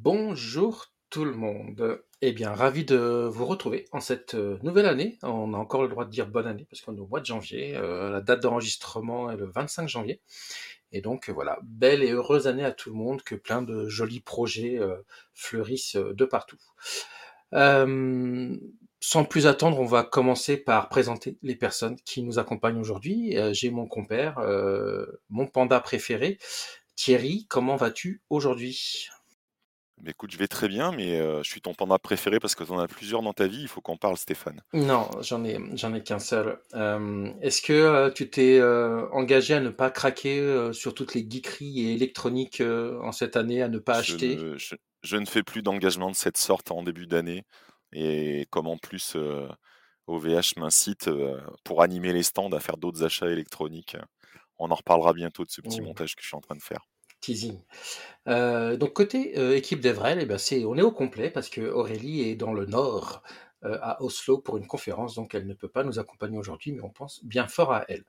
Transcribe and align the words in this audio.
Bonjour 0.00 0.92
tout 1.10 1.24
le 1.24 1.32
monde. 1.32 2.00
Eh 2.22 2.30
bien, 2.30 2.52
ravi 2.52 2.84
de 2.84 3.28
vous 3.28 3.44
retrouver 3.46 3.86
en 3.90 3.98
cette 3.98 4.36
euh, 4.36 4.56
nouvelle 4.62 4.86
année. 4.86 5.18
On 5.24 5.52
a 5.54 5.56
encore 5.56 5.82
le 5.82 5.88
droit 5.88 6.04
de 6.04 6.10
dire 6.10 6.28
bonne 6.28 6.46
année 6.46 6.68
parce 6.70 6.82
qu'on 6.82 6.96
est 6.96 7.00
au 7.00 7.08
mois 7.08 7.18
de 7.18 7.26
janvier. 7.26 7.74
Euh, 7.74 8.08
la 8.08 8.20
date 8.20 8.40
d'enregistrement 8.40 9.28
est 9.28 9.36
le 9.36 9.46
25 9.46 9.88
janvier. 9.88 10.20
Et 10.92 11.00
donc 11.00 11.30
voilà, 11.30 11.58
belle 11.64 12.04
et 12.04 12.12
heureuse 12.12 12.46
année 12.46 12.64
à 12.64 12.70
tout 12.70 12.90
le 12.90 12.94
monde, 12.94 13.22
que 13.24 13.34
plein 13.34 13.60
de 13.60 13.88
jolis 13.88 14.20
projets 14.20 14.78
euh, 14.78 14.98
fleurissent 15.34 15.96
de 15.96 16.24
partout. 16.24 16.58
sans 17.52 19.24
plus 19.24 19.48
attendre, 19.48 19.80
on 19.80 19.84
va 19.84 20.04
commencer 20.04 20.56
par 20.58 20.88
présenter 20.88 21.38
les 21.42 21.56
personnes 21.56 21.96
qui 22.04 22.22
nous 22.22 22.38
accompagnent 22.38 22.78
aujourd'hui. 22.78 23.36
J'ai 23.50 23.70
mon 23.70 23.88
compère, 23.88 24.38
mon 25.28 25.46
panda 25.48 25.80
préféré, 25.80 26.38
Thierry. 26.94 27.46
Comment 27.48 27.76
vas-tu 27.76 28.22
aujourd'hui? 28.30 29.08
Mais 30.02 30.10
écoute, 30.10 30.30
je 30.30 30.38
vais 30.38 30.48
très 30.48 30.68
bien, 30.68 30.92
mais 30.92 31.18
euh, 31.18 31.42
je 31.42 31.50
suis 31.50 31.60
ton 31.60 31.74
panda 31.74 31.98
préféré 31.98 32.38
parce 32.38 32.54
que 32.54 32.62
tu 32.62 32.70
en 32.70 32.78
as 32.78 32.88
plusieurs 32.88 33.22
dans 33.22 33.32
ta 33.32 33.46
vie. 33.46 33.62
Il 33.62 33.68
faut 33.68 33.80
qu'on 33.80 33.96
parle, 33.96 34.16
Stéphane. 34.16 34.60
Non, 34.72 35.08
j'en 35.20 35.44
ai, 35.44 35.58
j'en 35.74 35.92
ai 35.94 36.02
qu'un 36.02 36.18
seul. 36.18 36.58
Euh, 36.74 37.32
est-ce 37.40 37.62
que 37.62 37.72
euh, 37.72 38.10
tu 38.10 38.30
t'es 38.30 38.62
engagé 39.12 39.54
à 39.54 39.60
ne 39.60 39.70
pas 39.70 39.90
craquer 39.90 40.70
sur 40.72 40.94
toutes 40.94 41.14
les 41.14 41.26
geekeries 41.28 41.86
et 41.86 41.94
électroniques 41.94 42.62
en 42.62 43.12
cette 43.12 43.36
année, 43.36 43.62
à 43.62 43.68
ne 43.68 43.78
pas 43.78 43.96
acheter? 43.98 44.38
je, 45.02 45.16
ne 45.16 45.26
fais 45.26 45.42
plus 45.42 45.62
d'engagement 45.62 46.10
de 46.10 46.16
cette 46.16 46.36
sorte 46.38 46.70
en 46.70 46.82
début 46.82 47.06
d'année. 47.06 47.44
Et 47.92 48.46
comme 48.50 48.66
en 48.66 48.76
plus 48.76 49.16
OVH 50.06 50.56
m'incite 50.56 51.10
pour 51.64 51.82
animer 51.82 52.12
les 52.12 52.22
stands 52.22 52.52
à 52.52 52.60
faire 52.60 52.76
d'autres 52.76 53.04
achats 53.04 53.30
électroniques, 53.30 53.96
on 54.58 54.70
en 54.70 54.74
reparlera 54.74 55.12
bientôt 55.12 55.44
de 55.44 55.50
ce 55.50 55.60
petit 55.60 55.80
montage 55.80 56.14
que 56.14 56.22
je 56.22 56.28
suis 56.28 56.36
en 56.36 56.40
train 56.40 56.56
de 56.56 56.62
faire 56.62 56.86
teasing. 57.20 57.58
Euh, 58.28 58.76
donc 58.76 58.92
côté 58.92 59.38
euh, 59.38 59.56
équipe 59.56 59.80
d'Evrel, 59.80 60.18
eh 60.20 60.26
ben 60.26 60.38
c'est, 60.38 60.64
on 60.64 60.76
est 60.76 60.82
au 60.82 60.92
complet 60.92 61.30
parce 61.30 61.48
que 61.48 61.62
Aurélie 61.62 62.28
est 62.28 62.36
dans 62.36 62.52
le 62.52 62.66
nord 62.66 63.22
à 63.62 64.02
Oslo 64.02 64.38
pour 64.38 64.56
une 64.56 64.66
conférence, 64.66 65.14
donc 65.14 65.34
elle 65.34 65.46
ne 65.46 65.54
peut 65.54 65.68
pas 65.68 65.84
nous 65.84 65.98
accompagner 65.98 66.38
aujourd'hui, 66.38 66.72
mais 66.72 66.82
on 66.82 66.90
pense 66.90 67.24
bien 67.24 67.46
fort 67.46 67.72
à 67.72 67.84
elle. 67.88 68.04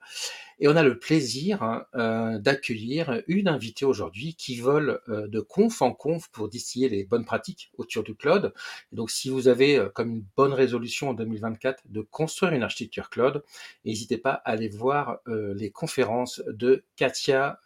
Et 0.60 0.68
on 0.68 0.76
a 0.76 0.84
le 0.84 1.00
plaisir 1.00 1.64
hein, 1.64 1.86
euh, 1.96 2.38
d'accueillir 2.38 3.24
une 3.28 3.48
invitée 3.48 3.86
aujourd'hui 3.86 4.36
qui 4.36 4.58
vole 4.58 5.02
euh, 5.10 5.28
de 5.28 5.40
conf 5.40 5.82
en 5.82 5.94
conf 5.94 6.30
pour 6.30 6.50
distiller 6.50 6.90
les 6.90 7.04
bonnes 7.06 7.26
pratiques 7.26 7.72
autour 7.78 8.04
du 8.04 8.16
cloud. 8.16 8.54
Donc 8.92 9.10
si 9.10 9.30
vous 9.30 9.48
avez 9.48 9.88
comme 9.94 10.12
une 10.12 10.26
bonne 10.36 10.54
résolution 10.54 11.10
en 11.10 11.14
2024 11.14 11.84
de 11.86 12.02
construire 12.02 12.54
une 12.54 12.64
architecture 12.64 13.10
cloud, 13.10 13.44
n'hésitez 13.86 14.18
pas 14.18 14.32
à 14.32 14.52
aller 14.52 14.70
voir 14.70 15.20
les 15.28 15.72
conférences 15.72 16.42
de 16.48 16.84
Katia 16.96 17.60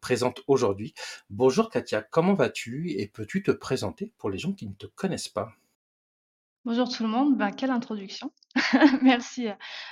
présente 0.00 0.42
aujourd'hui. 0.46 0.94
Bonjour 1.30 1.70
Katia, 1.70 2.02
comment 2.02 2.34
vas-tu 2.34 2.90
et 2.92 3.08
peux-tu 3.08 3.42
te 3.42 3.50
présenter 3.50 4.12
pour 4.18 4.30
les 4.30 4.38
gens 4.38 4.52
qui 4.52 4.66
ne 4.66 4.74
te 4.74 4.86
connaissent 4.86 5.28
pas? 5.28 5.52
Bonjour 6.64 6.88
tout 6.88 7.02
le 7.02 7.08
monde, 7.08 7.36
ben, 7.38 7.50
quelle 7.52 7.70
introduction. 7.70 8.32
Merci 9.02 9.46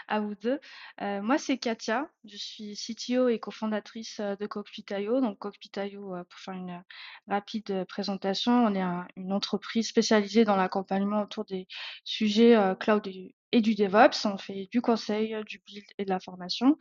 à 0.09 0.21
vous 0.21 0.35
deux. 0.35 0.61
Euh, 1.01 1.23
moi, 1.23 1.39
c'est 1.39 1.59
Katia, 1.59 2.11
je 2.25 2.37
suis 2.37 2.75
CTO 2.75 3.29
et 3.29 3.39
cofondatrice 3.39 4.21
euh, 4.21 4.37
de 4.37 4.47
Cockpit.io. 4.47 5.21
Donc, 5.21 5.39
Cockpit.io, 5.39 6.15
euh, 6.15 6.25
pour 6.25 6.39
faire 6.39 6.55
une 6.55 6.83
rapide 7.29 7.87
présentation, 7.89 8.53
on 8.67 8.75
est 8.75 8.83
une 9.17 9.33
entreprise 9.33 9.89
spécialisée 9.89 10.45
dans 10.45 10.57
l'accompagnement 10.57 11.23
autour 11.23 11.45
des 11.45 11.67
sujets 12.05 12.57
cloud 12.81 13.07
et, 13.07 13.61
du 13.61 13.75
DevOps. 13.75 14.27
On 14.27 14.37
fait 14.37 14.69
du 14.71 14.83
conseil, 14.83 15.35
du 15.47 15.63
build 15.65 15.87
et 15.99 16.05
de 16.05 16.11
la 16.11 16.21
formation. 16.21 16.77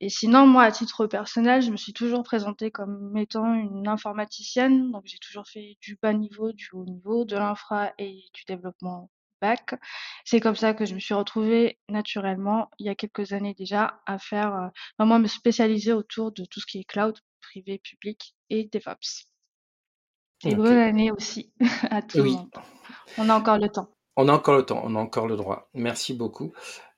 Et 0.00 0.08
sinon, 0.08 0.46
moi, 0.46 0.64
à 0.64 0.72
titre 0.72 1.06
personnel, 1.06 1.62
je 1.62 1.70
me 1.70 1.76
suis 1.76 1.92
toujours 1.92 2.24
présentée 2.24 2.70
comme 2.70 3.16
étant 3.16 3.54
une 3.54 3.86
informaticienne. 3.86 4.90
Donc, 4.90 5.02
j'ai 5.06 5.18
toujours 5.18 5.46
fait 5.46 5.76
du 5.82 5.96
bas 6.02 6.14
niveau, 6.14 6.52
du 6.52 6.68
haut 6.72 6.84
niveau, 6.84 7.24
de 7.24 7.36
l'infra 7.36 7.92
et 7.98 8.24
du 8.34 8.44
développement 8.48 9.10
bac. 9.40 9.74
C'est 10.24 10.40
comme 10.40 10.56
ça 10.56 10.74
que 10.74 10.84
je 10.84 10.94
me 10.94 11.00
suis 11.00 11.14
retrouvée 11.14 11.78
naturellement, 11.88 12.70
il 12.78 12.86
y 12.86 12.88
a 12.88 12.94
quelques 12.94 13.32
années 13.32 13.54
déjà, 13.54 14.00
à 14.06 14.18
faire 14.18 14.54
euh, 14.54 14.68
vraiment 14.98 15.18
me 15.18 15.26
spécialiser 15.26 15.92
autour 15.92 16.32
de 16.32 16.44
tout 16.44 16.60
ce 16.60 16.66
qui 16.66 16.78
est 16.78 16.84
cloud, 16.84 17.18
privé, 17.40 17.78
public 17.78 18.34
et 18.50 18.68
DevOps. 18.72 19.28
Et 20.44 20.54
bonne 20.54 20.78
année 20.78 21.10
aussi 21.10 21.52
à 21.90 22.02
tout 22.02 22.18
le 22.18 22.24
monde. 22.24 22.50
On 23.18 23.28
a 23.28 23.34
encore 23.34 23.58
le 23.58 23.68
temps. 23.68 23.90
On 24.16 24.28
a 24.28 24.32
encore 24.32 24.56
le 24.56 24.64
temps, 24.64 24.80
on 24.84 24.94
a 24.94 24.98
encore 24.98 25.26
le 25.26 25.36
droit. 25.36 25.68
Merci 25.74 26.14
beaucoup. 26.14 26.52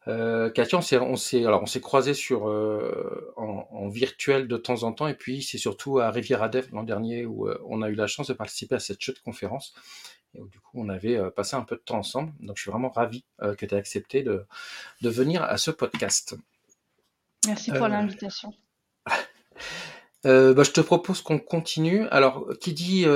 Euh, 0.08 0.48
Katia, 0.50 0.78
on 0.78 1.16
s'est, 1.16 1.44
alors 1.44 1.62
on 1.62 1.66
s'est 1.66 1.80
croisé 1.80 2.14
sur 2.14 2.48
euh, 2.48 3.32
en, 3.36 3.88
virtuel 3.88 4.48
de 4.48 4.56
temps 4.56 4.82
en 4.84 4.92
temps, 4.92 5.06
et 5.06 5.14
puis 5.14 5.42
c'est 5.42 5.58
surtout 5.58 5.98
à 5.98 6.10
Riviera 6.10 6.48
Dev 6.48 6.66
l'an 6.72 6.82
dernier 6.82 7.26
où 7.26 7.46
euh, 7.46 7.58
on 7.66 7.82
a 7.82 7.88
eu 7.88 7.94
la 7.94 8.06
chance 8.06 8.28
de 8.28 8.32
participer 8.32 8.76
à 8.76 8.78
cette 8.78 9.00
chute 9.00 9.20
conférence 9.20 9.74
et 10.34 10.40
du 10.40 10.60
coup, 10.60 10.72
on 10.74 10.88
avait 10.88 11.16
euh, 11.16 11.30
passé 11.30 11.56
un 11.56 11.62
peu 11.62 11.76
de 11.76 11.80
temps 11.80 11.98
ensemble. 11.98 12.32
Donc, 12.40 12.56
je 12.56 12.62
suis 12.62 12.70
vraiment 12.70 12.90
ravi 12.90 13.24
euh, 13.42 13.54
que 13.54 13.66
tu 13.66 13.74
aies 13.74 13.78
accepté 13.78 14.22
de, 14.22 14.44
de, 15.00 15.08
venir 15.08 15.42
à 15.42 15.56
ce 15.56 15.70
podcast. 15.70 16.36
Merci 17.46 17.70
pour 17.70 17.84
euh, 17.84 17.88
l'invitation. 17.88 18.52
bah, 20.24 20.62
je 20.62 20.70
te 20.70 20.80
propose 20.80 21.22
qu'on 21.22 21.38
continue. 21.38 22.06
Alors, 22.08 22.46
qui 22.60 22.72
dit, 22.72 23.06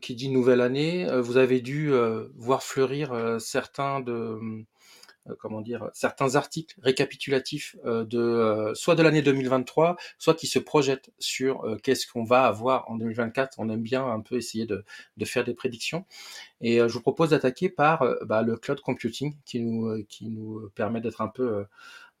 qui 0.00 0.14
dit 0.14 0.28
nouvelle 0.30 0.60
année, 0.60 1.06
vous 1.20 1.36
avez 1.36 1.60
dû 1.60 1.92
voir 2.36 2.62
fleurir 2.62 3.36
certains 3.40 4.00
de 4.00 4.38
comment 5.38 5.60
dire, 5.60 5.90
certains 5.94 6.36
articles 6.36 6.76
récapitulatifs 6.82 7.76
euh, 7.84 8.04
de 8.04 8.18
euh, 8.18 8.74
soit 8.74 8.94
de 8.94 9.02
l'année 9.02 9.22
2023, 9.22 9.96
soit 10.18 10.34
qui 10.34 10.46
se 10.46 10.58
projettent 10.58 11.10
sur 11.18 11.64
qu'est-ce 11.82 12.06
qu'on 12.06 12.24
va 12.24 12.44
avoir 12.44 12.90
en 12.90 12.96
2024. 12.96 13.54
On 13.58 13.68
aime 13.68 13.82
bien 13.82 14.06
un 14.06 14.20
peu 14.20 14.36
essayer 14.36 14.66
de, 14.66 14.84
faire 15.24 15.44
des 15.44 15.54
prédictions. 15.54 16.04
Et 16.60 16.78
je 16.78 16.92
vous 16.92 17.00
propose 17.02 17.30
d'attaquer 17.30 17.68
par 17.68 18.04
bah, 18.24 18.42
le 18.42 18.56
cloud 18.56 18.80
computing 18.80 19.36
qui 19.44 19.60
nous 19.60 20.70
permet 20.74 21.00
d'être 21.00 21.20
un 21.20 21.28
peu 21.28 21.64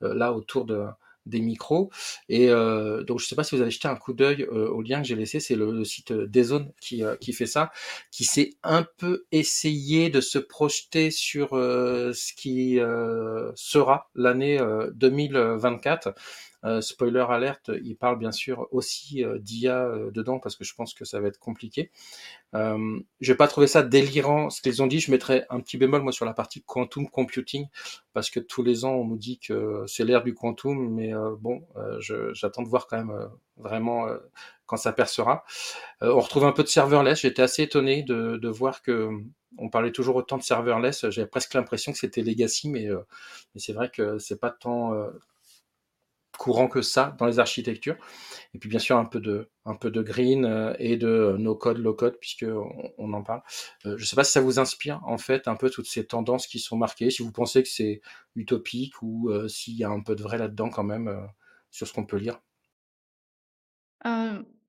là 0.00 0.32
autour 0.32 0.64
de, 0.64 0.86
des 1.28 1.40
micros. 1.40 1.90
Et 2.28 2.48
euh, 2.50 3.04
donc, 3.04 3.18
je 3.20 3.24
ne 3.24 3.28
sais 3.28 3.36
pas 3.36 3.44
si 3.44 3.54
vous 3.54 3.62
avez 3.62 3.70
jeté 3.70 3.88
un 3.88 3.96
coup 3.96 4.12
d'œil 4.12 4.42
euh, 4.42 4.68
au 4.68 4.82
lien 4.82 5.00
que 5.00 5.06
j'ai 5.06 5.14
laissé, 5.14 5.40
c'est 5.40 5.54
le, 5.54 5.84
site 5.84 6.12
Dezone 6.12 6.72
qui, 6.80 7.04
euh, 7.04 7.16
qui 7.16 7.32
fait 7.32 7.46
ça, 7.46 7.70
qui 8.10 8.24
s'est 8.24 8.50
un 8.62 8.84
peu 8.96 9.24
essayé 9.32 10.10
de 10.10 10.20
se 10.20 10.38
projeter 10.38 11.10
sur 11.10 11.50
ce 11.50 12.32
qui 12.34 12.78
sera 13.54 14.10
l'année 14.14 14.58
2024. 14.94 16.14
Euh, 16.64 16.80
spoiler 16.80 17.24
alerte, 17.28 17.70
il 17.84 17.96
parle 17.96 18.18
bien 18.18 18.32
sûr 18.32 18.66
aussi 18.72 19.24
euh, 19.24 19.38
d'IA 19.38 19.84
euh, 19.84 20.10
dedans 20.10 20.40
parce 20.40 20.56
que 20.56 20.64
je 20.64 20.74
pense 20.74 20.92
que 20.92 21.04
ça 21.04 21.20
va 21.20 21.28
être 21.28 21.38
compliqué. 21.38 21.90
Je 22.52 23.02
vais 23.32 23.36
pas 23.36 23.46
trouver 23.46 23.66
ça 23.66 23.82
délirant 23.82 24.50
ce 24.50 24.60
qu'ils 24.62 24.82
ont 24.82 24.86
dit. 24.86 25.00
Je 25.00 25.10
mettrais 25.10 25.46
un 25.50 25.60
petit 25.60 25.76
bémol 25.76 26.02
moi 26.02 26.12
sur 26.12 26.24
la 26.24 26.32
partie 26.32 26.62
quantum 26.62 27.08
computing 27.08 27.66
parce 28.12 28.30
que 28.30 28.40
tous 28.40 28.62
les 28.62 28.84
ans 28.84 28.94
on 28.94 29.04
nous 29.04 29.18
dit 29.18 29.38
que 29.38 29.84
c'est 29.86 30.04
l'ère 30.04 30.24
du 30.24 30.34
quantum, 30.34 30.88
mais 30.92 31.12
bon, 31.40 31.62
j'attends 32.32 32.62
de 32.62 32.68
voir 32.68 32.86
quand 32.86 32.96
même 32.96 33.28
vraiment 33.58 34.06
quand 34.64 34.78
ça 34.78 34.92
percera. 34.92 35.44
on 36.00 36.20
retrouve 36.20 36.46
un 36.46 36.52
peu 36.52 36.62
de 36.62 36.68
serverless. 36.68 37.20
J'étais 37.20 37.42
assez 37.42 37.64
étonné 37.64 38.02
de, 38.02 38.38
de 38.38 38.48
voir 38.48 38.80
que 38.82 39.10
on 39.58 39.68
parlait 39.68 39.92
toujours 39.92 40.16
autant 40.16 40.38
de 40.38 40.42
serverless. 40.42 41.10
J'avais 41.10 41.28
presque 41.28 41.52
l'impression 41.52 41.92
que 41.92 41.98
c'était 41.98 42.22
legacy, 42.22 42.70
mais, 42.70 42.88
mais 43.54 43.60
c'est 43.60 43.74
vrai 43.74 43.90
que 43.90 44.18
c'est 44.18 44.40
pas 44.40 44.50
tant 44.50 44.94
courant 46.38 46.68
que 46.68 46.80
ça 46.80 47.14
dans 47.18 47.26
les 47.26 47.38
architectures. 47.38 47.96
Et 48.54 48.58
puis 48.58 48.70
bien 48.70 48.78
sûr 48.78 48.96
un 48.96 49.04
peu 49.04 49.20
de, 49.20 49.50
un 49.66 49.74
peu 49.74 49.90
de 49.90 50.00
green 50.00 50.46
euh, 50.46 50.72
et 50.78 50.96
de 50.96 51.36
no 51.38 51.54
code, 51.54 51.78
low 51.78 51.92
code, 51.92 52.16
puisque 52.18 52.46
on, 52.96 53.12
en 53.12 53.22
parle. 53.22 53.42
Euh, 53.84 53.96
je 53.98 54.02
ne 54.02 54.06
sais 54.06 54.16
pas 54.16 54.24
si 54.24 54.32
ça 54.32 54.40
vous 54.40 54.58
inspire 54.58 55.00
en 55.04 55.18
fait 55.18 55.48
un 55.48 55.56
peu 55.56 55.68
toutes 55.68 55.88
ces 55.88 56.06
tendances 56.06 56.46
qui 56.46 56.58
sont 56.60 56.78
marquées, 56.78 57.10
si 57.10 57.22
vous 57.22 57.32
pensez 57.32 57.62
que 57.62 57.68
c'est 57.68 58.00
utopique 58.36 59.02
ou 59.02 59.28
euh, 59.30 59.48
s'il 59.48 59.74
y 59.74 59.84
a 59.84 59.90
un 59.90 60.00
peu 60.00 60.14
de 60.14 60.22
vrai 60.22 60.38
là-dedans 60.38 60.70
quand 60.70 60.84
même 60.84 61.28
sur 61.70 61.86
ce 61.86 61.92
qu'on 61.92 62.06
peut 62.06 62.16
lire. 62.16 62.40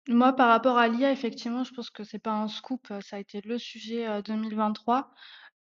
Moi, 0.07 0.34
par 0.34 0.50
rapport 0.50 0.78
à 0.78 0.88
l'IA, 0.88 1.12
effectivement, 1.12 1.63
je 1.63 1.74
pense 1.74 1.90
que 1.90 2.04
c'est 2.04 2.19
pas 2.19 2.31
un 2.31 2.48
scoop. 2.48 2.88
Ça 3.01 3.18
a 3.18 3.19
été 3.19 3.42
le 3.42 3.57
sujet 3.57 4.07
2023. 4.24 5.12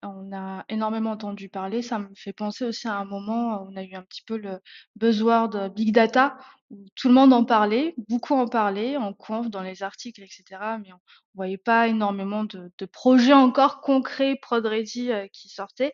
On 0.02 0.32
a 0.32 0.64
énormément 0.68 1.10
entendu 1.10 1.48
parler. 1.48 1.82
Ça 1.82 1.98
me 1.98 2.08
fait 2.14 2.32
penser 2.32 2.64
aussi 2.64 2.86
à 2.86 2.96
un 2.96 3.04
moment 3.04 3.62
où 3.62 3.72
on 3.72 3.76
a 3.76 3.82
eu 3.82 3.94
un 3.94 4.02
petit 4.02 4.22
peu 4.22 4.36
le 4.36 4.60
buzzword 4.96 5.70
big 5.74 5.92
data, 5.92 6.38
où 6.70 6.86
tout 6.94 7.08
le 7.08 7.14
monde 7.14 7.32
en 7.32 7.44
parlait, 7.44 7.94
beaucoup 8.08 8.34
en 8.34 8.46
parlaient, 8.46 8.96
en 8.96 9.12
conf, 9.12 9.50
dans 9.50 9.62
les 9.62 9.82
articles, 9.82 10.22
etc. 10.22 10.44
Mais 10.80 10.92
on 10.92 11.00
voyait 11.34 11.58
pas 11.58 11.88
énormément 11.88 12.44
de, 12.44 12.70
projets 12.92 13.32
encore 13.32 13.80
concrets, 13.80 14.36
prod 14.40 14.64
ready, 14.64 15.10
qui 15.32 15.48
sortaient. 15.48 15.92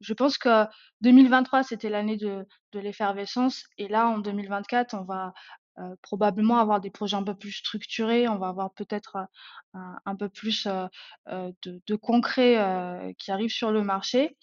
Je 0.00 0.12
pense 0.12 0.36
que 0.36 0.66
2023, 1.00 1.62
c'était 1.62 1.88
l'année 1.88 2.18
de, 2.18 2.46
de 2.72 2.78
l'effervescence. 2.78 3.64
Et 3.78 3.88
là, 3.88 4.06
en 4.06 4.18
2024, 4.18 4.94
on 4.94 5.04
va 5.04 5.32
euh, 5.78 5.94
probablement 6.02 6.58
avoir 6.58 6.80
des 6.80 6.90
projets 6.90 7.16
un 7.16 7.22
peu 7.22 7.34
plus 7.34 7.52
structurés, 7.52 8.28
on 8.28 8.38
va 8.38 8.48
avoir 8.48 8.72
peut-être 8.72 9.16
euh, 9.74 9.78
un, 10.06 10.16
peu 10.16 10.28
plus 10.28 10.66
euh, 10.66 10.88
de, 11.62 11.82
de, 11.86 11.96
concret 11.96 13.14
qui 13.18 13.30
arrive 13.30 13.50
sur 13.50 13.70
le 13.70 13.82
marché. 13.82 14.36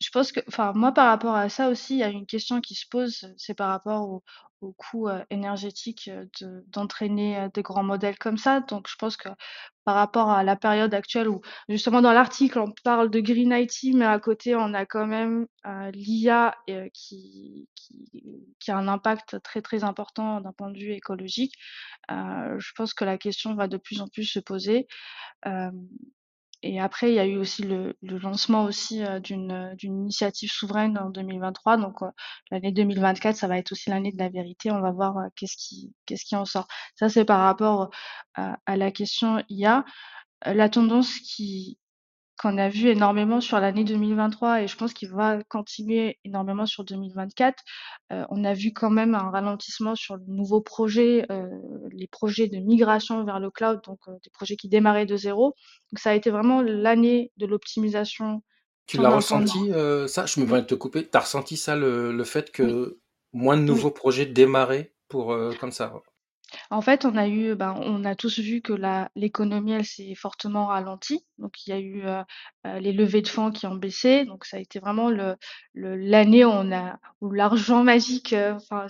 Je 0.00 0.10
pense 0.10 0.32
que, 0.32 0.40
enfin, 0.48 0.72
moi, 0.74 0.92
par 0.92 1.08
rapport 1.08 1.34
à 1.34 1.48
ça 1.48 1.68
aussi, 1.68 1.94
il 1.94 1.98
y 2.00 2.02
a 2.02 2.08
une 2.08 2.26
question 2.26 2.60
qui 2.60 2.74
se 2.74 2.86
pose, 2.88 3.32
c'est 3.36 3.54
par 3.54 3.68
rapport 3.68 4.08
au, 4.08 4.22
au 4.60 4.72
coût 4.72 5.08
énergétique 5.30 6.10
d'entraîner 6.68 7.48
des 7.54 7.62
grands 7.62 7.82
modèles 7.82 8.18
comme 8.18 8.36
ça. 8.36 8.60
Donc 8.60 8.88
je 8.88 8.96
pense 8.96 9.16
que 9.16 9.28
par 9.84 9.94
rapport 9.94 10.30
à 10.30 10.42
la 10.44 10.56
période 10.56 10.92
actuelle 10.92 11.28
où 11.28 11.40
justement 11.68 12.02
dans 12.02 12.12
l'article 12.12 12.58
on 12.58 12.72
parle 12.84 13.10
de 13.10 13.20
Green 13.20 13.52
IT, 13.52 13.94
mais 13.94 14.04
à 14.04 14.18
côté 14.18 14.54
on 14.54 14.74
a 14.74 14.84
quand 14.84 15.06
même 15.06 15.46
l'IA 15.92 16.54
qui, 16.92 17.68
qui, 17.74 18.46
qui, 18.58 18.70
a 18.70 18.76
un 18.76 18.88
impact 18.88 19.42
très 19.42 19.62
très 19.62 19.82
important 19.84 20.40
d'un 20.40 20.52
point 20.52 20.70
de 20.70 20.78
vue 20.78 20.92
écologique. 20.92 21.54
je 22.08 22.72
pense 22.76 22.92
que 22.94 23.04
la 23.04 23.18
question 23.18 23.54
va 23.54 23.66
de 23.68 23.78
plus 23.78 24.00
en 24.02 24.08
plus 24.08 24.24
se 24.24 24.40
poser. 24.40 24.86
Et 26.62 26.80
après, 26.80 27.10
il 27.10 27.14
y 27.14 27.18
a 27.18 27.26
eu 27.26 27.36
aussi 27.38 27.62
le, 27.62 27.96
le 28.02 28.18
lancement 28.18 28.64
aussi 28.64 29.02
euh, 29.04 29.18
d'une 29.18 29.74
d'une 29.76 30.00
initiative 30.02 30.50
souveraine 30.50 30.98
en 30.98 31.08
2023. 31.10 31.78
Donc 31.78 32.02
euh, 32.02 32.10
l'année 32.50 32.72
2024, 32.72 33.36
ça 33.36 33.48
va 33.48 33.58
être 33.58 33.72
aussi 33.72 33.88
l'année 33.90 34.12
de 34.12 34.18
la 34.18 34.28
vérité. 34.28 34.70
On 34.70 34.80
va 34.80 34.90
voir 34.92 35.16
euh, 35.18 35.28
qu'est-ce 35.36 35.56
qui 35.56 35.94
qu'est-ce 36.06 36.24
qui 36.24 36.36
en 36.36 36.44
sort. 36.44 36.66
Ça 36.96 37.08
c'est 37.08 37.24
par 37.24 37.40
rapport 37.40 37.90
à 38.34 38.76
la 38.76 38.90
question 38.90 39.42
IA. 39.48 39.84
La 40.46 40.68
tendance 40.68 41.18
qui 41.20 41.78
qu'on 42.40 42.56
a 42.56 42.70
vu 42.70 42.88
énormément 42.88 43.42
sur 43.42 43.60
l'année 43.60 43.84
2023 43.84 44.62
et 44.62 44.66
je 44.66 44.74
pense 44.74 44.94
qu'il 44.94 45.10
va 45.10 45.42
continuer 45.48 46.18
énormément 46.24 46.64
sur 46.64 46.84
2024. 46.84 47.62
Euh, 48.12 48.24
on 48.30 48.44
a 48.44 48.54
vu 48.54 48.72
quand 48.72 48.88
même 48.88 49.14
un 49.14 49.30
ralentissement 49.30 49.94
sur 49.94 50.16
de 50.16 50.24
nouveaux 50.26 50.62
projets, 50.62 51.26
euh, 51.30 51.46
les 51.92 52.06
projets 52.06 52.48
de 52.48 52.56
migration 52.58 53.24
vers 53.24 53.40
le 53.40 53.50
cloud, 53.50 53.80
donc 53.84 53.98
euh, 54.08 54.12
des 54.24 54.30
projets 54.30 54.56
qui 54.56 54.70
démarraient 54.70 55.04
de 55.04 55.16
zéro. 55.16 55.54
Donc 55.92 55.98
ça 55.98 56.10
a 56.10 56.14
été 56.14 56.30
vraiment 56.30 56.62
l'année 56.62 57.30
de 57.36 57.44
l'optimisation. 57.44 58.42
Tu 58.86 58.96
l'as 58.96 59.10
ressenti 59.10 59.70
ça? 60.08 60.24
Je 60.24 60.40
me 60.40 60.46
permets 60.46 60.62
de 60.62 60.66
te 60.66 60.74
couper. 60.74 61.06
Tu 61.06 61.16
as 61.18 61.20
ressenti 61.20 61.58
ça 61.58 61.76
le, 61.76 62.10
le 62.10 62.24
fait 62.24 62.50
que 62.50 63.00
moins 63.34 63.58
de 63.58 63.62
nouveaux 63.62 63.90
projets 63.90 64.24
démarraient 64.24 64.94
pour 65.08 65.36
comme 65.60 65.72
ça? 65.72 65.92
En 66.70 66.80
fait, 66.80 67.04
on 67.04 67.16
a 67.16 67.28
eu, 67.28 67.54
ben, 67.54 67.74
on 67.80 68.04
a 68.04 68.14
tous 68.14 68.38
vu 68.38 68.60
que 68.62 68.72
l'économie, 69.14 69.72
elle 69.72 69.84
s'est 69.84 70.14
fortement 70.14 70.66
ralentie. 70.66 71.24
Donc 71.38 71.66
il 71.66 71.70
y 71.70 71.72
a 71.72 71.78
eu, 71.78 72.04
euh, 72.06 72.22
euh, 72.66 72.80
les 72.80 72.92
levées 72.92 73.22
de 73.22 73.28
fonds 73.28 73.50
qui 73.50 73.66
ont 73.66 73.74
baissé. 73.74 74.24
Donc 74.24 74.44
ça 74.44 74.56
a 74.58 74.60
été 74.60 74.78
vraiment 74.78 75.10
le 75.10 75.36
le 75.74 75.96
l'année 75.96 76.44
où 77.20 77.30
l'argent 77.32 77.82
magique, 77.84 78.32
euh, 78.32 78.54
enfin 78.54 78.86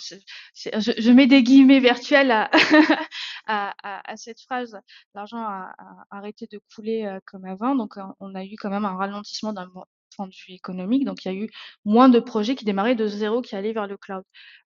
je 0.55 1.11
mets 1.13 1.27
des 1.27 1.43
guillemets 1.43 1.81
virtuels 1.81 2.31
à 3.47 3.75
à 3.83 4.17
cette 4.17 4.41
phrase. 4.41 4.79
L'argent 5.15 5.39
a 5.39 5.75
a 5.79 6.17
arrêté 6.19 6.47
de 6.51 6.61
couler, 6.75 7.19
comme 7.27 7.45
avant. 7.45 7.75
Donc 7.75 7.95
on 8.21 8.35
a 8.35 8.45
eu 8.45 8.57
quand 8.59 8.71
même 8.71 8.85
un 8.85 8.97
ralentissement 8.97 9.53
d'un 9.53 9.69
point 10.17 10.27
de 10.27 10.35
vue 10.47 10.55
économique. 10.55 11.05
Donc 11.05 11.25
il 11.25 11.33
y 11.33 11.37
a 11.37 11.45
eu 11.45 11.49
moins 11.85 12.09
de 12.09 12.21
projets 12.21 12.55
qui 12.57 12.65
démarraient 12.65 12.95
de 12.95 13.07
zéro, 13.07 13.43
qui 13.43 13.57
allaient 13.57 13.73
vers 13.73 13.87
le 13.87 13.97
cloud. 13.97 14.25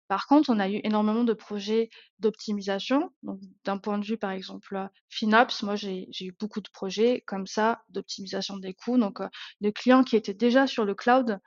Par 0.08 0.26
contre, 0.26 0.50
on 0.50 0.58
a 0.60 0.68
eu 0.68 0.80
énormément 0.84 1.24
de 1.24 1.32
projets 1.32 1.88
d'optimisation. 2.22 3.12
Donc, 3.22 3.40
d'un 3.64 3.76
point 3.76 3.98
de 3.98 4.04
vue, 4.04 4.16
par 4.16 4.30
exemple, 4.30 4.88
FinOps, 5.10 5.62
moi, 5.62 5.76
j'ai 5.76 6.08
eu 6.20 6.32
beaucoup 6.38 6.60
de 6.60 6.70
projets 6.70 7.22
comme 7.26 7.46
ça 7.46 7.82
d'optimisation 7.90 8.56
des 8.56 8.72
coûts. 8.72 8.96
Donc, 8.96 9.20
euh, 9.20 9.70
clients 9.72 10.04
qui 10.04 10.16
étaient 10.16 10.34
déjà 10.34 10.66
sur 10.66 10.84
le 10.84 10.94
cloud, 10.94 11.38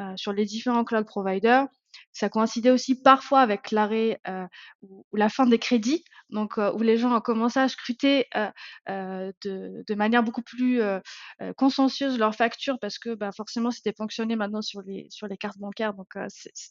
euh, 0.00 0.12
sur 0.16 0.32
les 0.32 0.44
différents 0.44 0.84
cloud 0.84 1.06
providers, 1.06 1.68
ça 2.12 2.28
coïncidait 2.28 2.70
aussi 2.70 3.00
parfois 3.00 3.40
avec 3.40 3.70
l'arrêt 3.70 4.20
euh, 4.28 4.46
ou, 4.82 5.04
la 5.12 5.28
fin 5.28 5.46
des 5.46 5.58
crédits, 5.58 6.04
donc 6.30 6.58
euh, 6.58 6.72
où 6.72 6.80
les 6.80 6.96
gens 6.96 7.14
ont 7.14 7.20
commencé 7.20 7.58
à 7.60 7.68
scruter 7.68 8.26
euh, 8.36 8.50
euh 8.88 9.32
de, 9.44 9.94
manière 9.94 10.22
beaucoup 10.22 10.42
plus 10.42 10.80
euh, 10.80 11.00
euh, 11.40 11.52
consciencieuse 11.54 12.18
leurs 12.18 12.34
factures 12.34 12.78
parce 12.80 12.98
que 12.98 13.14
bah, 13.14 13.30
forcément 13.36 13.70
c'était 13.70 13.92
fonctionné 13.92 14.36
maintenant 14.36 14.62
sur 14.62 14.82
les 14.82 15.06
sur 15.10 15.26
les 15.26 15.36
cartes 15.36 15.58
bancaires, 15.58 15.94
donc 15.94 16.14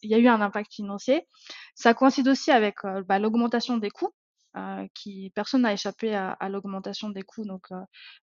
il 0.01 0.09
y 0.09 0.15
a 0.15 0.17
eu 0.17 0.27
un 0.27 0.41
impact 0.41 0.73
financier. 0.73 1.27
Ça 1.75 1.93
coïncide 1.93 2.27
aussi 2.27 2.51
avec 2.51 2.75
bah, 3.07 3.19
l'augmentation 3.19 3.50
des 3.77 3.89
coûts. 3.89 4.13
Euh, 4.57 4.85
qui 4.93 5.31
personne 5.33 5.61
n'a 5.61 5.71
échappé 5.71 6.13
à, 6.13 6.49
l'augmentation 6.49 7.09
des 7.09 7.21
coûts. 7.21 7.45
Donc, 7.45 7.67
euh, 7.71 7.75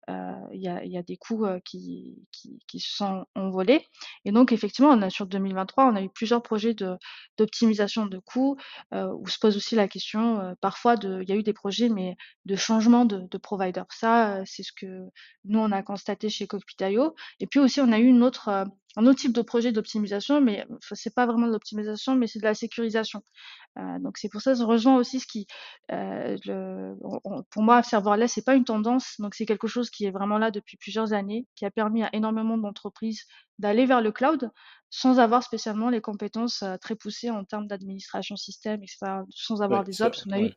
euh, 0.09 0.33
il 0.51 0.61
y, 0.61 0.97
a, 0.97 1.03
des 1.03 1.15
coûts 1.15 1.45
qui, 1.63 2.27
qui, 2.67 2.79
sont 2.81 3.25
envolés. 3.33 3.85
Et 4.25 4.33
donc, 4.33 4.51
effectivement, 4.51 4.91
on 4.91 5.01
a, 5.01 5.09
sur 5.09 5.25
2023, 5.25 5.85
on 5.85 5.95
a 5.95 6.01
eu 6.01 6.09
plusieurs 6.09 6.43
projets 6.43 6.75
d'optimisation 7.37 8.07
de, 8.07 8.19
coûts 8.19 8.57
où 8.93 9.27
se 9.27 9.39
pose 9.39 9.55
aussi 9.55 9.75
la 9.75 9.87
question, 9.87 10.53
parfois, 10.59 10.95
il 11.01 11.29
y 11.29 11.31
a 11.31 11.35
eu 11.35 11.43
des 11.43 11.53
projets, 11.53 11.87
mais 11.87 12.17
de 12.45 12.55
changement 12.57 13.05
de, 13.05 13.21
de 13.21 13.37
provider. 13.37 13.83
Ça, 13.89 14.43
c'est 14.45 14.63
ce 14.63 14.73
que 14.73 15.05
nous, 15.45 15.59
on 15.59 15.71
a 15.71 15.81
constaté 15.81 16.27
chez 16.29 16.45
Cockpit.io. 16.45 17.15
Et 17.39 17.47
puis 17.47 17.59
aussi, 17.61 17.79
on 17.79 17.91
a 17.93 17.99
eu 17.99 18.05
une 18.05 18.23
autre 18.23 18.67
un 18.97 19.05
autre 19.05 19.19
type 19.19 19.33
de 19.33 19.43
projet 19.43 19.71
d'optimisation, 19.71 20.41
mais 20.41 20.65
c'est 20.93 21.13
pas 21.13 21.27
vraiment 21.27 21.45
de 21.45 21.51
l'optimisation, 21.51 22.15
mais 22.15 22.25
c'est 22.25 22.39
de 22.39 22.43
la 22.43 22.55
sécurisation. 22.55 23.21
Euh, 23.77 23.99
donc 23.99 24.17
c'est 24.17 24.29
pour 24.29 24.41
ça, 24.41 24.53
je 24.53 24.63
rejoins 24.63 24.97
aussi 24.97 25.19
ce 25.19 25.27
qui, 25.27 25.45
euh, 25.91 26.37
le, 26.45 26.95
pour 27.49 27.61
moi, 27.61 27.83
serverless, 27.83 28.33
c'est 28.33 28.45
pas 28.45 28.55
une 28.55 28.65
tendance, 28.65 29.15
donc 29.19 29.35
c'est 29.35 29.45
quelque 29.45 29.67
chose 29.67 29.89
qui 29.89 30.05
est 30.05 30.11
vraiment 30.11 30.37
là 30.37 30.51
depuis 30.51 30.77
plusieurs 30.77 31.13
années, 31.13 31.45
qui 31.55 31.65
a 31.65 31.71
permis 31.71 32.03
à 32.03 32.09
énormément 32.13 32.57
d'entreprises 32.57 33.23
d'aller 33.59 33.85
vers 33.85 34.01
le 34.01 34.11
cloud 34.11 34.51
sans 34.89 35.19
avoir 35.19 35.43
spécialement 35.43 35.89
les 35.89 36.01
compétences 36.01 36.63
euh, 36.63 36.77
très 36.77 36.95
poussées 36.95 37.29
en 37.29 37.43
termes 37.43 37.67
d'administration 37.67 38.35
système, 38.35 38.81
etc., 38.83 39.21
sans 39.29 39.61
avoir 39.61 39.83
des 39.83 40.01
ops. 40.01 40.25
On 40.27 40.31
a 40.31 40.39
eu 40.39 40.51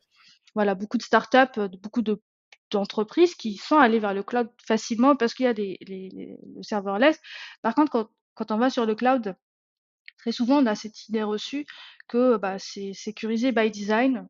voilà 0.55 0.75
beaucoup 0.75 0.97
de 0.97 1.03
startups, 1.03 1.59
beaucoup 1.81 2.01
de 2.01 2.21
d'entreprises 2.71 3.35
qui 3.35 3.57
sont 3.57 3.75
allées 3.77 3.99
vers 3.99 4.13
le 4.13 4.23
cloud 4.23 4.49
facilement 4.65 5.17
parce 5.17 5.33
qu'il 5.33 5.43
y 5.43 5.49
a 5.49 5.53
des 5.53 5.77
les, 5.81 6.09
les, 6.09 6.37
le 6.55 6.63
serverless. 6.63 7.19
Par 7.61 7.75
contre, 7.75 7.91
quand 7.91 8.09
quand 8.33 8.51
on 8.51 8.57
va 8.57 8.69
sur 8.69 8.85
le 8.85 8.95
cloud, 8.95 9.35
très 10.21 10.31
souvent, 10.31 10.59
on 10.63 10.65
a 10.67 10.75
cette 10.75 11.07
idée 11.09 11.23
reçue 11.23 11.65
que 12.07 12.37
bah, 12.37 12.59
c'est 12.59 12.93
sécurisé 12.93 13.51
by 13.51 13.71
design. 13.71 14.27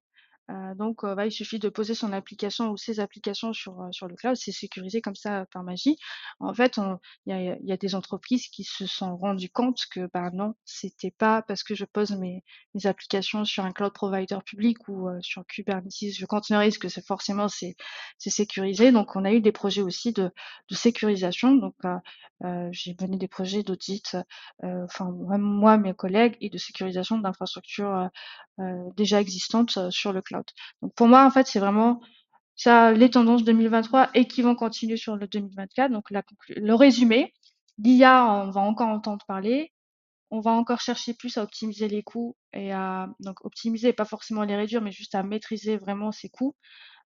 Euh, 0.51 0.75
donc, 0.75 1.03
euh, 1.03 1.15
il 1.25 1.31
suffit 1.31 1.59
de 1.59 1.69
poser 1.69 1.93
son 1.95 2.13
application 2.13 2.69
ou 2.71 2.77
ses 2.77 2.99
applications 2.99 3.53
sur, 3.53 3.79
euh, 3.81 3.91
sur 3.91 4.07
le 4.07 4.15
cloud, 4.15 4.35
c'est 4.35 4.51
sécurisé 4.51 5.01
comme 5.01 5.15
ça 5.15 5.45
par 5.51 5.63
magie. 5.63 5.97
En 6.39 6.53
fait, 6.53 6.79
il 7.25 7.57
y 7.63 7.71
a, 7.71 7.77
des 7.77 7.95
entreprises 7.95 8.47
qui 8.47 8.63
se 8.63 8.85
sont 8.85 9.17
rendues 9.17 9.49
compte 9.49 9.79
que 9.91 10.09
bah 10.13 10.29
non, 10.33 10.53
c'était 10.65 11.11
pas 11.11 11.41
parce 11.41 11.63
que 11.63 11.75
je 11.75 11.85
pose 11.85 12.11
mes, 12.11 12.43
applications 12.85 13.45
sur 13.45 13.65
un 13.65 13.71
cloud 13.71 13.93
provider 13.93 14.37
public 14.45 14.87
ou 14.87 15.09
sur 15.21 15.45
Kubernetes, 15.45 16.13
je 16.15 16.25
containerise 16.25 16.77
que 16.77 16.89
c'est 16.89 17.05
forcément 17.05 17.47
c'est 17.47 17.75
sécurisé. 18.17 18.91
Donc, 18.91 19.15
on 19.15 19.25
a 19.25 19.31
eu 19.31 19.41
des 19.41 19.51
projets 19.51 19.81
aussi 19.81 20.13
de 20.13 20.31
sécurisation. 20.69 21.55
Donc, 21.55 21.75
j'ai 22.71 22.95
mené 23.01 23.17
des 23.17 23.27
projets 23.27 23.63
d'audit, 23.63 24.15
enfin 24.63 25.11
moi, 25.11 25.77
mes 25.77 25.93
collègues, 25.93 26.37
et 26.41 26.49
de 26.49 26.57
sécurisation 26.57 27.17
d'infrastructures 27.19 28.09
déjà 28.97 29.21
existantes 29.21 29.91
sur 29.91 30.13
le 30.13 30.21
cloud. 30.21 30.45
Donc 30.81 30.93
pour 30.95 31.07
moi, 31.07 31.25
en 31.25 31.31
fait, 31.31 31.47
c'est 31.47 31.59
vraiment 31.59 32.01
ça, 32.55 32.91
les 32.91 33.09
tendances 33.09 33.43
2023 33.43 34.11
et 34.13 34.27
qui 34.27 34.41
vont 34.41 34.55
continuer 34.55 34.97
sur 34.97 35.15
le 35.15 35.27
2024. 35.27 35.91
Donc 35.91 36.11
le 36.11 36.73
résumé, 36.75 37.33
l'IA, 37.79 38.25
on 38.25 38.51
va 38.51 38.61
encore 38.61 38.89
entendre 38.89 39.25
parler. 39.25 39.71
On 40.29 40.39
va 40.39 40.51
encore 40.51 40.79
chercher 40.79 41.13
plus 41.13 41.37
à 41.37 41.43
optimiser 41.43 41.87
les 41.89 42.03
coûts 42.03 42.37
et 42.53 42.71
à 42.71 43.09
donc 43.19 43.43
optimiser, 43.43 43.93
pas 43.93 44.05
forcément 44.05 44.43
les 44.43 44.55
réduire, 44.55 44.81
mais 44.81 44.91
juste 44.91 45.15
à 45.15 45.23
maîtriser 45.23 45.77
vraiment 45.77 46.11
ces 46.11 46.29
coûts. 46.29 46.55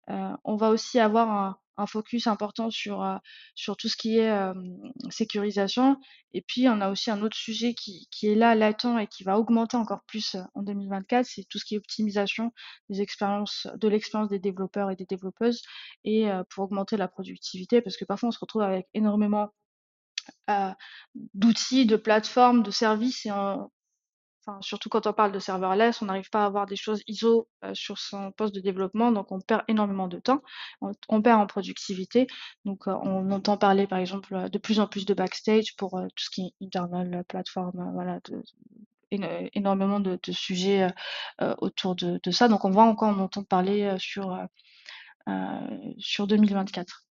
Euh, 0.09 0.35
on 0.43 0.55
va 0.55 0.69
aussi 0.69 0.99
avoir 0.99 1.31
un, 1.31 1.57
un 1.77 1.85
focus 1.85 2.27
important 2.27 2.69
sur, 2.69 3.19
sur 3.55 3.77
tout 3.77 3.89
ce 3.89 3.95
qui 3.95 4.17
est 4.19 4.33
sécurisation. 5.09 5.97
Et 6.33 6.41
puis, 6.41 6.67
on 6.67 6.81
a 6.81 6.89
aussi 6.89 7.11
un 7.11 7.21
autre 7.21 7.37
sujet 7.37 7.73
qui, 7.73 8.07
qui 8.11 8.27
est 8.27 8.35
là, 8.35 8.55
latent, 8.55 8.99
et 8.99 9.07
qui 9.07 9.23
va 9.23 9.39
augmenter 9.39 9.77
encore 9.77 10.03
plus 10.07 10.35
en 10.53 10.63
2024, 10.63 11.25
c'est 11.25 11.45
tout 11.49 11.59
ce 11.59 11.65
qui 11.65 11.75
est 11.75 11.77
optimisation 11.77 12.51
des 12.89 13.01
expériences, 13.01 13.67
de 13.75 13.87
l'expérience 13.87 14.29
des 14.29 14.39
développeurs 14.39 14.91
et 14.91 14.95
des 14.95 15.05
développeuses, 15.05 15.61
et 16.03 16.27
pour 16.49 16.65
augmenter 16.65 16.97
la 16.97 17.07
productivité, 17.07 17.81
parce 17.81 17.97
que 17.97 18.05
parfois, 18.05 18.29
on 18.29 18.31
se 18.31 18.39
retrouve 18.39 18.63
avec 18.63 18.87
énormément 18.93 19.49
d'outils, 21.33 21.85
de 21.85 21.95
plateformes, 21.95 22.63
de 22.63 22.71
services, 22.71 23.25
et 23.25 23.31
on, 23.31 23.69
Surtout 24.61 24.89
quand 24.89 25.07
on 25.07 25.13
parle 25.13 25.31
de 25.31 25.39
serverless, 25.39 26.01
on 26.01 26.05
n'arrive 26.05 26.29
pas 26.29 26.43
à 26.43 26.45
avoir 26.45 26.67
des 26.67 26.75
choses 26.75 27.01
ISO 27.07 27.47
euh, 27.63 27.73
sur 27.73 27.97
son 27.97 28.31
poste 28.31 28.53
de 28.53 28.59
développement, 28.59 29.11
donc 29.11 29.31
on 29.31 29.41
perd 29.41 29.63
énormément 29.67 30.07
de 30.07 30.19
temps, 30.19 30.41
on, 30.81 31.21
perd 31.21 31.41
en 31.41 31.47
productivité. 31.47 32.27
Donc 32.63 32.87
euh, 32.87 32.93
on 33.01 33.31
entend 33.31 33.57
parler 33.57 33.87
par 33.87 33.99
exemple 33.99 34.49
de 34.49 34.57
plus 34.59 34.79
en 34.79 34.87
plus 34.87 35.05
de 35.05 35.13
backstage 35.13 35.75
pour 35.77 35.97
euh, 35.97 36.05
tout 36.15 36.23
ce 36.25 36.29
qui 36.29 36.41
est 36.61 36.65
internal 36.65 37.23
plateforme, 37.27 37.91
voilà, 37.93 38.19
énormément 39.11 39.99
de, 39.99 40.19
de 40.21 40.31
sujets 40.31 40.87
autour 41.59 41.95
de, 41.95 42.19
ça. 42.31 42.47
Donc 42.47 42.65
on 42.65 42.71
va 42.71 42.83
encore 42.83 43.09
en 43.09 43.19
entendre 43.19 43.47
parler 43.47 43.95
sur 43.97 44.37
sur 45.97 46.27
2024. 46.27 47.05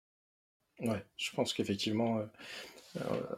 Ouais, 0.81 1.05
je 1.15 1.31
pense 1.31 1.53
qu'effectivement 1.53 2.17
euh, 2.17 2.25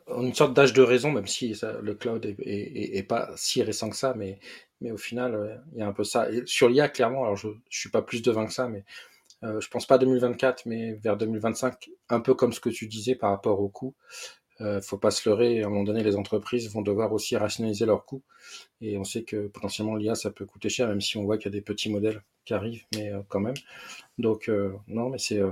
une 0.07 0.33
sorte 0.33 0.53
d'âge 0.53 0.73
de 0.73 0.81
raison, 0.81 1.11
même 1.11 1.27
si 1.27 1.55
le 1.81 1.93
cloud 1.95 2.25
est, 2.25 3.07
pas 3.07 3.31
si 3.35 3.61
récent 3.63 3.89
que 3.89 3.95
ça, 3.95 4.13
mais, 4.15 4.39
au 4.81 4.97
final, 4.97 5.63
il 5.73 5.79
y 5.79 5.81
a 5.81 5.87
un 5.87 5.93
peu 5.93 6.03
ça. 6.03 6.29
Et 6.31 6.43
sur 6.45 6.69
l'IA, 6.69 6.89
clairement, 6.89 7.23
alors 7.23 7.37
je, 7.37 7.47
je 7.69 7.79
suis 7.79 7.89
pas 7.89 8.01
plus 8.01 8.21
devin 8.21 8.45
que 8.45 8.53
ça, 8.53 8.67
mais 8.67 8.83
euh, 9.43 9.59
je 9.59 9.69
pense 9.69 9.85
pas 9.85 9.97
2024, 9.97 10.65
mais 10.65 10.93
vers 10.93 11.17
2025, 11.17 11.89
un 12.09 12.19
peu 12.21 12.33
comme 12.33 12.53
ce 12.53 12.59
que 12.59 12.69
tu 12.69 12.87
disais 12.87 13.15
par 13.15 13.29
rapport 13.31 13.59
au 13.59 13.69
coût. 13.69 13.93
Euh, 14.61 14.81
faut 14.81 14.97
pas 14.97 15.11
se 15.11 15.27
leurrer, 15.27 15.63
à 15.63 15.67
un 15.67 15.69
moment 15.69 15.83
donné, 15.83 16.03
les 16.03 16.15
entreprises 16.15 16.69
vont 16.71 16.81
devoir 16.81 17.11
aussi 17.13 17.35
rationaliser 17.37 17.85
leurs 17.85 18.05
coûts. 18.05 18.23
Et 18.81 18.97
on 18.97 19.03
sait 19.03 19.23
que 19.23 19.47
potentiellement 19.47 19.95
l'IA, 19.95 20.15
ça 20.15 20.31
peut 20.31 20.45
coûter 20.45 20.69
cher, 20.69 20.87
même 20.87 21.01
si 21.01 21.17
on 21.17 21.23
voit 21.23 21.37
qu'il 21.37 21.45
y 21.45 21.55
a 21.55 21.57
des 21.57 21.61
petits 21.61 21.89
modèles 21.89 22.21
qui 22.45 22.53
arrivent, 22.53 22.83
mais 22.95 23.11
euh, 23.11 23.21
quand 23.29 23.39
même. 23.39 23.55
Donc, 24.17 24.49
euh, 24.49 24.73
non, 24.87 25.09
mais 25.09 25.17
c'est. 25.17 25.39
Euh, 25.39 25.51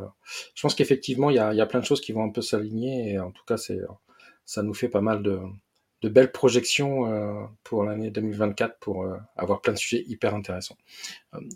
je 0.55 0.61
pense 0.61 0.75
qu'effectivement, 0.75 1.29
il 1.29 1.37
y 1.37 1.39
a, 1.39 1.53
y 1.53 1.61
a, 1.61 1.65
plein 1.65 1.79
de 1.79 1.85
choses 1.85 2.01
qui 2.01 2.11
vont 2.11 2.23
un 2.23 2.29
peu 2.29 2.41
s'aligner, 2.41 3.11
et 3.11 3.19
en 3.19 3.31
tout 3.31 3.43
cas, 3.45 3.57
c'est, 3.57 3.79
ça 4.45 4.63
nous 4.63 4.73
fait 4.73 4.89
pas 4.89 5.01
mal 5.01 5.23
de, 5.23 5.39
de 6.01 6.09
belles 6.09 6.31
projections 6.31 7.49
pour 7.63 7.83
l'année 7.83 8.11
2024 8.11 8.79
pour 8.79 9.07
avoir 9.35 9.61
plein 9.61 9.73
de 9.73 9.77
sujets 9.77 10.03
hyper 10.07 10.35
intéressants. 10.35 10.77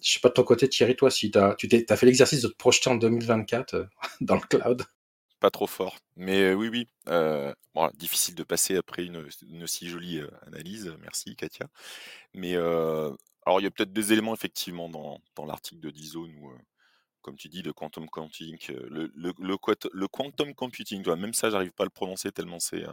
je 0.02 0.12
sais 0.14 0.20
pas 0.20 0.30
de 0.30 0.34
ton 0.34 0.44
côté, 0.44 0.70
Thierry, 0.70 0.96
toi, 0.96 1.10
si 1.12 1.32
as, 1.36 1.56
tu 1.56 1.68
t'es, 1.68 1.92
as 1.92 1.96
fait 1.96 2.06
l'exercice 2.06 2.42
de 2.42 2.48
te 2.48 2.56
projeter 2.56 2.90
en 2.90 2.96
2024 2.96 3.88
dans 4.22 4.36
le 4.36 4.42
cloud 4.42 4.84
pas 5.40 5.52
trop 5.52 5.68
fort. 5.68 5.98
Mais 6.16 6.54
oui, 6.54 6.70
oui. 6.70 6.88
Difficile 7.96 8.36
de 8.36 8.44
passer 8.44 8.78
après 8.78 9.06
une, 9.06 9.28
une 9.50 9.68
si 9.68 9.88
jolie 9.90 10.22
analyse. 10.48 10.96
Merci, 11.02 11.36
Katia. 11.36 11.68
Mais 12.34 12.56
alors, 12.56 13.60
il 13.60 13.64
y 13.64 13.68
a 13.68 13.72
peut-être 13.72 13.94
des 13.94 14.14
éléments, 14.14 14.34
effectivement, 14.34 14.90
dans, 14.90 15.20
dans 15.36 15.46
l'article 15.46 15.82
de 15.82 15.92
Dizone 15.92 16.34
où 16.40 16.52
comme 17.26 17.38
tu 17.38 17.50
dis, 17.50 17.64
le 17.64 17.74
quantum 17.74 18.08
computing, 18.08 18.56
le, 18.70 19.12
le, 19.16 19.34
le, 19.40 20.08
quantum 20.08 20.54
computing, 20.54 21.04
même 21.16 21.34
ça, 21.34 21.50
j'arrive 21.50 21.72
pas 21.72 21.84
à 21.84 21.88
le 21.88 21.90
prononcer 21.90 22.32
tellement 22.32 22.60
c'est. 22.60 22.86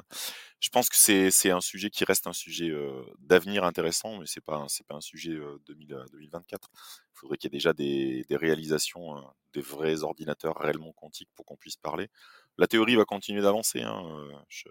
je 0.58 0.70
pense 0.70 0.88
que 0.88 0.96
c'est 0.96 1.50
un 1.50 1.60
sujet 1.60 1.90
qui 1.90 2.02
reste 2.06 2.26
un 2.26 2.32
sujet 2.32 2.72
d'avenir 3.18 3.62
intéressant, 3.64 4.16
mais 4.18 4.24
c'est 4.24 4.40
pas 4.40 4.64
c'est 4.68 4.86
pas 4.86 4.94
un 4.94 5.02
sujet 5.02 5.38
2024. 5.66 6.70
Il 6.74 6.78
faudrait 7.12 7.36
qu'il 7.36 7.52
y 7.52 7.54
ait 7.54 7.58
déjà 7.58 7.74
des, 7.74 8.24
des 8.26 8.36
réalisations, 8.36 9.22
des 9.52 9.60
vrais 9.60 10.02
ordinateurs 10.02 10.56
réellement 10.56 10.92
quantiques 10.92 11.30
pour 11.34 11.44
qu'on 11.44 11.58
puisse 11.58 11.76
parler. 11.76 12.08
La 12.56 12.66
théorie 12.66 12.96
va 12.96 13.04
continuer 13.04 13.42
d'avancer, 13.42 13.82
hein, 13.82 14.02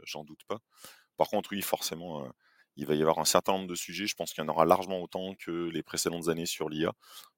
j'en 0.06 0.24
doute 0.24 0.44
pas. 0.48 0.58
Par 1.18 1.28
contre, 1.28 1.52
oui, 1.52 1.62
forcément 1.62 2.28
il 2.82 2.88
va 2.88 2.96
y 2.96 3.02
avoir 3.02 3.20
un 3.20 3.26
certain 3.26 3.54
nombre 3.54 3.68
de 3.68 3.76
sujets. 3.76 4.08
Je 4.08 4.16
pense 4.16 4.34
qu'il 4.34 4.44
y 4.44 4.48
en 4.48 4.50
aura 4.50 4.66
largement 4.66 5.02
autant 5.02 5.36
que 5.36 5.70
les 5.70 5.84
précédentes 5.84 6.30
années 6.30 6.48
sur 6.48 6.68
l'IA. 6.68 6.92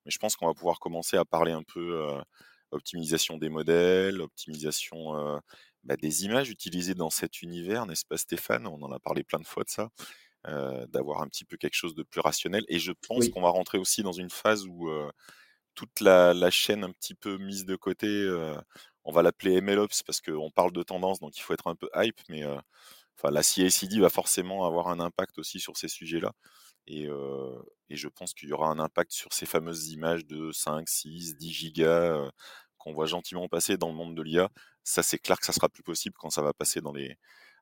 Mais 0.06 0.12
je 0.12 0.18
pense 0.18 0.38
qu'on 0.38 0.48
va 0.48 0.54
pouvoir 0.54 0.80
commencer 0.80 1.18
à 1.18 1.26
parler 1.26 1.52
un 1.52 1.64
peu 1.64 2.02
euh, 2.02 2.22
optimisation 2.72 3.38
des 3.38 3.50
modèles, 3.50 4.22
optimisation 4.22 5.18
euh, 5.18 5.38
bah, 5.84 5.98
des 5.98 6.24
images 6.24 6.50
utilisées 6.50 6.96
dans 6.96 7.10
cet 7.10 7.42
univers, 7.42 7.86
n'est-ce 7.86 8.06
pas 8.06 8.18
Stéphane? 8.18 8.68
On 8.68 8.82
en 8.82 8.92
a 8.94 9.00
parlé 9.00 9.26
plein 9.26 9.40
de 9.40 9.46
fois 9.46 9.64
de 9.66 9.70
ça. 9.70 9.90
Euh, 10.48 10.86
d'avoir 10.88 11.22
un 11.22 11.28
petit 11.28 11.46
peu 11.46 11.56
quelque 11.56 11.76
chose 11.76 11.96
de 11.96 12.04
plus 12.04 12.20
rationnel. 12.20 12.66
Et 12.68 12.78
je 12.78 12.92
pense 13.08 13.30
qu'on 13.30 13.42
va 13.42 13.50
rentrer 13.50 13.78
aussi 13.78 14.04
dans 14.04 14.12
une 14.12 14.30
phase 14.30 14.66
où 14.66 14.90
toute 15.74 16.02
la, 16.02 16.34
la, 16.34 16.52
chaîne 16.52 16.84
un 16.84 16.92
petit 16.92 17.16
peu 17.16 17.38
mise 17.38 17.64
de 17.66 17.78
côté, 17.78 18.30
on 19.06 19.14
va 19.14 19.22
l'appeler 19.22 19.62
MLOps 19.62 20.04
parce 20.06 20.20
qu'on 20.20 20.52
parle 20.52 20.74
de 20.74 20.84
tendance, 20.84 21.22
donc 21.22 21.38
il 21.38 21.42
faut 21.42 21.54
être 21.54 21.68
un 21.68 21.76
peu 21.76 21.90
hype, 21.96 22.20
mais 22.28 22.44
enfin, 23.18 23.32
la 23.32 23.44
CICD 23.44 24.00
va 24.00 24.10
forcément 24.10 24.66
avoir 24.66 24.88
un 24.90 25.00
impact 25.00 25.38
aussi 25.40 25.60
sur 25.60 25.78
ces 25.78 25.88
sujets-là. 25.88 26.34
Et, 26.88 27.08
je 27.90 28.08
pense 28.08 28.34
qu'il 28.34 28.50
y 28.50 28.54
aura 28.54 28.70
un 28.70 28.80
impact 28.80 29.12
sur 29.12 29.34
ces 29.34 29.46
fameuses 29.46 29.90
images 29.90 30.26
de 30.26 30.52
5, 30.52 30.88
6, 30.90 31.38
10 31.38 31.54
gigas 31.54 32.30
qu'on 32.78 32.94
voit 32.94 33.06
gentiment 33.06 33.48
passer 33.48 33.78
dans 33.78 33.90
le 33.90 33.96
monde 33.96 34.16
de 34.16 34.22
l'IA. 34.22 34.50
Ça, 34.84 35.04
c'est 35.04 35.20
clair 35.20 35.40
que 35.40 35.46
ça 35.46 35.54
sera 35.54 35.70
plus 35.70 35.84
possible 35.84 36.16
quand 36.20 36.30
ça 36.30 36.42
va 36.42 36.54
passer 36.54 36.82
dans 36.82 36.92
les, 36.92 37.18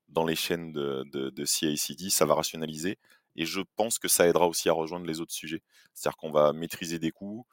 dans 0.07 0.25
les 0.25 0.35
chaînes 0.35 0.71
de, 0.71 1.03
de. 1.11 1.45
Ça 1.45 2.25
va 2.25 2.35
rationaliser. 2.35 2.97
Et 3.35 3.45
je 3.45 3.61
pense 3.75 3.99
que 3.99 4.07
ça 4.07 4.27
aidera 4.27 4.47
aussi 4.47 4.69
à 4.69 4.73
rejoindre 4.73 5.05
les 5.05 5.21
autres 5.21 5.33
sujets. 5.33 5.61
C'est-à-dire 5.93 6.17
qu'on 6.17 6.31
va 6.31 6.53
maîtriser 6.53 6.99
des 6.99 7.11
coûts. 7.11 7.45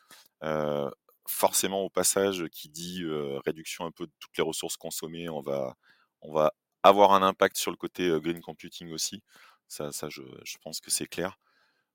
Forcément, 1.26 1.82
au 1.82 1.90
passage, 1.90 2.46
qui 2.50 2.70
dit 2.70 3.04
réduction 3.44 3.84
un 3.84 3.90
peu 3.90 4.06
de 4.06 4.12
toutes 4.18 4.36
les 4.38 4.44
ressources 4.44 4.76
consommées, 4.76 5.28
on 5.28 5.42
va, 5.42 5.76
on 6.22 6.32
va 6.32 6.54
avoir 6.82 7.12
un 7.12 7.22
impact 7.22 7.56
sur 7.56 7.70
le 7.70 7.76
côté 7.76 8.08
green 8.20 8.40
computing 8.40 8.92
aussi. 8.92 9.22
Ça, 9.68 9.90
je, 10.08 10.22
pense 10.62 10.80
que 10.80 10.90
c'est 10.90 11.06
clair. 11.06 11.38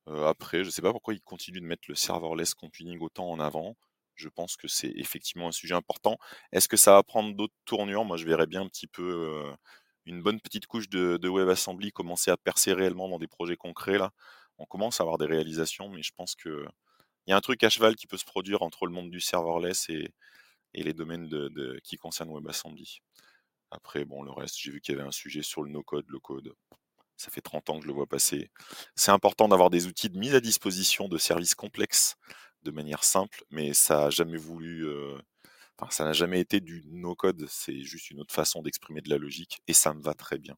après, 0.07 0.59
je 0.63 0.67
ne 0.67 0.71
sais 0.71 0.81
pas 0.81 0.91
pourquoi 0.91 1.13
ils 1.13 1.21
continuent 1.21 1.61
de 1.61 1.65
mettre 1.65 1.85
le 1.89 1.95
serverless 1.95 2.53
computing 2.53 2.99
autant 2.99 3.29
en 3.29 3.39
avant. 3.39 3.75
Je 4.15 4.29
pense 4.29 4.55
que 4.57 4.67
c'est 4.67 4.91
effectivement 4.95 5.47
un 5.47 5.51
sujet 5.51 5.73
important. 5.73 6.17
Est-ce 6.51 6.67
que 6.67 6.77
ça 6.77 6.93
va 6.93 7.03
prendre 7.03 7.35
d'autres 7.35 7.53
tournures? 7.65 8.05
Moi, 8.05 8.17
je 8.17 8.25
verrais 8.25 8.47
bien 8.47 8.61
un 8.61 8.67
petit 8.67 8.87
peu 8.87 9.55
une 10.05 10.21
bonne 10.21 10.39
petite 10.39 10.67
couche 10.67 10.89
de, 10.89 11.19
WebAssembly 11.27 11.91
commencer 11.91 12.31
à 12.31 12.37
percer 12.37 12.73
réellement 12.73 13.09
dans 13.09 13.19
des 13.19 13.27
projets 13.27 13.57
concrets. 13.57 13.97
Là, 13.97 14.11
on 14.57 14.65
commence 14.65 14.99
à 14.99 15.03
avoir 15.03 15.17
des 15.17 15.25
réalisations, 15.25 15.89
mais 15.89 16.03
je 16.03 16.11
pense 16.15 16.35
que 16.35 16.65
il 17.25 17.31
y 17.31 17.33
a 17.33 17.37
un 17.37 17.41
truc 17.41 17.63
à 17.63 17.69
cheval 17.69 17.95
qui 17.95 18.05
peut 18.07 18.17
se 18.17 18.25
produire 18.25 18.63
entre 18.63 18.85
le 18.85 18.91
monde 18.91 19.09
du 19.09 19.21
serverless 19.21 19.89
et, 19.89 20.13
les 20.73 20.93
domaines 20.93 21.29
qui 21.83 21.97
concernent 21.97 22.31
WebAssembly. 22.31 22.99
Après, 23.74 24.06
bon, 24.06 24.22
le 24.22 24.32
reste, 24.32 24.56
j'ai 24.60 24.72
vu 24.72 24.82
qu'il 24.82 24.96
y 24.96 24.98
avait 24.98 25.08
un 25.08 25.12
sujet 25.12 25.42
sur 25.42 25.63
le 25.63 25.72
no-code, 25.72 26.06
le 26.08 26.20
code. 26.20 26.53
Ça 27.18 27.32
fait 27.32 27.42
30 27.42 27.70
ans 27.70 27.77
que 27.77 27.84
je 27.84 27.88
le 27.88 27.94
vois 27.94 28.06
passer. 28.06 28.51
C'est 28.96 29.12
important 29.12 29.48
d'avoir 29.48 29.72
des 29.72 29.88
outils 29.88 30.10
de 30.10 30.18
mise 30.18 30.36
à 30.36 30.39
disposition 30.39 31.08
de 31.08 31.18
services 31.18 31.56
complexes 31.56 32.15
de 32.62 32.72
manière 32.72 33.03
simple, 33.03 33.44
mais 33.50 33.74
ça 33.74 34.01
n'a 34.01 34.10
jamais 34.12 34.38
voulu. 34.38 34.88
Euh, 34.88 35.18
enfin, 35.77 35.89
ça 35.89 36.03
n'a 36.03 36.13
jamais 36.13 36.39
été 36.39 36.60
du 36.60 36.84
no-code. 36.86 37.46
C'est 37.50 37.82
juste 37.82 38.12
une 38.12 38.20
autre 38.20 38.34
façon 38.34 38.62
d'exprimer 38.62 39.01
de 39.01 39.10
la 39.10 39.18
logique, 39.18 39.62
et 39.68 39.74
ça 39.74 39.94
me 39.94 40.01
va 40.01 40.13
très 40.13 40.38
bien. 40.38 40.56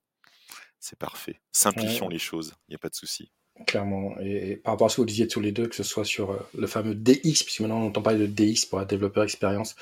C'est 0.80 1.00
parfait. 1.00 1.42
Simplifions 1.54 2.10
les 2.10 2.20
choses, 2.20 2.54
il 2.68 2.72
n'y 2.72 2.76
a 2.76 2.80
pas 2.80 2.90
de 2.90 2.96
souci. 2.96 3.32
Clairement. 3.66 4.16
Et, 4.20 4.58
par 4.58 4.74
rapport 4.74 4.88
à 4.88 4.90
ce 4.90 4.98
que 4.98 5.02
vous 5.02 5.08
disiez 5.08 5.28
tous 5.28 5.40
les 5.40 5.54
deux, 5.54 5.68
que 5.68 5.76
ce 5.76 5.84
soit 5.84 6.04
sur 6.04 6.32
euh, 6.32 6.40
le 6.58 6.68
fameux 6.68 6.94
DX, 6.94 7.44
puisque 7.44 7.62
maintenant 7.62 7.80
on 7.82 7.88
entend 7.88 8.02
parler 8.02 8.28
de 8.28 8.28
DX 8.28 8.66
pour 8.66 8.80
la 8.80 8.86
développeur 8.86 9.24
expérience, 9.24 9.76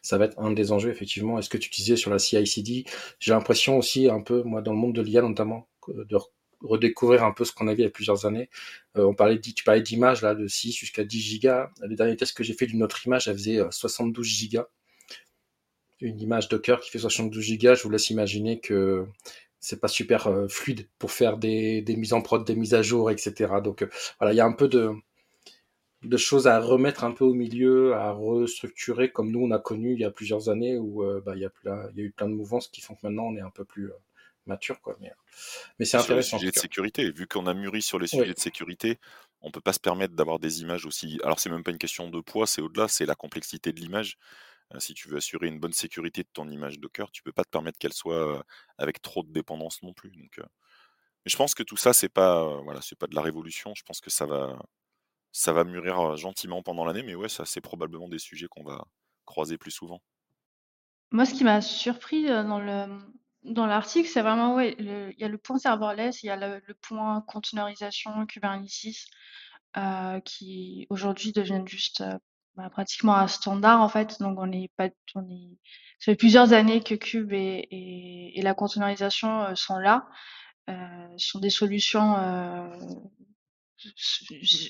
ça 0.00 0.16
va 0.16 0.26
être 0.26 0.38
un 0.38 0.52
des 0.52 0.70
enjeux, 0.70 0.90
effectivement. 0.90 1.36
Est-ce 1.38 1.48
que 1.48 1.58
tu 1.58 1.68
disais 1.70 1.96
sur 1.96 2.10
la 2.12 2.20
CI/CD 2.20 2.84
J'ai 3.18 3.32
l'impression 3.32 3.78
aussi, 3.78 4.08
un 4.08 4.20
peu, 4.20 4.42
moi, 4.44 4.62
dans 4.62 4.72
le 4.72 4.78
monde 4.78 4.94
de 4.94 5.02
l'IA 5.02 5.22
notamment, 5.22 5.68
de 5.88 6.16
redécouvrir 6.60 7.24
un 7.24 7.32
peu 7.32 7.44
ce 7.44 7.52
qu'on 7.52 7.66
a 7.66 7.74
vu 7.74 7.80
il 7.80 7.84
y 7.84 7.86
a 7.86 7.90
plusieurs 7.90 8.26
années. 8.26 8.48
Euh, 8.96 9.04
on 9.06 9.14
parlait, 9.14 9.40
tu 9.40 9.64
parlais 9.64 9.82
d'images, 9.82 10.22
là, 10.22 10.36
de 10.36 10.46
6 10.46 10.72
jusqu'à 10.72 11.02
10 11.02 11.20
gigas. 11.20 11.70
Les 11.88 11.96
derniers 11.96 12.16
tests 12.16 12.36
que 12.36 12.44
j'ai 12.44 12.54
fait 12.54 12.66
d'une 12.66 12.82
autre 12.84 13.04
image, 13.06 13.26
elle 13.26 13.34
faisait 13.34 13.58
72 13.70 14.24
euh, 14.24 14.28
gigas. 14.28 14.66
Une 16.00 16.20
image 16.20 16.48
Docker 16.48 16.80
qui 16.80 16.90
fait 16.90 16.98
72 16.98 17.42
gigas, 17.42 17.74
je 17.74 17.82
vous 17.82 17.90
laisse 17.90 18.10
imaginer 18.10 18.60
que 18.60 19.06
c'est 19.60 19.80
pas 19.80 19.88
super 19.88 20.26
euh, 20.26 20.48
fluide 20.48 20.88
pour 20.98 21.10
faire 21.10 21.38
des, 21.38 21.82
des, 21.82 21.96
mises 21.96 22.12
en 22.12 22.22
prod, 22.22 22.44
des 22.44 22.56
mises 22.56 22.74
à 22.74 22.82
jour, 22.82 23.10
etc. 23.10 23.54
Donc 23.62 23.82
euh, 23.82 23.88
voilà, 24.18 24.32
il 24.32 24.36
y 24.36 24.40
a 24.40 24.46
un 24.46 24.52
peu 24.52 24.68
de, 24.68 24.92
de 26.02 26.16
choses 26.16 26.46
à 26.46 26.60
remettre 26.60 27.04
un 27.04 27.12
peu 27.12 27.24
au 27.24 27.34
milieu, 27.34 27.94
à 27.94 28.12
restructurer 28.12 29.10
comme 29.10 29.30
nous 29.30 29.40
on 29.40 29.50
a 29.50 29.58
connu 29.58 29.92
il 29.94 30.00
y 30.00 30.04
a 30.04 30.10
plusieurs 30.10 30.48
années 30.48 30.78
où 30.78 31.02
euh, 31.02 31.20
bah, 31.24 31.32
il, 31.34 31.42
y 31.42 31.46
a 31.46 31.50
il 31.92 31.98
y 31.98 32.02
a 32.02 32.04
eu 32.04 32.12
plein 32.12 32.28
de 32.28 32.34
mouvances 32.34 32.68
qui 32.68 32.80
font 32.80 32.94
que 32.94 33.00
maintenant 33.02 33.24
on 33.24 33.36
est 33.36 33.40
un 33.40 33.50
peu 33.50 33.64
plus 33.64 33.90
mature. 34.46 34.80
Quoi. 34.80 34.96
Mais, 35.00 35.10
mais 35.78 35.84
c'est 35.84 35.96
intéressant. 35.96 36.28
Sur 36.28 36.36
les 36.36 36.40
sujets 36.40 36.52
de 36.52 36.58
sécurité, 36.58 37.10
vu 37.10 37.26
qu'on 37.26 37.46
a 37.46 37.54
mûri 37.54 37.82
sur 37.82 37.98
les 37.98 38.06
sujets 38.06 38.34
de 38.34 38.38
sécurité, 38.38 38.98
on 39.40 39.50
peut 39.50 39.60
pas 39.60 39.72
se 39.72 39.80
permettre 39.80 40.14
d'avoir 40.14 40.38
des 40.38 40.62
images 40.62 40.86
aussi. 40.86 41.18
Alors 41.24 41.40
c'est 41.40 41.50
même 41.50 41.64
pas 41.64 41.70
une 41.70 41.78
question 41.78 42.08
de 42.08 42.20
poids, 42.20 42.46
c'est 42.46 42.62
au-delà, 42.62 42.88
c'est 42.88 43.06
la 43.06 43.14
complexité 43.14 43.72
de 43.72 43.80
l'image. 43.80 44.18
Euh, 44.74 44.80
si 44.80 44.94
tu 44.94 45.08
veux 45.08 45.16
assurer 45.18 45.46
une 45.48 45.60
bonne 45.60 45.72
sécurité 45.72 46.22
de 46.22 46.28
ton 46.32 46.48
image 46.48 46.78
Docker, 46.78 47.10
tu 47.10 47.22
peux 47.22 47.32
pas 47.32 47.44
te 47.44 47.50
permettre 47.50 47.78
qu'elle 47.78 47.92
soit 47.92 48.44
avec 48.78 49.00
trop 49.02 49.22
de 49.22 49.32
dépendance 49.32 49.82
non 49.82 49.92
plus. 49.92 50.10
Donc, 50.10 50.38
mais 50.38 51.30
je 51.30 51.36
pense 51.36 51.54
que 51.54 51.62
tout 51.62 51.76
ça, 51.76 51.92
c'est 51.92 52.08
pas, 52.08 52.60
voilà, 52.62 52.80
pas 52.98 53.06
de 53.06 53.14
la 53.14 53.22
révolution. 53.22 53.74
Je 53.74 53.82
pense 53.82 54.00
que 54.00 54.10
ça 54.10 54.26
va, 54.26 54.58
ça 55.32 55.52
va 55.52 55.64
mûrir 55.64 56.16
gentiment 56.16 56.62
pendant 56.62 56.84
l'année, 56.84 57.02
mais 57.02 57.14
ouais, 57.14 57.28
ça, 57.28 57.44
c'est 57.44 57.60
probablement 57.60 58.08
des 58.08 58.18
sujets 58.18 58.46
qu'on 58.48 58.64
va 58.64 58.86
croiser 59.24 59.58
plus 59.58 59.72
souvent. 59.72 60.02
Moi, 61.12 61.24
ce 61.24 61.34
qui 61.34 61.44
m'a 61.44 61.60
surpris 61.60 62.26
dans 62.26 62.60
le 62.60 62.86
dans 63.42 63.66
l'article, 63.66 64.08
c'est 64.08 64.22
vraiment 64.22 64.56
ouais, 64.56 64.74
il 64.78 65.14
y 65.18 65.24
a 65.24 65.28
le 65.28 65.38
point 65.38 65.58
serverless, 65.58 66.24
il 66.24 66.26
y 66.26 66.30
a 66.30 66.36
le, 66.36 66.74
point 66.74 67.20
containerisation 67.28 68.26
Kubernetes 68.26 69.06
qui 70.24 70.86
aujourd'hui 70.90 71.32
deviennent 71.32 71.68
juste 71.68 72.02
bah, 72.56 72.70
pratiquement 72.70 73.16
un 73.16 73.28
standard 73.28 73.80
en 73.80 73.88
fait. 73.88 74.18
Donc 74.20 74.38
on 74.40 74.50
est 74.50 74.70
pas, 74.76 74.88
on 75.14 75.28
est, 75.28 75.58
ça 75.98 76.12
fait 76.12 76.16
plusieurs 76.16 76.52
années 76.52 76.82
que 76.82 76.94
Cube 76.94 77.32
et, 77.32 78.40
la 78.42 78.54
containerisation 78.54 79.42
euh, 79.42 79.54
sont 79.54 79.78
là, 79.78 80.06
euh, 80.70 80.74
sont 81.16 81.38
des 81.38 81.50
solutions. 81.50 82.16
Euh, 82.16 82.68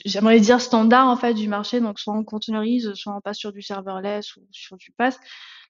J'aimerais 0.05 0.41
dire 0.41 0.61
standard 0.61 1.07
en 1.09 1.17
fait 1.17 1.35
du 1.35 1.49
marché, 1.49 1.81
donc 1.81 2.01
soit 2.01 2.15
on 2.15 2.25
containerise, 2.25 2.93
soit 2.95 3.15
on 3.17 3.21
passe 3.21 3.39
sur 3.39 3.53
du 3.53 3.63
serverless 3.63 4.37
ou 4.37 4.41
sur 4.51 4.77
du 4.77 4.91
pass. 4.93 5.19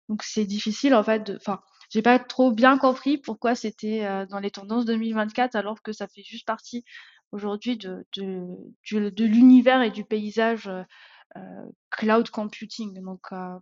Donc 0.08 0.22
c'est 0.22 0.46
difficile 0.46 0.94
en 0.94 1.02
fait 1.04 1.20
de, 1.20 1.36
enfin, 1.36 1.60
j'ai 1.90 2.02
pas 2.02 2.18
trop 2.18 2.50
bien 2.50 2.78
compris 2.78 3.18
pourquoi 3.18 3.54
c'était 3.54 4.04
euh, 4.04 4.24
dans 4.26 4.40
les 4.40 4.50
tendances 4.50 4.86
2024 4.86 5.54
alors 5.54 5.82
que 5.82 5.92
ça 5.92 6.08
fait 6.08 6.22
juste 6.22 6.46
partie 6.46 6.84
aujourd'hui 7.32 7.76
de, 7.76 8.06
de, 8.16 8.46
de, 8.92 9.24
l'univers 9.24 9.82
et 9.82 9.90
du 9.90 10.04
paysage 10.04 10.70
cloud 11.90 12.30
computing. 12.30 13.02
Donc, 13.02 13.26
euh, 13.32 13.58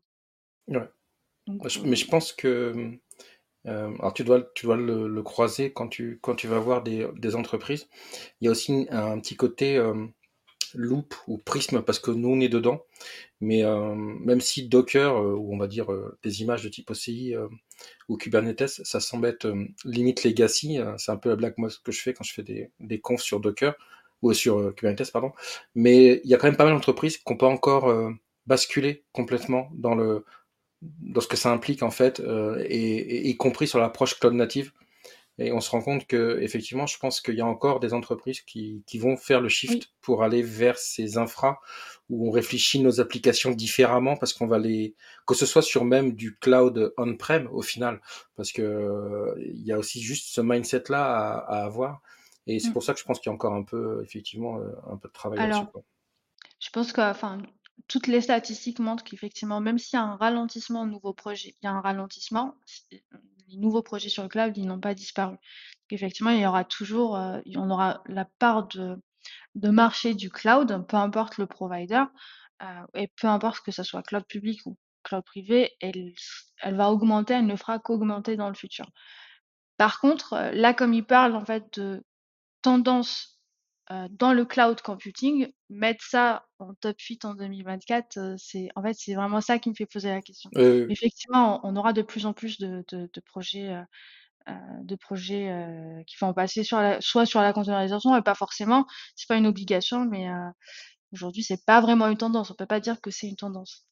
mais 0.68 1.97
je 1.97 2.06
pense 2.06 2.33
que 2.33 2.99
alors 3.66 4.12
tu 4.12 4.25
dois, 4.25 4.42
tu 4.54 4.66
dois 4.66 4.76
le, 4.76 5.23
croiser 5.23 5.73
quand 5.73 5.88
tu, 5.88 6.18
quand 6.23 6.35
tu 6.35 6.47
vas 6.49 6.59
voir 6.59 6.83
des, 6.83 7.09
des, 7.16 7.35
entreprises. 7.35 7.88
Il 8.40 8.47
y 8.47 8.49
a 8.49 8.50
aussi 8.50 8.87
un, 8.90 9.18
petit 9.21 9.37
côté 9.37 9.78
Loop 10.75 11.14
ou 11.26 11.38
Prism 11.38 11.83
parce 11.83 11.99
que 11.99 12.11
nous 12.11 12.28
on 12.28 12.40
est 12.40 12.49
dedans. 12.49 12.83
Mais 13.40 13.64
euh, 13.64 13.94
même 13.94 14.40
si 14.40 14.68
Docker 14.68 15.16
euh, 15.16 15.35
ou 15.35 15.54
on 15.54 15.59
va 15.59 15.66
dire 15.66 15.92
euh, 15.92 16.18
des 16.23 16.42
images 16.42 16.64
de 16.64 16.68
type 16.68 16.90
OCI 16.90 17.35
ou 18.09 18.16
Kubernetes, 18.16 18.68
ça 18.68 19.00
semble 19.00 19.26
être 19.26 19.52
limite 19.85 20.25
legacy. 20.25 20.78
c'est 20.99 21.12
un 21.12 21.16
peu 21.16 21.30
la 21.30 21.37
blague 21.37 21.54
moi 21.56 21.68
que 21.85 21.92
je 21.92 22.00
fais 22.00 22.12
quand 22.12 22.25
je 22.25 22.33
fais 22.33 22.42
des, 22.42 22.71
des 22.80 23.00
confs 23.00 23.23
sur 23.23 23.40
Docker 23.40 23.75
ou 24.28 24.35
sur 24.35 24.75
Kubernetes 24.75 25.12
pardon. 25.12 25.33
Mais 25.75 26.21
il 26.25 26.31
y 26.31 26.35
a 26.35 26.38
quand 26.38 26.47
même 26.47 26.57
pas 26.57 26.64
mal 26.64 26.75
d'entreprises 26.75 27.19
qui 27.19 27.25
n'ont 27.31 27.37
pas 27.37 27.49
encore 27.49 27.95
basculé 28.47 29.04
complètement 29.12 29.71
dans 29.75 29.95
le 29.95 30.25
dans 30.83 31.21
ce 31.21 31.28
que 31.28 31.37
ça 31.37 31.50
implique 31.50 31.83
en 31.83 31.90
fait, 31.90 32.21
et, 32.66 33.28
y 33.28 33.37
compris 33.37 33.66
sur 33.66 33.78
l'approche 33.78 34.19
cloud 34.19 34.35
native. 34.35 34.73
Et 35.38 35.50
on 35.50 35.61
se 35.61 35.71
rend 35.71 35.81
compte 35.81 36.07
que, 36.07 36.38
effectivement, 36.40 36.87
je 36.87 36.97
pense 36.97 37.21
qu'il 37.21 37.35
y 37.35 37.40
a 37.40 37.47
encore 37.47 37.81
des 37.81 37.93
entreprises 37.93 38.40
qui, 38.43 38.85
qui 38.87 38.99
vont 38.99 39.16
faire 39.16 39.40
le 39.40 39.49
shift 39.49 39.90
pour 40.00 40.23
aller 40.23 40.43
vers 40.43 40.78
ces 40.78 41.19
infras 41.19 41.59
où 42.09 42.28
on 42.28 42.31
réfléchit 42.31 42.81
nos 42.81 43.00
applications 43.00 43.50
différemment 43.50 44.16
parce 44.16 44.33
qu'on 44.33 44.47
va 44.47 44.59
les, 44.59 44.95
que 45.26 45.35
ce 45.35 45.47
soit 45.47 45.62
sur 45.62 45.85
même 45.85 46.12
du 46.12 46.37
cloud 46.37 46.93
on-prem 46.97 47.49
au 47.50 47.62
final, 47.62 48.00
parce 48.37 48.52
que 48.52 49.35
il 49.38 49.62
y 49.64 49.73
a 49.73 49.78
aussi 49.78 50.00
juste 50.00 50.28
ce 50.28 50.40
mindset 50.40 50.85
là 50.88 51.04
à, 51.04 51.38
à 51.38 51.64
avoir. 51.64 52.00
Et 52.46 52.58
c'est 52.58 52.70
mm. 52.70 52.72
pour 52.72 52.82
ça 52.82 52.94
que 52.94 53.00
je 53.00 53.04
pense 53.04 53.18
qu'il 53.20 53.30
y 53.30 53.32
a 53.32 53.34
encore 53.34 53.54
un 53.54 53.62
peu, 53.62 54.02
effectivement, 54.02 54.58
euh, 54.58 54.72
un 54.90 54.96
peu 54.96 55.08
de 55.08 55.12
travail 55.12 55.38
là-dessus. 55.38 55.66
Je 56.60 56.70
pense 56.70 56.92
que, 56.92 57.00
enfin, 57.00 57.38
toutes 57.88 58.06
les 58.06 58.20
statistiques 58.20 58.78
montrent 58.78 59.04
qu'effectivement, 59.04 59.60
même 59.60 59.78
s'il 59.78 59.98
y 59.98 60.00
a 60.00 60.04
un 60.04 60.16
ralentissement 60.16 60.86
de 60.86 60.90
nouveaux 60.90 61.12
projets, 61.12 61.54
il 61.62 61.64
y 61.64 61.68
a 61.68 61.72
un 61.72 61.80
ralentissement, 61.80 62.54
les 62.90 63.56
nouveaux 63.56 63.82
projets 63.82 64.08
sur 64.08 64.22
le 64.22 64.28
cloud, 64.28 64.56
ils 64.56 64.66
n'ont 64.66 64.80
pas 64.80 64.94
disparu. 64.94 65.36
Effectivement, 65.90 66.30
il 66.30 66.40
y 66.40 66.46
aura 66.46 66.64
toujours, 66.64 67.16
euh, 67.16 67.40
on 67.56 67.70
aura 67.70 68.02
la 68.06 68.24
part 68.38 68.66
de, 68.68 68.96
de 69.54 69.68
marché 69.70 70.14
du 70.14 70.30
cloud, 70.30 70.86
peu 70.88 70.96
importe 70.96 71.38
le 71.38 71.46
provider, 71.46 72.04
euh, 72.62 72.86
et 72.94 73.08
peu 73.08 73.28
importe 73.28 73.60
que 73.60 73.70
ce 73.70 73.82
soit 73.82 74.02
cloud 74.02 74.24
public 74.26 74.60
ou 74.66 74.76
cloud 75.02 75.24
privé, 75.24 75.72
elle, 75.80 76.14
elle 76.62 76.76
va 76.76 76.90
augmenter, 76.90 77.34
elle 77.34 77.46
ne 77.46 77.56
fera 77.56 77.78
qu'augmenter 77.78 78.36
dans 78.36 78.48
le 78.48 78.54
futur. 78.54 78.86
Par 79.76 80.00
contre, 80.00 80.50
là, 80.54 80.72
comme 80.72 80.94
il 80.94 81.04
parle 81.04 81.36
en 81.36 81.44
fait 81.44 81.78
de 81.78 82.02
tendance 82.64 83.38
dans 84.11 84.33
le 84.33 84.47
cloud 84.47 84.80
computing, 84.80 85.52
mettre 85.68 86.02
ça 86.04 86.47
en 86.59 86.73
top 86.75 86.99
8 86.99 87.26
en 87.26 87.35
2024, 87.35 88.37
c'est 88.38 88.68
en 88.76 88.83
fait 88.83 88.94
c'est 88.94 89.14
vraiment 89.14 89.42
ça 89.42 89.59
qui 89.59 89.68
me 89.68 89.75
fait 89.75 89.85
poser 89.85 90.09
la 90.09 90.23
question. 90.23 90.49
Effectivement, 90.88 91.61
on, 91.64 91.76
aura 91.76 91.92
de 91.92 92.00
plus 92.00 92.25
en 92.25 92.33
plus 92.33 92.59
de, 92.59 92.83
de, 92.88 93.11
de 93.12 93.21
projets, 93.21 93.76
de 94.49 94.97
projets 94.97 95.54
qui 96.06 96.16
vont 96.18 96.33
passer 96.33 96.64
sur 96.64 96.78
la, 96.78 96.99
soit 97.02 97.26
sur 97.26 97.42
la 97.42 97.52
containerisation, 97.52 98.16
et 98.16 98.23
pas 98.23 98.35
forcément. 98.35 98.87
C'est 99.16 99.28
pas 99.28 99.37
une 99.37 99.47
obligation, 99.47 100.06
mais 100.06 100.28
aujourd'hui 101.12 101.42
c'est 101.42 101.64
pas 101.66 101.83
vraiment 101.83 102.09
une 102.09 102.16
tendance. 102.16 102.50
On 102.50 102.54
peut 102.54 102.64
pas 102.64 102.80
dire 102.80 103.02
que 103.02 103.11
c'est 103.11 103.28
une 103.28 103.37
tendance. 103.37 103.85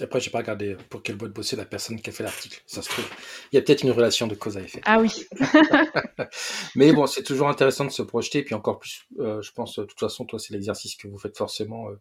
Après, 0.00 0.20
j'ai 0.20 0.30
pas 0.30 0.38
regardé 0.38 0.76
pour 0.90 1.02
quelle 1.02 1.16
boîte 1.16 1.32
bossait 1.32 1.56
la 1.56 1.64
personne 1.64 2.00
qui 2.00 2.10
a 2.10 2.12
fait 2.12 2.22
l'article. 2.22 2.60
Ça 2.66 2.82
se 2.82 2.90
trouve. 2.90 3.08
Il 3.50 3.56
y 3.56 3.58
a 3.58 3.62
peut-être 3.62 3.82
une 3.82 3.92
relation 3.92 4.26
de 4.26 4.34
cause 4.34 4.58
à 4.58 4.60
effet. 4.60 4.82
Ah 4.84 5.00
oui. 5.00 5.26
Mais 6.76 6.92
bon, 6.92 7.06
c'est 7.06 7.22
toujours 7.22 7.48
intéressant 7.48 7.86
de 7.86 7.90
se 7.90 8.02
projeter. 8.02 8.40
Et 8.40 8.44
puis 8.44 8.54
encore 8.54 8.78
plus, 8.78 9.06
euh, 9.18 9.40
je 9.40 9.52
pense, 9.52 9.78
de 9.78 9.84
toute 9.84 9.98
façon, 9.98 10.26
toi, 10.26 10.38
c'est 10.38 10.52
l'exercice 10.52 10.96
que 10.96 11.08
vous 11.08 11.18
faites 11.18 11.36
forcément 11.36 11.88
euh, 11.88 11.98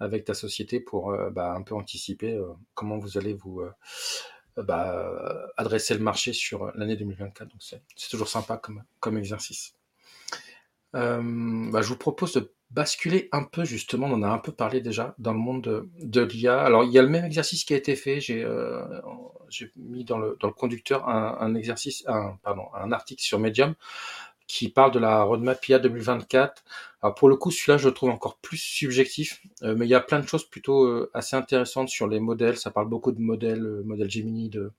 avec 0.00 0.26
ta 0.26 0.34
société 0.34 0.80
pour 0.80 1.12
euh, 1.12 1.30
bah, 1.30 1.54
un 1.54 1.62
peu 1.62 1.74
anticiper 1.74 2.38
comment 2.74 2.98
vous 2.98 3.16
allez 3.16 3.32
vous 3.32 3.62
bah, 4.56 5.50
adresser 5.56 5.94
le 5.94 6.00
marché 6.00 6.34
sur 6.34 6.70
l'année 6.76 6.96
2024. 6.96 7.48
Donc 7.48 7.62
c'est 7.62 8.10
toujours 8.10 8.28
sympa 8.28 8.58
comme, 8.58 8.84
comme 8.98 9.16
exercice. 9.16 9.74
Bah, 10.92 11.20
je 11.22 11.88
vous 11.88 11.96
propose 11.96 12.34
de 12.34 12.52
basculer 12.70 13.28
un 13.32 13.44
peu 13.44 13.64
justement, 13.64 14.06
on 14.06 14.14
en 14.14 14.22
a 14.22 14.28
un 14.28 14.38
peu 14.38 14.52
parlé 14.52 14.80
déjà 14.80 15.14
dans 15.18 15.32
le 15.32 15.38
monde 15.38 15.62
de, 15.62 15.88
de 16.02 16.20
l'IA. 16.22 16.60
Alors 16.60 16.84
il 16.84 16.92
y 16.92 16.98
a 16.98 17.02
le 17.02 17.08
même 17.08 17.24
exercice 17.24 17.64
qui 17.64 17.74
a 17.74 17.76
été 17.76 17.96
fait, 17.96 18.20
j'ai 18.20 18.44
euh, 18.44 18.84
mis 19.76 20.04
dans 20.04 20.18
le, 20.18 20.36
dans 20.40 20.48
le 20.48 20.54
conducteur 20.54 21.08
un, 21.08 21.36
un, 21.40 21.54
exercice, 21.54 22.04
un, 22.06 22.38
pardon, 22.42 22.66
un 22.74 22.92
article 22.92 23.22
sur 23.22 23.38
Medium 23.38 23.74
qui 24.50 24.68
parle 24.68 24.90
de 24.90 24.98
la 24.98 25.22
roadmap 25.22 25.64
IA 25.68 25.78
2024. 25.78 26.64
Alors 27.02 27.14
pour 27.14 27.28
le 27.28 27.36
coup, 27.36 27.52
celui-là, 27.52 27.78
je 27.78 27.88
le 27.88 27.94
trouve 27.94 28.10
encore 28.10 28.36
plus 28.38 28.56
subjectif, 28.56 29.40
euh, 29.62 29.76
mais 29.76 29.86
il 29.86 29.88
y 29.88 29.94
a 29.94 30.00
plein 30.00 30.18
de 30.18 30.26
choses 30.26 30.44
plutôt 30.44 30.86
euh, 30.86 31.08
assez 31.14 31.36
intéressantes 31.36 31.88
sur 31.88 32.08
les 32.08 32.18
modèles. 32.18 32.58
Ça 32.58 32.72
parle 32.72 32.88
beaucoup 32.88 33.12
de 33.12 33.20
modèles, 33.20 33.64
euh, 33.64 33.82
modèle 33.84 34.10
Gemini 34.10 34.48
de, 34.48 34.72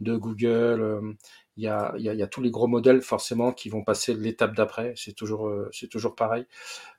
de 0.00 0.16
Google. 0.16 1.16
Il, 1.56 1.64
y 1.64 1.68
a, 1.68 1.94
y 1.98 2.08
a, 2.08 2.14
y 2.14 2.22
a 2.22 2.26
tous 2.26 2.40
les 2.40 2.50
gros 2.50 2.66
modèles 2.66 3.02
forcément 3.02 3.52
qui 3.52 3.68
vont 3.68 3.84
passer 3.84 4.14
l'étape 4.14 4.54
d'après. 4.54 4.94
C'est 4.96 5.12
toujours, 5.12 5.52
c'est 5.72 5.88
toujours 5.88 6.14
pareil. 6.14 6.46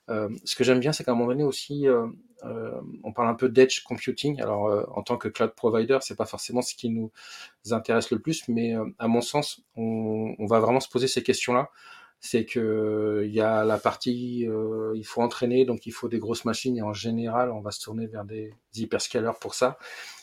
ce 0.08 0.54
que 0.54 0.64
j'aime 0.64 0.80
bien, 0.80 0.92
c'est 0.92 1.04
qu'à 1.04 1.12
un 1.12 1.14
moment 1.14 1.30
donné 1.30 1.44
aussi, 1.44 1.86
on 2.42 3.12
parle 3.12 3.28
un 3.28 3.34
peu 3.34 3.48
d'edge 3.48 3.82
computing. 3.82 4.40
Alors 4.40 4.96
en 4.96 5.02
tant 5.02 5.16
que 5.16 5.28
cloud 5.28 5.54
provider, 5.54 5.98
c'est 6.02 6.16
pas 6.16 6.26
forcément 6.26 6.62
ce 6.62 6.74
qui 6.74 6.90
nous 6.90 7.10
intéresse 7.70 8.10
le 8.10 8.20
plus, 8.20 8.46
mais 8.48 8.74
à 8.98 9.08
mon 9.08 9.20
sens, 9.20 9.62
on, 9.76 10.34
on 10.38 10.46
va 10.46 10.60
vraiment 10.60 10.80
se 10.80 10.88
poser 10.88 11.08
ces 11.08 11.22
questions-là 11.22 11.70
c'est 12.24 12.46
que 12.46 13.22
il 13.26 13.34
y 13.34 13.42
a 13.42 13.64
la 13.64 13.76
partie 13.76 14.46
euh, 14.48 14.92
il 14.96 15.04
faut 15.04 15.20
entraîner 15.20 15.66
donc 15.66 15.84
il 15.84 15.92
faut 15.92 16.08
des 16.08 16.18
grosses 16.18 16.46
machines 16.46 16.74
et 16.78 16.80
en 16.80 16.94
général 16.94 17.50
on 17.50 17.60
va 17.60 17.70
se 17.70 17.82
tourner 17.82 18.06
vers 18.06 18.24
des, 18.24 18.54
hyperscalers 18.74 19.38
pour 19.38 19.52
ça 19.52 19.76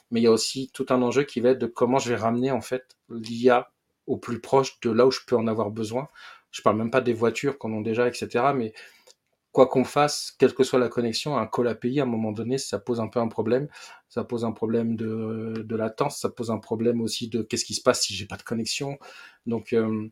mais 0.09 0.19
il 0.19 0.23
y 0.23 0.27
a 0.27 0.31
aussi 0.31 0.71
tout 0.73 0.87
un 0.89 0.99
enjeu 1.03 1.23
qui 1.25 1.41
va 1.41 1.49
être 1.49 1.59
de 1.59 1.67
comment 1.67 1.99
je 1.99 2.09
vais 2.09 2.19
ramener 2.19 2.49
en 2.49 2.61
fait 2.61 2.97
l'IA 3.11 3.71
au 4.11 4.17
plus 4.17 4.39
proche 4.39 4.79
de 4.81 4.91
là 4.91 5.05
où 5.07 5.11
je 5.11 5.19
peux 5.25 5.35
en 5.35 5.47
avoir 5.47 5.71
besoin 5.71 6.07
je 6.51 6.61
parle 6.61 6.77
même 6.77 6.91
pas 6.91 7.01
des 7.01 7.13
voitures 7.13 7.57
qu'on 7.57 7.79
a 7.79 7.83
déjà 7.83 8.07
etc 8.07 8.45
mais 8.55 8.73
quoi 9.51 9.67
qu'on 9.67 9.83
fasse 9.83 10.35
quelle 10.37 10.53
que 10.53 10.63
soit 10.63 10.79
la 10.79 10.89
connexion 10.89 11.37
un 11.37 11.47
call 11.47 11.67
API 11.67 11.99
à 11.99 12.03
un 12.03 12.07
moment 12.07 12.31
donné 12.31 12.57
ça 12.57 12.79
pose 12.79 12.99
un 12.99 13.07
peu 13.07 13.19
un 13.19 13.27
problème 13.27 13.67
ça 14.09 14.23
pose 14.23 14.45
un 14.45 14.51
problème 14.51 14.95
de, 14.95 15.63
de 15.65 15.75
latence 15.75 16.19
ça 16.19 16.29
pose 16.29 16.51
un 16.51 16.59
problème 16.59 17.01
aussi 17.01 17.27
de 17.27 17.41
qu'est-ce 17.41 17.65
qui 17.65 17.73
se 17.73 17.81
passe 17.81 18.01
si 18.01 18.13
j'ai 18.13 18.25
pas 18.25 18.37
de 18.37 18.43
connexion 18.43 18.97
donc 19.45 19.73
euh, 19.73 20.09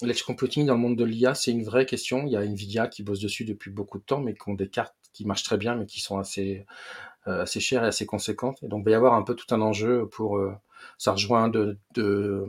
L'edge 0.00 0.22
computing 0.22 0.66
dans 0.66 0.74
le 0.74 0.80
monde 0.80 0.96
de 0.96 1.04
l'IA, 1.04 1.34
c'est 1.34 1.50
une 1.50 1.64
vraie 1.64 1.86
question. 1.86 2.24
Il 2.26 2.32
y 2.32 2.36
a 2.36 2.44
Nvidia 2.44 2.88
qui 2.88 3.02
bosse 3.02 3.20
dessus 3.20 3.44
depuis 3.44 3.70
beaucoup 3.70 3.98
de 3.98 4.04
temps, 4.04 4.20
mais 4.20 4.34
qui 4.34 4.48
ont 4.48 4.54
des 4.54 4.68
cartes 4.68 4.96
qui 5.12 5.26
marchent 5.26 5.42
très 5.42 5.58
bien, 5.58 5.74
mais 5.74 5.86
qui 5.86 6.00
sont 6.00 6.18
assez, 6.18 6.64
euh, 7.26 7.42
assez 7.42 7.60
chères 7.60 7.84
et 7.84 7.88
assez 7.88 8.06
conséquentes. 8.06 8.62
Et 8.62 8.68
donc, 8.68 8.80
il 8.80 8.84
va 8.86 8.90
y 8.92 8.94
avoir 8.94 9.14
un 9.14 9.22
peu 9.22 9.34
tout 9.34 9.54
un 9.54 9.60
enjeu 9.60 10.08
pour, 10.08 10.38
euh, 10.38 10.54
ça 10.98 11.12
rejoint 11.12 11.48
de, 11.48 11.78
de, 11.94 12.44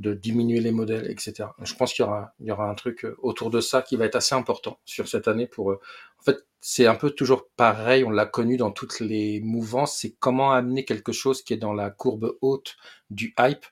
de, 0.00 0.14
diminuer 0.14 0.60
les 0.60 0.72
modèles, 0.72 1.10
etc. 1.10 1.50
je 1.62 1.74
pense 1.74 1.92
qu'il 1.92 2.04
y 2.04 2.08
aura, 2.08 2.34
il 2.40 2.46
y 2.46 2.50
aura 2.50 2.68
un 2.68 2.74
truc 2.74 3.04
euh, 3.04 3.16
autour 3.22 3.50
de 3.50 3.60
ça 3.60 3.82
qui 3.82 3.96
va 3.96 4.04
être 4.04 4.16
assez 4.16 4.34
important 4.34 4.78
sur 4.84 5.08
cette 5.08 5.28
année 5.28 5.46
pour, 5.46 5.70
euh, 5.70 5.80
en 6.20 6.22
fait, 6.22 6.38
c'est 6.60 6.86
un 6.86 6.94
peu 6.94 7.10
toujours 7.10 7.48
pareil, 7.56 8.04
on 8.04 8.10
l'a 8.10 8.26
connu 8.26 8.56
dans 8.56 8.70
toutes 8.70 9.00
les 9.00 9.40
mouvances, 9.40 9.98
c'est 9.98 10.14
comment 10.18 10.52
amener 10.52 10.84
quelque 10.84 11.12
chose 11.12 11.42
qui 11.42 11.54
est 11.54 11.58
dans 11.58 11.74
la 11.74 11.90
courbe 11.90 12.36
haute 12.40 12.76
du 13.10 13.34
hype 13.38 13.64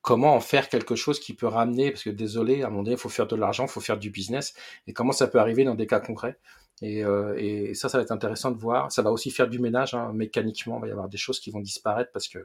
comment 0.00 0.34
en 0.34 0.40
faire 0.40 0.70
quelque 0.70 0.94
chose 0.96 1.20
qui 1.20 1.34
peut 1.34 1.46
ramener, 1.46 1.90
parce 1.90 2.04
que 2.04 2.10
désolé, 2.10 2.62
à 2.62 2.68
un 2.68 2.70
moment 2.70 2.82
donné, 2.82 2.96
il 2.96 2.98
faut 2.98 3.10
faire 3.10 3.26
de 3.26 3.36
l'argent, 3.36 3.66
il 3.66 3.68
faut 3.68 3.80
faire 3.80 3.98
du 3.98 4.08
business, 4.10 4.54
et 4.86 4.94
comment 4.94 5.12
ça 5.12 5.26
peut 5.26 5.38
arriver 5.38 5.64
dans 5.64 5.74
des 5.74 5.86
cas 5.86 6.00
concrets. 6.00 6.38
Et, 6.82 7.04
euh, 7.04 7.34
et, 7.36 7.74
ça, 7.74 7.88
ça 7.88 7.98
va 7.98 8.02
être 8.02 8.12
intéressant 8.12 8.50
de 8.50 8.58
voir. 8.58 8.92
Ça 8.92 9.02
va 9.02 9.10
aussi 9.10 9.30
faire 9.30 9.48
du 9.48 9.58
ménage, 9.58 9.94
hein, 9.94 10.12
mécaniquement, 10.14 10.78
il 10.78 10.82
va 10.82 10.88
y 10.88 10.90
avoir 10.90 11.08
des 11.08 11.16
choses 11.16 11.40
qui 11.40 11.50
vont 11.50 11.60
disparaître 11.60 12.10
parce 12.12 12.28
que, 12.28 12.38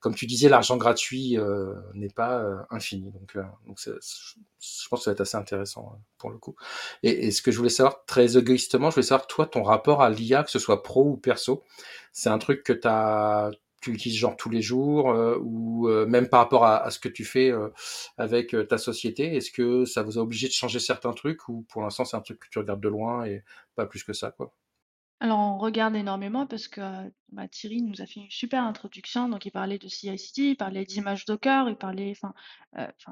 comme 0.00 0.14
tu 0.14 0.26
disais, 0.26 0.48
l'argent 0.48 0.76
gratuit 0.76 1.38
euh, 1.38 1.74
n'est 1.94 2.08
pas 2.08 2.38
euh, 2.40 2.56
infini. 2.70 3.10
Donc, 3.10 3.36
euh, 3.36 3.42
donc 3.66 3.80
je 3.80 4.88
pense 4.88 5.00
que 5.00 5.04
ça 5.04 5.10
va 5.10 5.12
être 5.12 5.20
assez 5.22 5.36
intéressant 5.36 5.92
euh, 5.94 5.98
pour 6.18 6.30
le 6.30 6.38
coup. 6.38 6.54
Et, 7.02 7.26
et, 7.26 7.30
ce 7.30 7.42
que 7.42 7.50
je 7.50 7.56
voulais 7.56 7.70
savoir, 7.70 8.04
très 8.04 8.36
égoïstement, 8.36 8.90
je 8.90 8.96
voulais 8.96 9.06
savoir, 9.06 9.26
toi, 9.26 9.46
ton 9.46 9.62
rapport 9.62 10.02
à 10.02 10.10
l'IA, 10.10 10.42
que 10.42 10.50
ce 10.50 10.58
soit 10.58 10.82
pro 10.82 11.04
ou 11.04 11.16
perso, 11.16 11.64
c'est 12.12 12.30
un 12.30 12.38
truc 12.38 12.62
que 12.62 12.72
tu 12.72 12.88
as 12.88 13.50
tu 13.82 13.90
l'utilises 13.90 14.16
genre 14.16 14.36
tous 14.36 14.48
les 14.48 14.62
jours 14.62 15.10
euh, 15.10 15.36
ou 15.42 15.88
euh, 15.88 16.06
même 16.06 16.28
par 16.28 16.40
rapport 16.40 16.64
à, 16.64 16.90
ce 16.90 16.98
que 16.98 17.08
tu 17.08 17.24
fais 17.24 17.50
euh, 17.50 17.68
avec 18.16 18.56
ta 18.68 18.78
société 18.78 19.36
Est-ce 19.36 19.50
que 19.50 19.84
ça 19.84 20.02
vous 20.02 20.18
a 20.18 20.22
obligé 20.22 20.46
de 20.46 20.52
changer 20.52 20.78
certains 20.78 21.12
trucs 21.12 21.48
ou 21.48 21.66
pour 21.68 21.82
l'instant 21.82 22.04
c'est 22.04 22.16
un 22.16 22.20
truc 22.20 22.38
que 22.38 22.48
tu 22.48 22.58
regardes 22.58 22.80
de 22.80 22.88
loin 22.88 23.24
et 23.24 23.42
pas 23.74 23.84
plus 23.84 24.04
que 24.04 24.12
ça 24.12 24.30
quoi? 24.30 24.54
Alors, 25.20 25.38
on 25.38 25.58
regarde 25.58 25.94
énormément 25.94 26.48
parce 26.48 26.66
que 26.66 26.80
bah, 27.30 27.46
Thierry 27.46 27.80
nous 27.80 28.02
a 28.02 28.06
fait 28.06 28.18
une 28.18 28.30
super 28.30 28.64
introduction. 28.64 29.28
Donc, 29.28 29.46
il 29.46 29.52
parlait 29.52 29.78
de 29.78 29.86
CI/CD, 29.86 30.48
il 30.48 30.56
parlait 30.56 30.84
d'images 30.84 31.26
Docker, 31.26 31.68
il 31.68 31.76
parlait 31.76 32.12
enfin, 32.16 32.34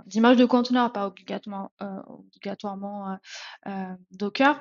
d'images 0.07 0.37
de 0.37 0.45
conteneurs, 0.45 0.93
pas 0.93 1.07
obligatoirement, 1.07 1.71
obligatoirement 2.09 3.17
Docker. 4.11 4.61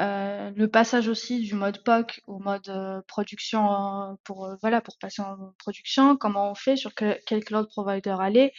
Euh, 0.00 0.50
le 0.56 0.68
passage 0.68 1.06
aussi 1.06 1.40
du 1.40 1.54
mode 1.54 1.84
POC 1.84 2.20
au 2.26 2.40
mode 2.40 2.68
euh, 2.68 3.00
production 3.06 4.18
pour 4.24 4.46
euh, 4.46 4.56
voilà 4.60 4.80
pour 4.80 4.98
passer 4.98 5.22
en 5.22 5.52
production 5.58 6.16
comment 6.16 6.50
on 6.50 6.56
fait 6.56 6.74
sur 6.76 6.94
quel, 6.94 7.44
cloud 7.44 7.68
provider 7.68 8.16
aller 8.18 8.52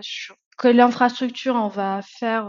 sur 0.00 0.34
quelle 0.58 0.80
infrastructure 0.80 1.54
on 1.54 1.68
va 1.68 2.00
faire 2.02 2.46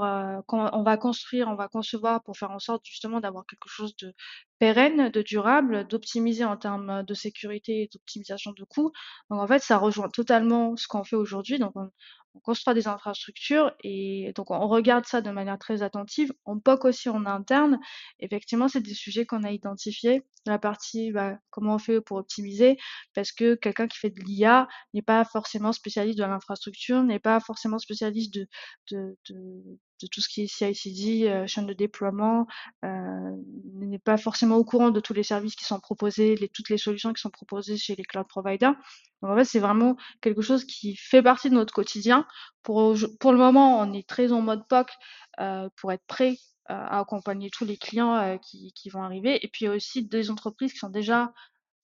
on 0.48 0.84
va 0.84 0.98
construire 0.98 1.48
on 1.50 1.56
va 1.56 1.68
concevoir 1.68 2.24
pour 2.24 2.38
faire 2.38 2.52
en 2.52 2.60
sorte 2.60 2.84
justement 2.86 3.20
d'avoir 3.20 3.46
quelque 3.46 3.70
chose 3.70 3.96
de 3.98 4.14
pérenne, 4.60 5.10
de 5.10 5.22
durable, 5.22 5.88
d'optimiser 5.88 6.44
en 6.46 6.58
termes 6.58 7.04
de 7.04 7.14
sécurité 7.14 7.84
et 7.84 7.90
d'optimisation 7.94 8.54
de 8.58 8.64
coûts. 8.64 8.92
Donc 9.30 9.40
en 9.40 9.48
fait, 9.48 9.60
ça 9.60 9.78
rejoint 9.78 10.10
totalement 10.10 10.76
ce 10.76 10.88
qu'on 10.88 11.04
fait 11.04 11.16
aujourd'hui. 11.16 11.60
Donc 11.60 11.74
on, 11.76 11.90
on 12.38 12.40
construit 12.40 12.74
des 12.76 12.88
infrastructures 12.88 13.74
et 13.84 14.32
donc 14.36 14.52
on 14.52 14.68
regarde 14.68 15.06
ça 15.06 15.22
de 15.22 15.32
manière 15.32 15.58
très 15.58 15.82
attentive. 15.84 16.32
On 16.46 16.60
POC 16.60 16.86
aussi 16.86 17.10
en 17.10 17.26
interne. 17.26 17.80
Effectivement, 18.20 18.68
c'est 18.68 18.82
des 18.82 18.94
sujets 18.94 19.26
qu'on 19.26 19.44
a 19.44 19.52
identifiés. 19.52 20.24
La 20.46 20.60
partie, 20.60 21.12
bah, 21.12 21.38
comment 21.50 21.76
on 21.76 21.80
fait 21.80 22.00
pour 22.02 22.18
optimiser, 22.18 22.78
parce 23.14 23.32
que 23.32 23.56
quelqu'un 23.56 23.88
qui 23.88 23.98
fait 23.98 24.12
de 24.12 24.22
l'IA 24.22 24.68
n'est 24.94 25.02
pas 25.02 25.26
forcément 25.26 25.74
spécialiste 25.74 26.18
de 26.20 26.24
l'infrastructure, 26.24 27.04
n'est 27.04 27.20
pas 27.20 27.40
forcément 27.40 27.80
spécialiste 27.80 28.34
de, 28.34 28.48
de, 28.92 29.18
de, 29.30 29.80
de 30.02 30.08
tout 30.08 30.22
ce 30.22 30.30
qui 30.30 30.44
est 30.44 30.48
CI/CD, 30.48 31.28
euh, 31.28 31.48
chaîne 31.48 31.66
de 31.66 31.74
déploiement, 31.74 32.48
euh, 32.86 33.32
n'est 33.76 34.00
pas 34.00 34.18
forcément 34.18 34.58
au 34.58 34.64
courant 34.64 34.92
de 34.92 35.00
tous 35.00 35.14
les 35.14 35.24
services 35.24 35.56
qui 35.56 35.66
sont 35.66 35.80
proposés, 35.80 36.36
toutes 36.54 36.70
les 36.70 36.78
solutions 36.78 37.14
qui 37.14 37.22
sont 37.22 37.30
proposées 37.30 37.78
chez 37.78 37.96
les 37.96 38.04
cloud 38.04 38.28
providers. 38.28 38.76
Donc 39.22 39.32
en 39.32 39.36
fait, 39.36 39.46
c'est 39.46 39.60
vraiment 39.60 39.96
quelque 40.22 40.42
chose 40.42 40.66
qui 40.66 40.96
fait 40.96 41.24
partie 41.24 41.50
de 41.50 41.56
notre 41.56 41.74
quotidien. 41.74 42.28
Pour, 42.64 42.94
le 42.94 43.38
moment, 43.38 43.80
on 43.80 43.94
est 43.94 44.08
très 44.08 44.32
en 44.32 44.42
mode 44.42 44.68
POC 44.68 44.92
euh, 45.40 45.70
pour 45.78 45.92
être 45.92 46.06
prêt 46.08 46.38
à 46.66 47.00
accompagner 47.00 47.50
tous 47.50 47.64
les 47.64 47.78
clients 47.78 48.38
qui, 48.40 48.90
vont 48.90 49.02
arriver. 49.02 49.40
Et 49.44 49.48
puis 49.48 49.64
il 49.64 49.68
y 49.70 49.72
a 49.72 49.74
aussi 49.74 50.04
des 50.06 50.30
entreprises 50.30 50.74
qui 50.74 50.80
sont 50.80 50.90
déjà 50.90 51.32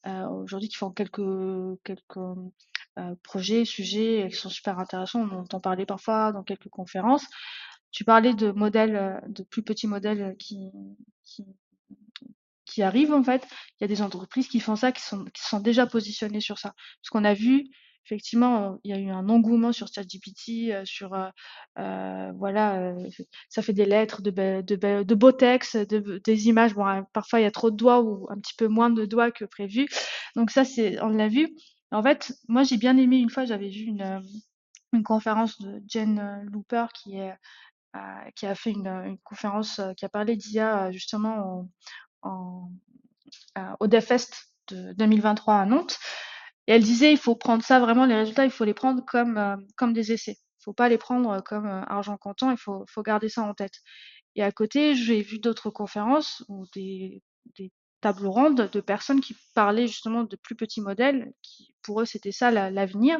aujourd'hui 0.05 0.67
qui 0.67 0.75
font 0.75 0.91
quelques 0.91 1.21
projets, 3.23 3.63
sujets 3.63 4.27
qui 4.29 4.35
sont 4.35 4.49
super 4.49 4.79
intéressants. 4.79 5.21
On 5.21 5.39
entend 5.39 5.61
parler 5.61 5.85
parfois 5.85 6.33
dans 6.33 6.43
quelques 6.43 6.67
conférences. 6.67 7.25
Tu 7.93 8.03
parlais 8.03 8.33
de 8.33 8.51
modèles, 8.51 9.21
de 9.29 9.43
plus 9.43 9.63
petits 9.63 9.87
modèles 9.87 10.35
qui, 10.37 10.71
qui, 11.23 11.45
qui 12.65 12.81
arrivent 12.81 13.13
en 13.13 13.23
fait. 13.23 13.47
Il 13.79 13.83
y 13.83 13.85
a 13.85 13.87
des 13.87 14.01
entreprises 14.01 14.47
qui 14.49 14.59
font 14.59 14.75
ça, 14.75 14.91
qui 14.91 15.01
sont, 15.01 15.23
qui 15.25 15.43
sont 15.43 15.61
déjà 15.61 15.85
positionnées 15.87 16.41
sur 16.41 16.57
ça. 16.57 16.73
Parce 16.73 17.09
qu'on 17.11 17.23
a 17.23 17.35
vu, 17.35 17.69
effectivement, 18.05 18.79
il 18.83 18.91
y 18.91 18.93
a 18.93 18.99
eu 18.99 19.09
un 19.11 19.29
engouement 19.29 19.71
sur 19.71 19.87
ChatGPT, 19.87 20.71
euh, 20.71 20.83
sur 20.85 21.13
euh, 21.13 21.29
euh, 21.77 22.31
voilà, 22.35 22.81
euh, 22.81 23.09
ça 23.47 23.61
fait 23.61 23.73
des 23.73 23.85
lettres, 23.85 24.21
de, 24.23 24.31
de, 24.31 25.03
de 25.03 25.15
beaux 25.15 25.31
textes, 25.31 25.77
de, 25.77 26.17
des 26.17 26.47
images. 26.47 26.73
Bon, 26.73 26.85
hein, 26.85 27.05
parfois 27.13 27.39
il 27.39 27.43
y 27.43 27.45
a 27.45 27.51
trop 27.51 27.69
de 27.69 27.77
doigts 27.77 28.01
ou 28.01 28.27
un 28.31 28.39
petit 28.39 28.55
peu 28.57 28.67
moins 28.67 28.89
de 28.89 29.05
doigts 29.05 29.31
que 29.31 29.45
prévu. 29.45 29.87
Donc 30.35 30.49
ça, 30.49 30.65
c'est, 30.65 30.99
on 31.01 31.09
l'a 31.09 31.27
vu. 31.27 31.47
En 31.91 32.01
fait, 32.01 32.33
moi 32.47 32.63
j'ai 32.63 32.77
bien 32.77 32.97
aimé 32.97 33.17
une 33.17 33.29
fois, 33.29 33.45
j'avais 33.45 33.69
vu 33.69 33.83
une, 33.83 34.21
une 34.93 35.03
conférence 35.03 35.61
de 35.61 35.79
Jen 35.87 36.41
Looper 36.51 36.87
qui 36.95 37.17
est 37.17 37.33
qui 38.35 38.45
a 38.45 38.55
fait 38.55 38.71
une, 38.71 38.87
une, 38.87 39.17
conférence 39.19 39.79
qui 39.97 40.05
a 40.05 40.09
parlé 40.09 40.35
d'IA 40.35 40.91
justement 40.91 41.67
en, 42.23 42.69
au 43.79 43.87
DevFest 43.87 44.53
de 44.69 44.93
2023 44.93 45.55
à 45.55 45.65
Nantes. 45.65 45.97
Et 46.67 46.73
elle 46.73 46.83
disait, 46.83 47.11
il 47.11 47.17
faut 47.17 47.35
prendre 47.35 47.63
ça 47.63 47.79
vraiment, 47.79 48.05
les 48.05 48.15
résultats, 48.15 48.45
il 48.45 48.51
faut 48.51 48.63
les 48.63 48.73
prendre 48.73 49.03
comme, 49.05 49.37
euh, 49.37 49.57
comme 49.75 49.93
des 49.93 50.13
essais. 50.13 50.37
Il 50.59 50.63
faut 50.63 50.73
pas 50.73 50.87
les 50.87 50.97
prendre 50.97 51.41
comme 51.43 51.65
euh, 51.65 51.81
argent 51.87 52.17
comptant, 52.17 52.51
il 52.51 52.57
faut, 52.57 52.85
faut 52.87 53.03
garder 53.03 53.27
ça 53.29 53.43
en 53.43 53.53
tête. 53.53 53.75
Et 54.35 54.43
à 54.43 54.51
côté, 54.51 54.95
j'ai 54.95 55.21
vu 55.21 55.39
d'autres 55.39 55.69
conférences 55.69 56.43
ou 56.47 56.65
des, 56.73 57.21
des 57.57 57.71
tables 58.01 58.27
rondes 58.27 58.69
de 58.71 58.81
personnes 58.81 59.21
qui 59.21 59.35
parlaient 59.55 59.87
justement 59.87 60.23
de 60.23 60.35
plus 60.37 60.55
petits 60.55 60.81
modèles, 60.81 61.33
qui 61.41 61.73
pour 61.83 62.01
eux 62.01 62.05
c'était 62.05 62.31
ça 62.31 62.49
l'avenir. 62.49 63.19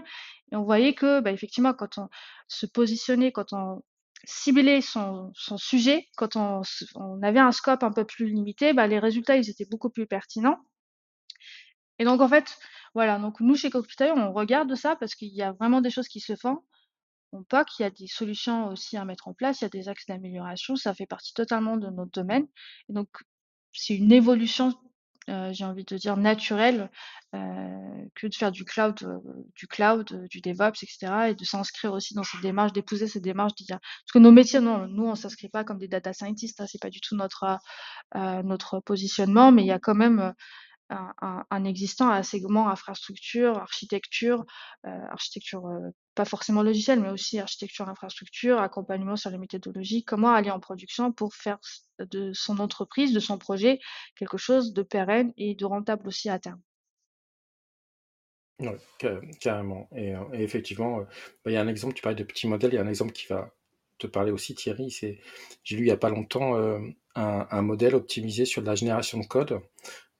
et 0.52 0.56
on 0.56 0.64
voyait 0.64 0.94
que, 0.94 1.20
bah, 1.20 1.32
effectivement, 1.32 1.74
quand 1.74 1.98
on 1.98 2.10
se 2.48 2.66
positionnait, 2.66 3.32
quand 3.34 3.52
on 3.54 3.84
cibler 4.24 4.82
son, 4.82 5.32
sujet, 5.58 6.08
quand 6.16 6.36
on, 6.36 6.62
avait 7.22 7.40
un 7.40 7.52
scope 7.52 7.84
un 7.84 7.92
peu 7.92 8.06
plus 8.06 8.28
limité, 8.28 8.74
bah, 8.74 8.88
les 8.88 9.00
résultats 9.00 9.36
étaient 9.36 9.68
beaucoup 9.70 9.90
plus 9.90 10.08
pertinents. 10.08 10.60
Et 12.00 12.06
donc 12.06 12.22
en 12.22 12.28
fait, 12.28 12.58
voilà, 12.96 13.20
donc 13.20 13.40
nous 13.40 13.56
chez 13.56 13.70
on 13.74 14.34
regarde 14.34 14.74
ça 14.76 14.96
parce 14.96 15.16
qu'il 15.16 15.34
y 15.34 15.42
a 15.42 15.52
vraiment 15.54 15.82
des 15.82 15.90
choses 15.90 16.08
qui 16.08 16.20
se 16.20 16.36
font. 16.36 16.64
On 17.32 17.44
pas 17.44 17.66
qu'il 17.66 17.84
y 17.84 17.88
a 17.88 17.90
des 17.90 18.08
solutions 18.08 18.68
aussi 18.68 18.96
à 18.98 19.06
mettre 19.06 19.28
en 19.28 19.34
place, 19.34 19.62
il 19.62 19.64
y 19.64 19.66
a 19.66 19.70
des 19.70 19.90
axes 19.90 20.06
d'amélioration, 20.06 20.76
ça 20.76 20.94
fait 20.94 21.08
partie 21.08 21.34
totalement 21.34 21.78
de 21.78 21.90
notre 21.90 22.12
domaine. 22.12 22.48
Et 22.90 22.94
donc 22.94 23.10
c'est 23.74 23.96
une 23.96 24.12
évolution 24.12 24.74
j'ai 25.28 25.66
envie 25.66 25.86
de 25.86 25.98
dire 25.98 26.18
naturel 26.18 26.90
euh, 27.34 27.40
que 28.16 28.28
de 28.28 28.36
faire 28.36 28.52
du 28.52 28.66
cloud, 28.66 29.02
euh, 29.04 29.20
du 29.56 29.68
cloud, 29.68 30.28
du 30.30 30.42
DevOps, 30.42 30.84
etc. 30.84 31.30
Et 31.30 31.36
de 31.36 31.46
s'inscrire 31.46 31.94
aussi 31.94 32.14
dans 32.14 32.24
cette 32.24 32.42
démarche, 32.42 32.74
d'épouser 32.74 33.08
cette 33.08 33.24
démarche. 33.24 33.54
Parce 33.68 33.82
que 34.14 34.20
nos 34.20 34.32
métiers, 34.32 34.60
non, 34.60 34.88
nous 34.88 35.06
on 35.06 35.16
s'inscrit 35.16 35.50
pas 35.50 35.64
comme 35.64 35.80
des 35.80 35.88
data 35.88 36.14
scientists, 36.14 36.62
hein, 36.62 36.66
c'est 36.68 36.82
pas 36.82 36.90
du 36.90 37.02
tout 37.02 37.16
notre 37.16 37.58
notre 38.16 38.80
positionnement, 38.80 39.52
mais 39.52 39.64
il 39.64 39.68
y 39.68 39.72
a 39.72 39.80
quand 39.80 39.96
même 39.96 40.34
un, 40.90 41.46
un, 41.50 41.66
existant 41.66 42.10
à 42.10 42.24
segment 42.24 42.70
infrastructure, 42.70 43.58
architecture, 43.58 44.46
euh, 44.86 45.06
architecture 45.10 45.66
euh, 45.68 45.90
pas 46.16 46.26
forcément 46.26 46.64
logicielle, 46.64 47.00
mais 47.00 47.10
aussi 47.10 47.40
architecture 47.40 47.90
infrastructure, 47.90 48.60
accompagnement 48.60 49.16
sur 49.16 49.30
les 49.30 49.38
méthodologies, 49.38 50.04
comment 50.04 50.32
aller 50.32 50.52
en 50.52 50.60
production 50.60 51.12
pour 51.12 51.34
faire 51.34 51.60
de 52.00 52.34
son 52.34 52.60
entreprise, 52.60 53.14
de 53.14 53.20
son 53.20 53.38
projet, 53.38 53.80
quelque 54.16 54.38
chose 54.38 54.74
de 54.74 54.84
pérenne 54.84 55.34
et 55.38 55.56
de 55.56 55.66
rentable 55.66 56.08
aussi 56.08 56.30
à 56.30 56.40
terme. 56.40 56.62
Oui, 58.60 58.70
carrément. 59.40 59.90
Et, 59.96 60.16
euh, 60.16 60.24
effectivement, 60.34 61.00
bah, 61.00 61.52
il 61.52 61.54
y 61.54 61.58
a 61.58 61.62
un 61.62 61.68
exemple, 61.68 61.96
tu 61.96 62.02
parlais 62.02 62.16
de 62.16 62.24
petits 62.24 62.48
modèles, 62.48 62.74
il 62.74 62.76
y 62.76 62.80
a 62.80 62.84
un 62.84 62.88
exemple 62.88 63.12
qui 63.12 63.28
va 63.28 63.52
te 63.98 64.08
parler 64.08 64.32
aussi, 64.32 64.54
Thierry. 64.54 64.92
C'est, 64.92 65.20
j'ai 65.64 65.76
lu 65.76 65.84
il 65.84 65.86
n'y 65.86 65.92
a 65.92 65.98
pas 65.98 66.10
longtemps 66.10 66.56
un, 66.56 66.94
un, 67.16 67.62
modèle 67.62 67.96
optimisé 67.96 68.46
sur 68.46 68.62
la 68.62 68.76
génération 68.76 69.20
de 69.20 69.26
code 69.26 69.62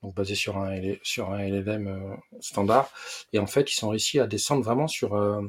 donc 0.04 0.14
basé 0.16 0.36
sur 0.36 0.58
un, 0.58 0.80
sur 1.02 1.32
un 1.32 1.40
LLM 1.40 1.88
euh, 1.88 2.16
standard. 2.42 2.92
Et 3.32 3.40
en 3.40 3.48
fait, 3.48 3.72
ils 3.72 3.76
sont 3.76 3.90
réussi 3.90 4.20
à 4.20 4.28
descendre 4.28 4.64
vraiment 4.64 4.88
sur 4.88 5.16
euh, 5.16 5.42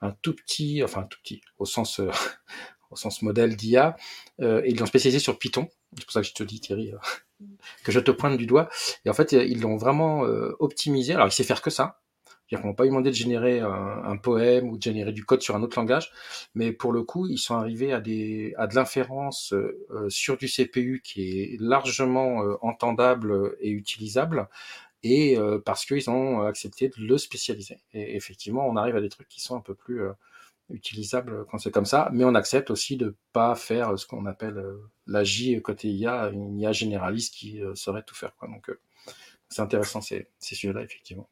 un 0.00 0.12
tout 0.22 0.34
petit, 0.34 0.82
enfin 0.82 1.02
un 1.02 1.04
tout 1.04 1.18
petit, 1.22 1.40
au 1.58 1.66
sens, 1.66 2.00
euh, 2.00 2.10
au 2.90 2.96
sens 2.96 3.22
modèle 3.22 3.56
d'IA, 3.56 3.96
et 4.40 4.70
ils 4.70 4.78
l'ont 4.78 4.86
spécialisé 4.86 5.18
sur 5.18 5.38
Python. 5.38 5.68
C'est 5.96 6.04
pour 6.04 6.12
ça 6.12 6.20
que 6.22 6.26
je 6.26 6.34
te 6.34 6.42
dis, 6.42 6.60
Thierry, 6.60 6.92
que 7.84 7.92
je 7.92 8.00
te 8.00 8.10
pointe 8.10 8.36
du 8.36 8.46
doigt. 8.46 8.68
Et 9.04 9.10
en 9.10 9.14
fait, 9.14 9.32
ils 9.32 9.60
l'ont 9.60 9.76
vraiment 9.76 10.20
optimisé. 10.58 11.14
Alors, 11.14 11.28
il 11.28 11.32
sait 11.32 11.44
faire 11.44 11.62
que 11.62 11.70
ça. 11.70 12.00
C'est-à-dire 12.50 12.62
qu'on 12.62 12.70
va 12.70 12.74
pas 12.74 12.82
lui 12.82 12.90
demander 12.90 13.10
de 13.10 13.14
générer 13.14 13.60
un, 13.60 14.16
poème 14.16 14.70
ou 14.70 14.76
de 14.76 14.82
générer 14.82 15.12
du 15.12 15.24
code 15.24 15.40
sur 15.40 15.54
un 15.54 15.62
autre 15.62 15.78
langage, 15.78 16.10
mais 16.56 16.72
pour 16.72 16.90
le 16.90 17.04
coup, 17.04 17.28
ils 17.28 17.38
sont 17.38 17.54
arrivés 17.54 17.92
à 17.92 18.00
des 18.00 18.54
à 18.58 18.66
de 18.66 18.74
l'inférence 18.74 19.52
euh, 19.52 20.08
sur 20.08 20.36
du 20.36 20.48
CPU 20.48 21.00
qui 21.04 21.30
est 21.30 21.60
largement 21.60 22.42
euh, 22.42 22.56
entendable 22.60 23.54
et 23.60 23.70
utilisable, 23.70 24.48
et 25.02 25.36
euh, 25.38 25.58
parce 25.58 25.84
qu'ils 25.84 26.10
ont 26.10 26.42
accepté 26.42 26.88
de 26.88 26.94
le 26.98 27.18
spécialiser. 27.18 27.78
Et 27.92 28.16
effectivement, 28.16 28.66
on 28.66 28.76
arrive 28.76 28.96
à 28.96 29.00
des 29.00 29.08
trucs 29.08 29.28
qui 29.28 29.40
sont 29.40 29.56
un 29.56 29.60
peu 29.60 29.74
plus 29.74 30.02
euh, 30.02 30.12
utilisables 30.70 31.46
quand 31.46 31.58
c'est 31.58 31.70
comme 31.70 31.86
ça, 31.86 32.10
mais 32.12 32.24
on 32.24 32.34
accepte 32.34 32.70
aussi 32.70 32.96
de 32.96 33.16
pas 33.32 33.54
faire 33.54 33.98
ce 33.98 34.06
qu'on 34.06 34.26
appelle 34.26 34.62
la 35.06 35.24
J 35.24 35.60
côté 35.62 35.88
IA, 35.88 36.28
une 36.28 36.58
IA 36.58 36.72
généraliste 36.72 37.34
qui 37.34 37.60
saurait 37.74 38.04
tout 38.04 38.14
faire. 38.14 38.36
Quoi. 38.36 38.48
Donc 38.48 38.70
c'est 39.48 39.62
intéressant 39.62 40.00
ces, 40.00 40.28
ces 40.38 40.54
sujets-là, 40.54 40.82
effectivement. 40.82 41.28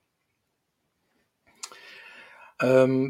Euh, 2.62 3.08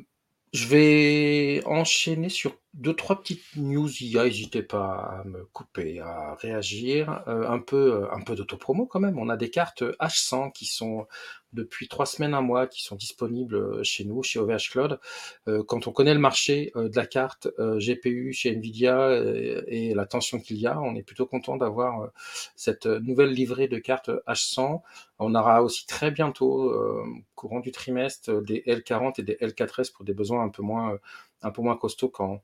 je 0.52 0.66
vais 0.66 1.62
enchaîner 1.66 2.28
sur 2.28 2.58
deux, 2.74 2.94
trois 2.94 3.20
petites 3.20 3.56
news. 3.56 3.88
N'hésitez 3.88 4.62
pas 4.62 5.20
à 5.20 5.24
me 5.24 5.44
couper, 5.46 6.00
à 6.00 6.34
réagir. 6.36 7.22
Euh, 7.26 7.48
un 7.48 7.58
peu, 7.58 8.06
un 8.12 8.20
peu 8.20 8.34
d'autopromo 8.34 8.86
quand 8.86 9.00
même. 9.00 9.18
On 9.18 9.28
a 9.28 9.36
des 9.36 9.50
cartes 9.50 9.82
H100 10.00 10.52
qui 10.52 10.66
sont 10.66 11.06
depuis 11.52 11.88
trois 11.88 12.06
semaines, 12.06 12.34
un 12.34 12.40
mois, 12.40 12.66
qui 12.66 12.82
sont 12.82 12.96
disponibles 12.96 13.82
chez 13.84 14.04
nous, 14.04 14.22
chez 14.22 14.38
OVH 14.38 14.70
Cloud. 14.70 15.00
Euh, 15.48 15.62
quand 15.64 15.86
on 15.86 15.92
connaît 15.92 16.14
le 16.14 16.20
marché 16.20 16.72
euh, 16.76 16.88
de 16.88 16.96
la 16.96 17.06
carte 17.06 17.48
euh, 17.58 17.78
GPU 17.78 18.32
chez 18.32 18.50
Nvidia 18.50 19.10
et 19.66 19.94
la 19.94 20.06
tension 20.06 20.38
qu'il 20.38 20.58
y 20.58 20.66
a, 20.66 20.78
on 20.80 20.94
est 20.94 21.02
plutôt 21.02 21.26
content 21.26 21.56
d'avoir 21.56 22.10
cette 22.54 22.86
nouvelle 22.86 23.30
livrée 23.30 23.68
de 23.68 23.78
cartes 23.78 24.10
H100. 24.26 24.82
On 25.18 25.34
aura 25.34 25.62
aussi 25.62 25.86
très 25.86 26.10
bientôt, 26.10 26.72
courant 27.34 27.60
du 27.60 27.72
trimestre, 27.72 28.42
des 28.42 28.62
L40 28.66 29.20
et 29.20 29.22
des 29.22 29.34
L4S 29.34 29.92
pour 29.92 30.04
des 30.04 30.14
besoins 30.14 30.44
un 30.44 30.48
peu 30.48 30.62
moins, 30.62 30.96
un 31.42 31.50
peu 31.50 31.62
moins 31.62 31.76
costauds 31.76 32.08
quand 32.08 32.42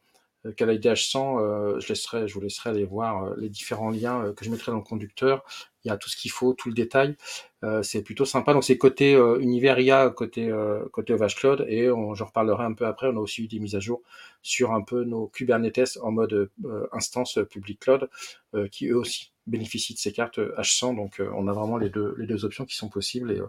qu'à 0.53 0.67
la 0.67 0.97
100 0.97 1.39
euh, 1.39 1.81
je, 1.81 1.89
laisserai, 1.89 2.29
je 2.29 2.35
vous 2.35 2.41
laisserai 2.41 2.71
aller 2.71 2.85
voir 2.85 3.35
les 3.37 3.49
différents 3.49 3.91
liens 3.91 4.33
que 4.37 4.45
je 4.45 4.51
mettrai 4.51 4.73
dans 4.73 4.79
le 4.79 4.85
conducteur 4.85 5.45
il 5.85 5.89
y 5.89 5.91
a 5.91 5.97
tout 5.97 6.09
ce 6.09 6.17
qu'il 6.17 6.31
faut, 6.31 6.55
tout 6.55 6.69
le 6.69 6.75
détail. 6.75 7.17
Euh, 7.63 7.83
c'est 7.83 8.03
plutôt 8.03 8.25
sympa. 8.25 8.53
Donc 8.53 8.65
c'est 8.65 8.79
côté 8.79 9.15
euh, 9.15 9.39
univers 9.41 9.79
IA, 9.79 10.11
côté 10.11 10.49
euh, 10.51 10.85
côté 10.93 11.13
OVH 11.13 11.35
Cloud, 11.37 11.67
et 11.69 11.91
on, 11.91 12.15
j'en 12.15 12.27
reparlerai 12.27 12.65
un 12.65 12.73
peu 12.73 12.87
après. 12.87 13.09
On 13.09 13.17
a 13.17 13.21
aussi 13.21 13.45
eu 13.45 13.49
des 13.49 13.59
mises 13.59 13.75
à 13.75 13.81
jour 13.81 14.03
sur 14.43 14.73
un 14.73 14.83
peu 14.83 15.05
nos 15.05 15.29
Kubernetes 15.29 15.99
en 16.03 16.13
mode 16.13 16.51
euh, 16.65 16.87
instance 16.93 17.39
public 17.51 17.81
cloud, 17.81 18.09
euh, 18.55 18.69
qui 18.69 18.89
eux 18.89 18.97
aussi 18.97 19.34
bénéficient 19.47 19.95
de 19.95 19.99
ces 19.99 20.13
cartes 20.13 20.39
H100. 20.39 20.97
Donc 20.97 21.21
on 21.35 21.49
a 21.49 21.53
vraiment 21.53 21.77
les 21.77 21.91
deux 21.91 22.15
les 22.19 22.27
deux 22.27 22.45
options 22.45 22.65
qui 22.65 22.77
sont 22.77 22.89
possibles, 22.89 23.33
et, 23.33 23.37
et 23.37 23.41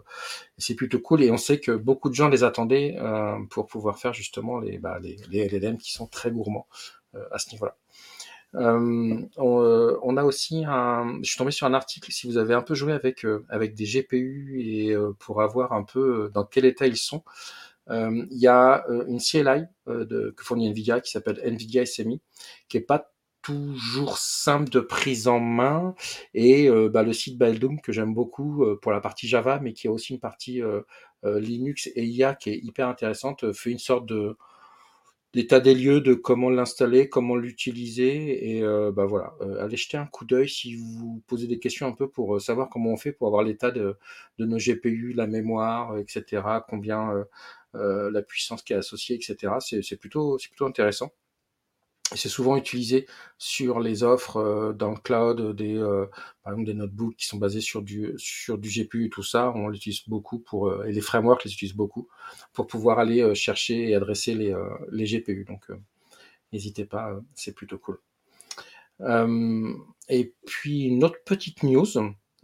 c'est 0.58 0.74
plutôt 0.74 1.00
cool. 1.00 1.22
Et 1.22 1.30
on 1.30 1.36
sait 1.36 1.60
que 1.60 1.72
beaucoup 1.72 2.08
de 2.08 2.14
gens 2.14 2.28
les 2.28 2.44
attendaient 2.44 2.96
pour 3.50 3.66
pouvoir 3.66 3.98
faire 3.98 4.12
justement 4.12 4.58
les 4.58 4.78
bah, 4.78 4.98
les, 5.00 5.16
les 5.30 5.48
LLM 5.48 5.78
qui 5.78 5.92
sont 5.92 6.06
très 6.06 6.30
gourmands 6.30 6.66
à 7.32 7.38
ce 7.38 7.50
niveau-là. 7.52 7.76
on, 8.54 9.28
on, 9.36 10.16
a 10.16 10.24
aussi 10.24 10.64
un. 10.66 11.18
Je 11.22 11.28
suis 11.30 11.38
tombé 11.38 11.50
sur 11.50 11.66
un 11.66 11.74
article. 11.74 12.12
Si 12.12 12.26
vous 12.26 12.38
avez 12.38 12.54
un 12.54 12.62
peu 12.62 12.74
joué 12.74 12.92
avec 12.92 13.26
avec 13.48 13.74
des 13.74 13.84
GPU 13.84 14.60
et 14.60 14.94
pour 15.18 15.42
avoir 15.42 15.72
un 15.72 15.84
peu 15.84 16.30
dans 16.34 16.44
quel 16.44 16.64
état 16.64 16.86
ils 16.86 16.96
sont, 16.96 17.22
il 17.90 18.26
y 18.30 18.48
a 18.48 18.84
une 19.06 19.20
CLI 19.20 19.64
de, 19.86 20.34
que 20.36 20.44
fournit 20.44 20.68
Nvidia 20.68 21.00
qui 21.00 21.10
s'appelle 21.10 21.40
Nvidia 21.42 21.86
SMI, 21.86 22.20
qui 22.68 22.76
est 22.76 22.80
pas 22.80 23.12
toujours 23.46 24.18
simple 24.18 24.68
de 24.70 24.80
prise 24.80 25.28
en 25.28 25.38
main 25.38 25.94
et 26.34 26.68
euh, 26.68 26.88
bah, 26.88 27.04
le 27.04 27.12
site 27.12 27.38
Baldum 27.38 27.80
que 27.80 27.92
j'aime 27.92 28.12
beaucoup 28.12 28.64
euh, 28.64 28.76
pour 28.82 28.90
la 28.90 29.00
partie 29.00 29.28
Java 29.28 29.60
mais 29.62 29.72
qui 29.72 29.86
a 29.86 29.92
aussi 29.92 30.14
une 30.14 30.20
partie 30.20 30.60
euh, 30.62 30.82
Linux 31.22 31.88
et 31.94 32.04
IA 32.04 32.34
qui 32.34 32.50
est 32.50 32.58
hyper 32.58 32.88
intéressante 32.88 33.52
fait 33.52 33.70
une 33.70 33.78
sorte 33.78 34.06
de 34.06 34.36
d'état 35.32 35.60
des 35.60 35.74
lieux 35.74 36.00
de 36.00 36.14
comment 36.14 36.50
l'installer, 36.50 37.08
comment 37.08 37.36
l'utiliser 37.36 38.56
et 38.56 38.62
bah 38.92 39.04
voilà, 39.06 39.34
allez 39.60 39.76
jeter 39.76 39.96
un 39.96 40.06
coup 40.06 40.24
d'œil 40.24 40.48
si 40.48 40.76
vous 40.76 41.22
posez 41.26 41.46
des 41.46 41.58
questions 41.58 41.86
un 41.86 41.92
peu 41.92 42.08
pour 42.08 42.40
savoir 42.40 42.70
comment 42.70 42.92
on 42.92 42.96
fait 42.96 43.12
pour 43.12 43.26
avoir 43.26 43.42
l'état 43.42 43.70
de, 43.70 43.96
de 44.38 44.44
nos 44.46 44.56
GPU, 44.56 45.12
la 45.14 45.26
mémoire, 45.26 45.98
etc. 45.98 46.42
Combien 46.68 47.26
la 47.74 48.22
puissance 48.22 48.62
qui 48.62 48.72
est 48.72 48.76
associée, 48.76 49.16
etc. 49.16 49.54
C'est 49.60 49.96
plutôt 49.96 50.38
c'est 50.38 50.48
plutôt 50.48 50.66
intéressant 50.66 51.12
c'est 52.14 52.28
souvent 52.28 52.56
utilisé 52.56 53.06
sur 53.36 53.80
les 53.80 54.04
offres 54.04 54.36
euh, 54.36 54.72
dans 54.72 54.90
le 54.90 54.96
cloud, 54.96 55.56
des, 55.56 55.76
euh, 55.76 56.06
par 56.44 56.52
exemple 56.52 56.68
des 56.68 56.74
notebooks 56.74 57.16
qui 57.16 57.26
sont 57.26 57.38
basés 57.38 57.60
sur 57.60 57.82
du, 57.82 58.14
sur 58.16 58.58
du 58.58 58.68
GPU 58.68 59.06
et 59.06 59.10
tout 59.10 59.24
ça. 59.24 59.52
On 59.56 59.68
l'utilise 59.68 60.06
beaucoup 60.06 60.38
pour, 60.38 60.68
euh, 60.68 60.84
et 60.84 60.92
les 60.92 61.00
frameworks 61.00 61.44
les 61.44 61.52
utilisent 61.52 61.74
beaucoup 61.74 62.08
pour 62.52 62.68
pouvoir 62.68 63.00
aller 63.00 63.34
chercher 63.34 63.90
et 63.90 63.94
adresser 63.94 64.34
les, 64.34 64.54
les 64.92 65.04
GPU. 65.04 65.44
Donc, 65.44 65.66
n'hésitez 66.52 66.84
pas, 66.84 67.18
c'est 67.34 67.54
plutôt 67.54 67.78
cool. 67.78 67.98
et 70.08 70.34
puis, 70.46 70.84
une 70.84 71.04
autre 71.04 71.18
petite 71.24 71.62
news. 71.62 71.86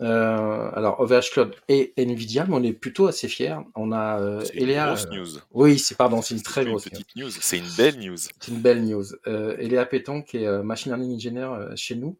Euh, 0.02 0.70
alors 0.74 0.98
OVH 1.00 1.30
Cloud 1.32 1.54
et 1.68 1.92
Nvidia, 1.96 2.44
mais 2.46 2.54
on 2.54 2.62
est 2.62 2.72
plutôt 2.72 3.06
assez 3.06 3.28
fiers. 3.28 3.56
On 3.74 3.92
a 3.92 4.20
euh. 4.20 4.44
Une 4.54 4.72
grosse 4.72 5.08
news. 5.08 5.38
Oui, 5.52 5.78
c'est 5.78 5.96
pardon, 5.96 6.22
c'est 6.22 6.34
une 6.34 6.42
très 6.42 6.64
grosse 6.64 6.84
petite 6.84 7.14
news. 7.14 7.30
C'est 7.30 7.58
une 7.58 7.70
belle 7.76 7.98
news. 7.98 8.16
C'est 8.16 8.48
une 8.48 8.60
belle 8.60 8.84
news. 8.84 9.04
Euh, 9.26 9.56
Eléa 9.58 9.86
Péton, 9.86 10.22
qui 10.22 10.38
est 10.38 10.62
machine 10.62 10.92
learning 10.92 11.14
engineer 11.14 11.76
chez 11.76 11.94
nous, 11.94 12.18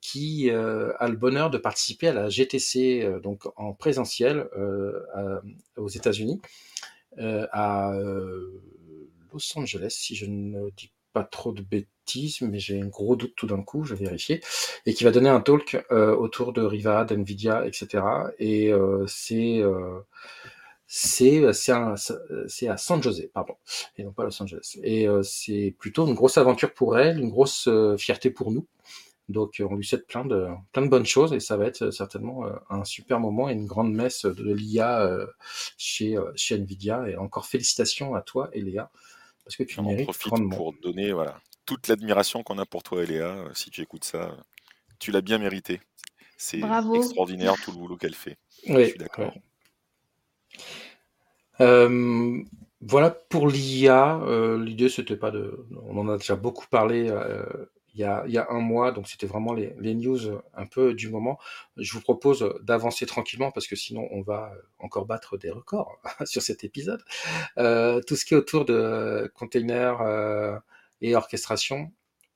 qui 0.00 0.50
a 0.50 1.08
le 1.08 1.16
bonheur 1.16 1.50
de 1.50 1.58
participer 1.58 2.08
à 2.08 2.14
la 2.14 2.28
GTC 2.28 3.20
donc 3.22 3.44
en 3.56 3.72
présentiel 3.74 4.48
aux 5.76 5.88
États-Unis, 5.88 6.40
à 7.18 7.92
Los 9.32 9.58
Angeles, 9.58 9.94
si 9.96 10.16
je 10.16 10.26
ne 10.26 10.70
dis 10.70 10.90
pas 11.12 11.24
trop 11.24 11.52
de 11.52 11.62
bêtises, 11.62 11.88
mais 12.42 12.58
j'ai 12.58 12.80
un 12.80 12.86
gros 12.86 13.16
doute 13.16 13.34
tout 13.36 13.46
d'un 13.46 13.62
coup, 13.62 13.84
je 13.84 13.94
vais 13.94 14.04
vérifier, 14.04 14.40
et 14.86 14.94
qui 14.94 15.04
va 15.04 15.10
donner 15.10 15.28
un 15.28 15.40
talk 15.40 15.84
euh, 15.90 16.14
autour 16.14 16.52
de 16.52 16.62
Riva, 16.62 17.04
d'NVIDIA, 17.04 17.66
etc. 17.66 18.04
Et 18.38 18.72
euh, 18.72 19.04
c'est 19.06 19.58
euh, 19.60 20.00
c'est 20.86 21.52
c'est 21.52 22.68
à 22.68 22.76
San 22.76 23.02
Jose, 23.02 23.28
pardon, 23.34 23.54
et 23.96 24.04
non 24.04 24.12
pas 24.12 24.24
Los 24.24 24.42
Angeles. 24.42 24.78
Et 24.82 25.06
c'est 25.22 25.74
plutôt 25.78 26.06
une 26.06 26.14
grosse 26.14 26.38
aventure 26.38 26.72
pour 26.72 26.98
elle, 26.98 27.18
une 27.18 27.28
grosse 27.28 27.68
fierté 27.98 28.30
pour 28.30 28.52
nous. 28.52 28.66
Donc 29.28 29.60
on 29.60 29.74
lui 29.76 29.84
souhaite 29.84 30.06
plein 30.06 30.24
de 30.24 30.46
plein 30.72 30.80
de 30.80 30.88
bonnes 30.88 31.04
choses 31.04 31.34
et 31.34 31.40
ça 31.40 31.58
va 31.58 31.66
être 31.66 31.90
certainement 31.90 32.46
un 32.70 32.84
super 32.84 33.20
moment 33.20 33.50
et 33.50 33.52
une 33.52 33.66
grande 33.66 33.92
messe 33.92 34.24
de 34.24 34.54
l'IA 34.54 35.26
chez 35.76 36.16
chez 36.36 36.54
Nvidia. 36.54 37.06
Et 37.10 37.18
encore 37.18 37.44
félicitations 37.44 38.14
à 38.14 38.22
toi, 38.22 38.48
Eléa, 38.54 38.90
parce 39.48 39.56
que 39.56 39.64
tu 39.64 39.80
mérites 39.80 40.04
profite 40.04 40.50
pour 40.50 40.74
donner 40.82 41.10
voilà, 41.12 41.40
toute 41.68 41.86
l'admiration 41.88 42.42
qu'on 42.42 42.56
a 42.56 42.64
pour 42.64 42.82
toi, 42.82 43.02
Eléa. 43.02 43.26
Euh, 43.26 43.50
si 43.52 43.68
tu 43.70 43.82
écoutes 43.82 44.04
ça, 44.04 44.34
tu 44.98 45.12
l'as 45.12 45.20
bien 45.20 45.36
mérité. 45.36 45.82
C'est 46.38 46.62
extraordinaire 46.94 47.56
tout 47.62 47.72
le 47.72 47.76
boulot 47.76 47.98
qu'elle 47.98 48.14
fait. 48.14 48.38
Oui, 48.68 48.84
Je 48.84 48.88
suis 48.88 48.98
d'accord. 48.98 49.34
Euh, 51.60 52.42
voilà 52.80 53.10
pour 53.10 53.48
l'IA. 53.48 54.18
Euh, 54.22 54.58
L'idée, 54.64 54.88
c'était 54.88 55.16
pas 55.16 55.30
de. 55.30 55.66
On 55.82 55.98
en 55.98 56.08
a 56.08 56.16
déjà 56.16 56.36
beaucoup 56.36 56.66
parlé 56.68 57.10
euh, 57.10 57.44
il 57.94 58.00
y, 58.00 58.04
a, 58.04 58.22
il 58.26 58.32
y, 58.32 58.38
a, 58.38 58.46
un 58.50 58.60
mois, 58.60 58.92
donc 58.92 59.08
c'était 59.08 59.26
vraiment 59.26 59.52
les, 59.52 59.74
les, 59.80 59.94
news 59.94 60.40
un 60.54 60.66
peu 60.66 60.94
du 60.94 61.08
moment. 61.08 61.36
Je 61.76 61.92
vous 61.92 62.00
propose 62.00 62.48
d'avancer 62.62 63.06
tranquillement 63.06 63.50
parce 63.50 63.66
que 63.66 63.74
sinon 63.74 64.06
on 64.12 64.22
va 64.22 64.52
encore 64.78 65.04
battre 65.04 65.36
des 65.36 65.50
records 65.50 65.98
sur 66.24 66.40
cet 66.40 66.62
épisode. 66.62 67.02
Euh, 67.58 68.00
tout 68.06 68.14
ce 68.14 68.24
qui 68.24 68.34
est 68.34 68.36
autour 68.36 68.64
de 68.64 69.30
containers 69.34 70.00
euh, 70.02 70.56
et 71.00 71.14
orchestration, 71.16 71.92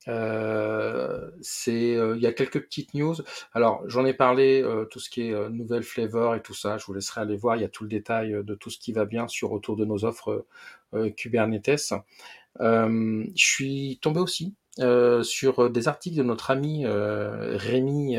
euh, 0.09 1.31
c'est, 1.41 1.93
il 1.95 2.21
y 2.21 2.27
a 2.27 2.33
quelques 2.33 2.61
petites 2.61 2.95
news. 2.95 3.15
Alors 3.53 3.83
j'en 3.87 4.05
ai 4.05 4.15
parlé, 4.15 4.65
tout 4.91 4.99
ce 4.99 5.11
qui 5.11 5.23
est 5.29 5.51
nouvelle 5.51 5.85
flavor 5.85 6.35
et 6.35 6.43
tout 6.43 6.55
ça. 6.55 6.79
Je 6.79 6.87
vous 6.87 6.95
laisserai 6.95 7.21
aller 7.21 7.37
voir. 7.37 7.57
Il 7.57 7.63
y 7.63 7.65
a 7.65 7.69
tout 7.69 7.85
le 7.85 7.91
détail 7.91 8.37
de 8.43 8.55
tout 8.55 8.71
ce 8.71 8.79
qui 8.79 8.93
va 8.93 9.05
bien 9.05 9.29
sur 9.29 9.53
autour 9.53 9.77
de 9.77 9.85
nos 9.85 10.05
offres 10.05 10.45
Kubernetes. 11.17 11.95
je 12.59 13.27
suis 13.37 13.99
tombé 14.03 14.21
aussi 14.21 14.55
euh, 14.81 15.23
sur 15.23 15.69
des 15.69 15.87
articles 15.87 16.17
de 16.17 16.23
notre 16.23 16.51
ami 16.51 16.87
euh, 16.87 17.57
Rémi. 17.59 18.17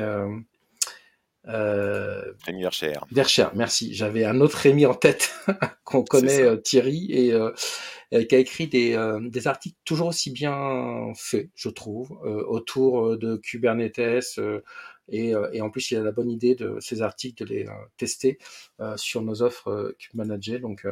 Euh, 1.47 2.33
Rémi. 2.45 2.63
Vercher, 3.11 3.47
merci. 3.53 3.93
J'avais 3.93 4.25
un 4.25 4.39
autre 4.39 4.57
Rémi 4.57 4.85
en 4.85 4.93
tête 4.93 5.33
qu'on 5.83 6.03
connaît, 6.03 6.61
Thierry, 6.61 7.11
et 7.11 7.33
qui 8.27 8.35
a 8.35 8.37
écrit 8.37 8.67
des, 8.67 8.97
des, 9.21 9.47
articles 9.47 9.77
toujours 9.85 10.07
aussi 10.07 10.31
bien 10.31 11.11
faits, 11.15 11.49
je 11.55 11.69
trouve, 11.69 12.11
autour 12.21 13.17
de 13.17 13.35
Kubernetes, 13.37 14.39
et, 15.09 15.35
euh, 15.35 15.49
et, 15.51 15.61
en 15.61 15.69
plus, 15.69 15.91
il 15.91 15.97
a 15.97 16.01
la 16.01 16.11
bonne 16.11 16.29
idée 16.29 16.55
de 16.55 16.77
ces 16.79 17.01
articles 17.01 17.43
de 17.43 17.49
les 17.49 17.67
euh, 17.67 17.71
tester 17.97 18.37
euh, 18.79 18.95
sur 18.95 19.21
nos 19.21 19.41
offres 19.41 19.95
Manager. 20.13 20.59
Donc, 20.59 20.87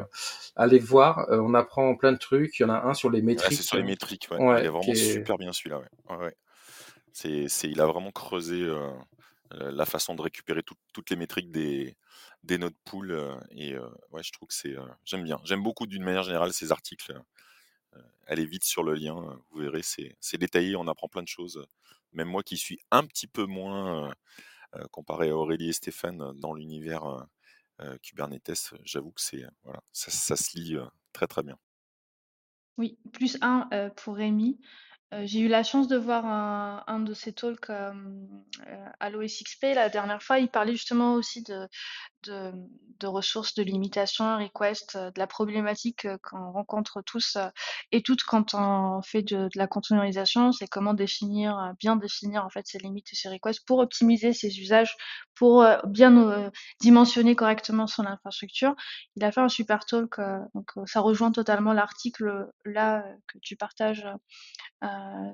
allez 0.55 0.79
voir, 0.79 1.27
on 1.29 1.53
apprend 1.53 1.95
plein 1.95 2.11
de 2.11 2.17
trucs. 2.17 2.59
Il 2.59 2.63
y 2.63 2.65
en 2.65 2.69
a 2.69 2.81
un 2.83 2.93
sur 2.93 3.09
les 3.09 3.21
métriques. 3.21 3.57
c'est 3.57 3.63
sur 3.63 3.77
les 3.77 3.83
métriques, 3.83 4.27
ouais. 4.31 4.61
il 4.61 4.65
est 4.65 4.69
vraiment 4.69 4.93
super 4.93 5.37
bien 5.37 5.53
celui-là. 5.53 5.81
Ouais. 6.09 6.15
ouais. 6.17 6.35
C'est, 7.13 7.47
il 7.63 7.81
a 7.81 7.85
vraiment 7.85 8.11
creusé 8.11 8.65
la 9.53 9.85
façon 9.85 10.15
de 10.15 10.21
récupérer 10.21 10.63
toutes 10.63 11.09
les 11.09 11.15
métriques 11.15 11.51
des, 11.51 11.97
des 12.43 12.57
notes 12.57 12.77
pool. 12.85 13.17
et 13.51 13.77
ouais, 14.11 14.23
je 14.23 14.31
trouve 14.31 14.47
que 14.47 14.53
c'est. 14.53 14.75
j'aime 15.05 15.23
bien. 15.23 15.39
J'aime 15.43 15.63
beaucoup 15.63 15.87
d'une 15.87 16.03
manière 16.03 16.23
générale 16.23 16.53
ces 16.53 16.71
articles. 16.71 17.13
allez 18.27 18.45
vite 18.45 18.63
sur 18.63 18.83
le 18.83 18.93
lien, 18.93 19.15
vous 19.51 19.61
verrez, 19.61 19.83
c'est, 19.83 20.15
c'est 20.19 20.37
détaillé, 20.37 20.75
on 20.75 20.87
apprend 20.87 21.07
plein 21.07 21.23
de 21.23 21.27
choses 21.27 21.65
même 22.13 22.27
moi 22.27 22.43
qui 22.43 22.57
suis 22.57 22.79
un 22.91 23.05
petit 23.05 23.27
peu 23.27 23.45
moins 23.45 24.13
comparé 24.91 25.29
à 25.29 25.35
Aurélie 25.35 25.69
et 25.69 25.73
Stéphane 25.73 26.33
dans 26.39 26.53
l'univers 26.53 27.27
Kubernetes, 28.03 28.73
j'avoue 28.83 29.11
que 29.11 29.21
c'est 29.21 29.43
voilà, 29.63 29.81
ça, 29.91 30.35
se 30.35 30.57
lit 30.57 30.77
très 31.13 31.27
très 31.27 31.43
bien. 31.43 31.57
Oui, 32.77 32.97
plus 33.11 33.37
un 33.41 33.69
pour 33.97 34.15
Rémi. 34.15 34.59
J'ai 35.23 35.39
eu 35.41 35.47
la 35.47 35.63
chance 35.63 35.87
de 35.87 35.97
voir 35.97 36.25
un, 36.25 36.99
de 36.99 37.13
ses 37.13 37.33
talks 37.33 37.69
à 37.69 39.09
l'OSXP 39.09 39.63
la 39.75 39.89
dernière 39.89 40.23
fois. 40.23 40.39
Il 40.39 40.47
parlait 40.47 40.71
justement 40.71 41.15
aussi 41.15 41.43
de, 41.43 41.67
de, 42.23 43.07
ressources, 43.07 43.55
de 43.55 43.63
limitations, 43.63 44.37
request, 44.37 44.95
de 44.95 45.17
la 45.17 45.27
problématique 45.27 46.07
qu'on 46.23 46.51
rencontre 46.51 47.01
tous 47.01 47.37
et 47.91 48.01
toutes 48.03 48.23
quand 48.23 48.53
on 48.53 49.01
fait 49.01 49.23
de, 49.23 49.49
la 49.55 49.67
containerisation, 49.67 50.51
c'est 50.51 50.67
comment 50.67 50.93
définir, 50.93 51.73
bien 51.79 51.95
définir 51.95 52.45
en 52.45 52.49
fait 52.49 52.65
ses 52.67 52.77
limites 52.77 53.11
et 53.11 53.15
ses 53.15 53.29
requests 53.29 53.65
pour 53.65 53.79
optimiser 53.79 54.33
ses 54.33 54.59
usages, 54.59 54.95
pour 55.35 55.65
bien 55.87 56.51
dimensionner 56.79 57.35
correctement 57.35 57.87
son 57.87 58.05
infrastructure. 58.05 58.75
Il 59.15 59.23
a 59.23 59.31
fait 59.31 59.41
un 59.41 59.49
super 59.49 59.85
talk, 59.85 60.19
donc 60.53 60.71
ça 60.85 61.01
rejoint 61.01 61.31
totalement 61.31 61.73
l'article 61.73 62.47
là 62.65 63.03
que 63.27 63.39
tu 63.39 63.55
partages, 63.55 64.05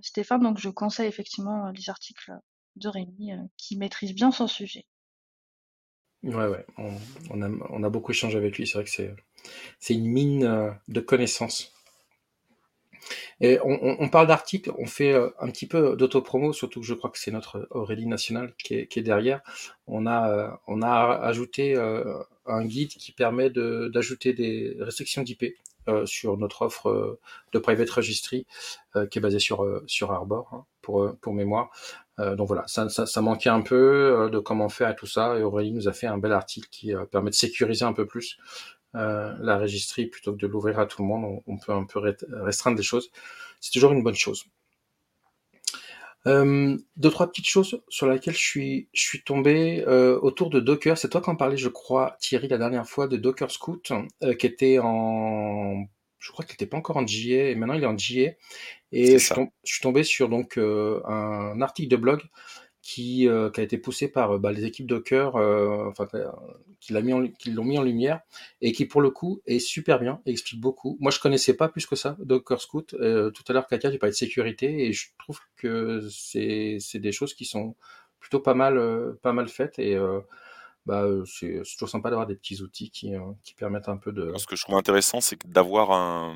Stéphane. 0.02 0.42
Donc 0.42 0.60
je 0.60 0.70
conseille 0.70 1.08
effectivement 1.08 1.70
les 1.72 1.90
articles 1.90 2.32
de 2.76 2.90
Rémi 2.90 3.32
qui 3.58 3.78
maîtrise 3.78 4.14
bien 4.14 4.32
son 4.32 4.48
sujet. 4.48 4.86
Ouais, 6.24 6.48
ouais, 6.48 6.66
on, 7.30 7.84
a, 7.84 7.90
beaucoup 7.90 8.12
échangé 8.12 8.38
avec 8.38 8.58
lui. 8.58 8.66
C'est 8.68 8.74
vrai 8.74 8.84
que 8.84 8.90
c'est, 9.80 9.94
une 9.94 10.08
mine 10.08 10.44
euh, 10.44 10.72
de 10.88 11.00
connaissances. 11.00 11.74
Et 13.40 13.60
on, 13.64 14.10
parle 14.10 14.28
d'articles, 14.28 14.72
on 14.78 14.88
fait 14.88 15.14
euh, 15.14 15.30
un 15.40 15.50
petit 15.50 15.68
peu 15.68 15.96
d'autopromo, 15.96 16.52
surtout 16.52 16.82
que 16.82 16.86
je 16.86 16.96
crois 16.96 17.12
que 17.12 17.20
c'est 17.20 17.32
notre 17.32 17.68
Aurélie 17.70 18.08
nationale 18.08 18.54
qui 18.58 18.74
est, 18.74 19.02
derrière. 19.02 19.42
On 19.86 20.06
a, 20.08 20.58
euh, 20.68 21.22
ajouté 21.22 21.78
un 22.46 22.66
guide 22.66 22.90
qui 22.90 23.12
permet 23.12 23.50
d'ajouter 23.50 24.34
des 24.34 24.76
restrictions 24.80 25.22
d'IP 25.22 25.56
sur 26.06 26.38
notre 26.38 26.64
offre 26.64 27.20
de 27.54 27.60
private 27.60 27.90
registry 27.90 28.46
qui 29.10 29.20
est 29.20 29.22
basée 29.22 29.40
sur, 29.40 30.12
Arbor, 30.12 30.50
hein, 30.54 30.66
pour, 30.82 31.34
mémoire. 31.34 31.72
Euh, 32.20 32.36
donc 32.36 32.48
voilà, 32.48 32.66
ça, 32.68 33.22
manquait 33.22 33.50
un 33.50 33.62
peu 33.62 33.76
euh, 33.76 34.30
de 34.30 34.40
comment 34.40 34.70
faire 34.70 34.90
et 34.90 34.96
tout 34.96 35.06
ça. 35.06 35.38
Et 35.38 35.44
Aurélie 35.44 35.72
nous 35.72 35.88
a 35.88 35.94
fait 35.94 36.08
un 36.08 36.18
bel 36.18 36.32
article 36.32 36.68
qui 36.72 36.96
euh, 36.96 37.06
permet 37.06 37.30
de 37.30 37.36
sécuriser 37.36 37.86
un 37.86 37.94
peu 37.94 38.06
plus 38.06 38.38
la 38.94 39.60
registrie 39.60 40.08
plutôt 40.08 40.32
que 40.34 40.40
de 40.40 40.48
l'ouvrir 40.48 40.80
à 40.80 40.88
tout 40.88 41.04
le 41.04 41.08
monde. 41.08 41.44
On, 41.46 41.58
peut 41.60 41.72
un 41.72 41.84
peu 41.84 42.00
restreindre 42.32 42.78
des 42.78 42.84
choses. 42.84 43.12
C'est 43.60 43.70
toujours 43.72 43.92
une 43.92 44.02
bonne 44.02 44.16
chose. 44.16 44.46
Euh, 46.28 46.78
deux 46.98 47.10
trois 47.10 47.28
petites 47.28 47.48
choses 47.48 47.82
sur 47.88 48.08
lesquelles 48.08 48.34
je 48.34 48.40
suis 48.40 48.90
je 48.94 49.02
suis 49.02 49.24
tombé 49.24 49.84
euh, 49.88 50.20
autour 50.22 50.50
de 50.50 50.60
Docker. 50.60 50.98
C'est 50.98 51.10
toi 51.10 51.22
qui 51.22 51.30
en 51.30 51.36
parlais, 51.36 51.58
je 51.58 51.70
crois, 51.70 52.18
Thierry, 52.20 52.48
la 52.48 52.58
dernière 52.58 52.88
fois 52.88 53.08
de 53.08 53.18
Docker 53.18 53.50
Scout, 53.50 53.92
euh, 54.24 54.34
qui 54.34 54.46
était 54.46 54.80
en, 54.80 55.86
je 56.20 56.32
crois 56.32 56.44
qu'il 56.44 56.54
n'était 56.54 56.66
pas 56.66 56.78
encore 56.78 56.98
en 56.98 57.08
JA 57.08 57.50
et 57.50 57.56
maintenant 57.56 57.76
il 57.76 57.84
est 57.84 57.88
en 57.88 57.98
JA. 57.98 58.32
Et 58.92 59.20
je, 59.20 59.34
je, 59.64 59.72
suis 59.72 59.82
tombé 59.82 60.04
sur 60.04 60.30
donc 60.30 60.58
un 60.58 61.62
article 61.62 61.90
de 61.90 61.98
blog 61.98 62.22
qui, 62.88 63.28
euh, 63.28 63.50
qui 63.50 63.60
a 63.60 63.64
été 63.64 63.78
poussé 63.78 64.08
par 64.08 64.32
euh, 64.32 64.40
bah, 64.40 64.54
les 64.54 64.64
équipes 64.64 64.88
Docker, 64.88 65.36
euh, 65.36 65.90
enfin, 65.90 66.08
qui 66.80 66.94
l'ont 66.94 67.02
mis, 67.66 67.78
en 67.78 67.84
lumière, 67.84 68.22
et 68.62 68.72
qui 68.72 68.86
pour 68.86 69.02
le 69.02 69.10
coup 69.10 69.42
est 69.46 69.60
super 69.60 70.00
bien, 70.00 70.22
explique 70.26 70.62
beaucoup. 70.62 70.96
Moi, 71.02 71.12
je 71.12 71.20
connaissais 71.20 71.54
pas 71.54 71.68
plus 71.68 71.86
que 71.86 71.98
ça 71.98 72.16
Docker 72.20 72.62
Scout. 72.62 72.92
tout 72.92 73.44
à 73.50 73.54
l'heure, 73.54 73.68
Katia, 73.68 73.92
tu 73.92 74.00
parlais 74.00 74.14
de 74.14 74.16
sécurité, 74.16 74.86
et 74.86 74.94
je 74.94 75.10
trouve 75.20 75.38
que 75.58 76.08
c'est 76.10 76.80
des 76.94 77.12
choses 77.12 77.34
qui 77.34 77.44
sont 77.44 77.76
plutôt 78.22 78.40
pas 78.40 78.54
mal, 78.54 78.80
pas 79.22 79.34
mal 79.34 79.50
faites, 79.50 79.80
et 79.80 79.98
bah, 80.86 81.06
c'est 81.26 81.64
toujours 81.74 81.90
sympa 81.90 82.10
d'avoir 82.10 82.26
des 82.26 82.38
petits 82.38 82.62
outils 82.62 82.90
qui, 82.90 83.12
qui 83.44 83.54
permettent 83.54 83.90
un 83.90 83.98
peu 83.98 84.14
de. 84.14 84.32
Ce 84.38 84.48
que 84.48 84.56
je 84.56 84.64
trouve 84.64 84.78
intéressant, 84.78 85.20
c'est 85.20 85.46
d'avoir 85.46 86.34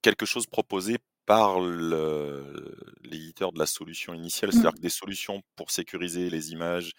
quelque 0.00 0.24
chose 0.24 0.46
proposé 0.46 0.96
par 1.26 1.60
l'éditeur 3.02 3.52
de 3.52 3.58
la 3.58 3.66
solution 3.66 4.14
initiale, 4.14 4.52
c'est-à-dire 4.52 4.72
mmh. 4.72 4.76
que 4.76 4.80
des 4.80 4.88
solutions 4.88 5.42
pour 5.56 5.70
sécuriser 5.70 6.30
les 6.30 6.52
images, 6.52 6.92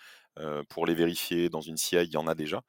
pour 0.70 0.86
les 0.86 0.94
vérifier 0.94 1.50
dans 1.50 1.62
une 1.62 1.78
CI, 1.78 1.96
il 1.96 2.12
y 2.12 2.18
en 2.18 2.28
a 2.28 2.36
déjà. 2.36 2.62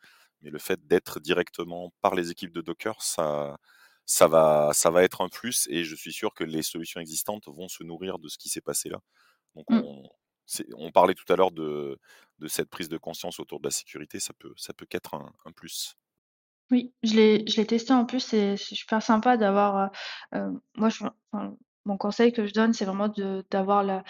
Mais 0.42 0.50
le 0.50 0.58
fait 0.58 0.86
d'être 0.86 1.20
directement 1.20 1.92
par 2.00 2.14
les 2.14 2.30
équipes 2.30 2.52
de 2.52 2.60
Docker, 2.60 3.02
ça, 3.02 3.58
ça, 4.06 4.28
va, 4.28 4.70
ça 4.72 4.90
va 4.90 5.02
être 5.02 5.20
un 5.20 5.28
plus 5.28 5.66
et 5.70 5.84
je 5.84 5.94
suis 5.94 6.12
sûr 6.12 6.32
que 6.32 6.44
les 6.44 6.62
solutions 6.62 7.00
existantes 7.00 7.48
vont 7.48 7.68
se 7.68 7.82
nourrir 7.82 8.18
de 8.18 8.28
ce 8.28 8.38
qui 8.38 8.48
s'est 8.48 8.60
passé 8.60 8.88
là. 8.88 9.00
Donc 9.56 9.66
mmh. 9.70 9.82
on, 9.84 10.08
on, 10.76 10.92
parlait 10.92 11.14
tout 11.14 11.30
à 11.32 11.36
l'heure 11.36 11.50
de, 11.50 11.98
de, 12.38 12.48
cette 12.48 12.70
prise 12.70 12.88
de 12.88 12.98
conscience 12.98 13.40
autour 13.40 13.60
de 13.60 13.66
la 13.66 13.70
sécurité, 13.70 14.20
ça 14.20 14.32
peut, 14.38 14.52
ça 14.56 14.72
peut 14.72 14.86
qu'être 14.86 15.14
un, 15.14 15.32
un 15.44 15.52
plus. 15.52 15.96
Oui, 16.70 16.92
je 17.02 17.14
l'ai 17.14 17.44
je 17.48 17.56
l'ai 17.56 17.66
testé 17.66 17.94
en 17.94 18.04
plus, 18.04 18.20
c'est 18.20 18.56
c'est 18.58 18.74
super 18.74 19.02
sympa 19.02 19.38
d'avoir, 19.38 19.90
heu 20.34 20.60
moi 20.76 20.90
je 20.90 21.04
mon 21.88 21.96
conseil 21.96 22.32
que 22.32 22.46
je 22.46 22.52
donne, 22.52 22.72
c'est 22.74 22.84
vraiment 22.84 23.08
d'avoir 23.50 23.82
la 23.82 24.04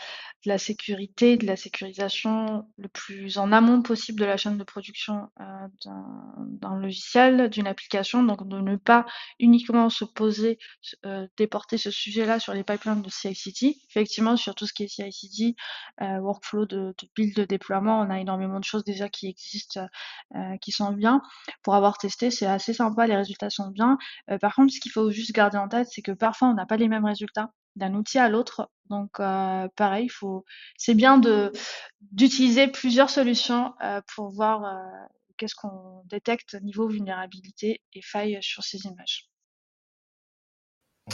de 0.44 0.50
la 0.50 0.58
sécurité, 0.58 1.36
de 1.36 1.46
la 1.46 1.56
sécurisation 1.56 2.66
le 2.76 2.88
plus 2.88 3.38
en 3.38 3.50
amont 3.52 3.82
possible 3.82 4.20
de 4.20 4.24
la 4.24 4.36
chaîne 4.36 4.56
de 4.58 4.64
production, 4.64 5.28
heu, 5.40 5.44
d'un 6.60 6.78
logiciel, 6.78 7.48
d'une 7.50 7.66
application, 7.66 8.22
donc 8.22 8.46
de 8.48 8.60
ne 8.60 8.76
pas 8.76 9.04
uniquement 9.40 9.90
se 9.90 10.04
poser, 10.04 10.58
euh, 11.06 11.26
déporter 11.36 11.76
ce 11.78 11.90
sujet-là 11.90 12.38
sur 12.38 12.54
les 12.54 12.64
pipelines 12.64 13.02
de 13.02 13.10
CI/CD. 13.10 13.76
Effectivement, 13.90 14.36
sur 14.36 14.54
tout 14.54 14.66
ce 14.66 14.72
qui 14.72 14.84
est 14.84 14.88
CI/CD, 14.88 15.56
euh, 16.02 16.18
workflow 16.20 16.66
de 16.66 16.94
build, 17.16 17.34
de 17.36 17.44
déploiement, 17.44 18.00
on 18.00 18.10
a 18.10 18.20
énormément 18.20 18.60
de 18.60 18.64
choses 18.64 18.84
déjà 18.84 19.08
qui 19.08 19.26
existent, 19.28 19.86
qui 20.60 20.72
sont 20.72 20.92
bien. 20.92 21.22
Pour 21.62 21.74
avoir 21.74 21.98
testé, 21.98 22.30
c'est 22.30 22.46
assez 22.46 22.72
sympa, 22.74 23.06
les 23.06 23.16
résultats 23.16 23.50
sont 23.50 23.68
bien. 23.70 23.98
Par 24.40 24.54
contre, 24.54 24.72
ce 24.72 24.80
qu'il 24.80 24.92
faut 24.92 25.10
juste 25.10 25.32
garder 25.32 25.58
en 25.58 25.68
tête, 25.68 25.88
c'est 25.90 26.02
que 26.02 26.12
parfois 26.12 26.48
on 26.48 26.54
n'a 26.54 26.66
pas 26.66 26.76
les 26.76 26.88
mêmes 26.88 27.04
résultats 27.04 27.50
d'un 27.76 27.94
outil 27.94 28.18
à 28.18 28.28
l'autre. 28.28 28.70
Donc 28.90 29.20
euh, 29.20 29.68
pareil, 29.76 30.08
faut 30.08 30.44
c'est 30.76 30.94
bien 30.94 31.18
de 31.18 31.52
d'utiliser 32.12 32.68
plusieurs 32.68 33.10
solutions 33.10 33.74
euh, 33.82 34.00
pour 34.14 34.30
voir 34.30 34.64
euh, 34.64 35.06
qu'est-ce 35.36 35.54
qu'on 35.54 36.02
détecte 36.06 36.54
niveau 36.62 36.88
vulnérabilité 36.88 37.82
et 37.92 38.02
faille 38.02 38.38
sur 38.40 38.62
ces 38.62 38.86
images. 38.86 39.28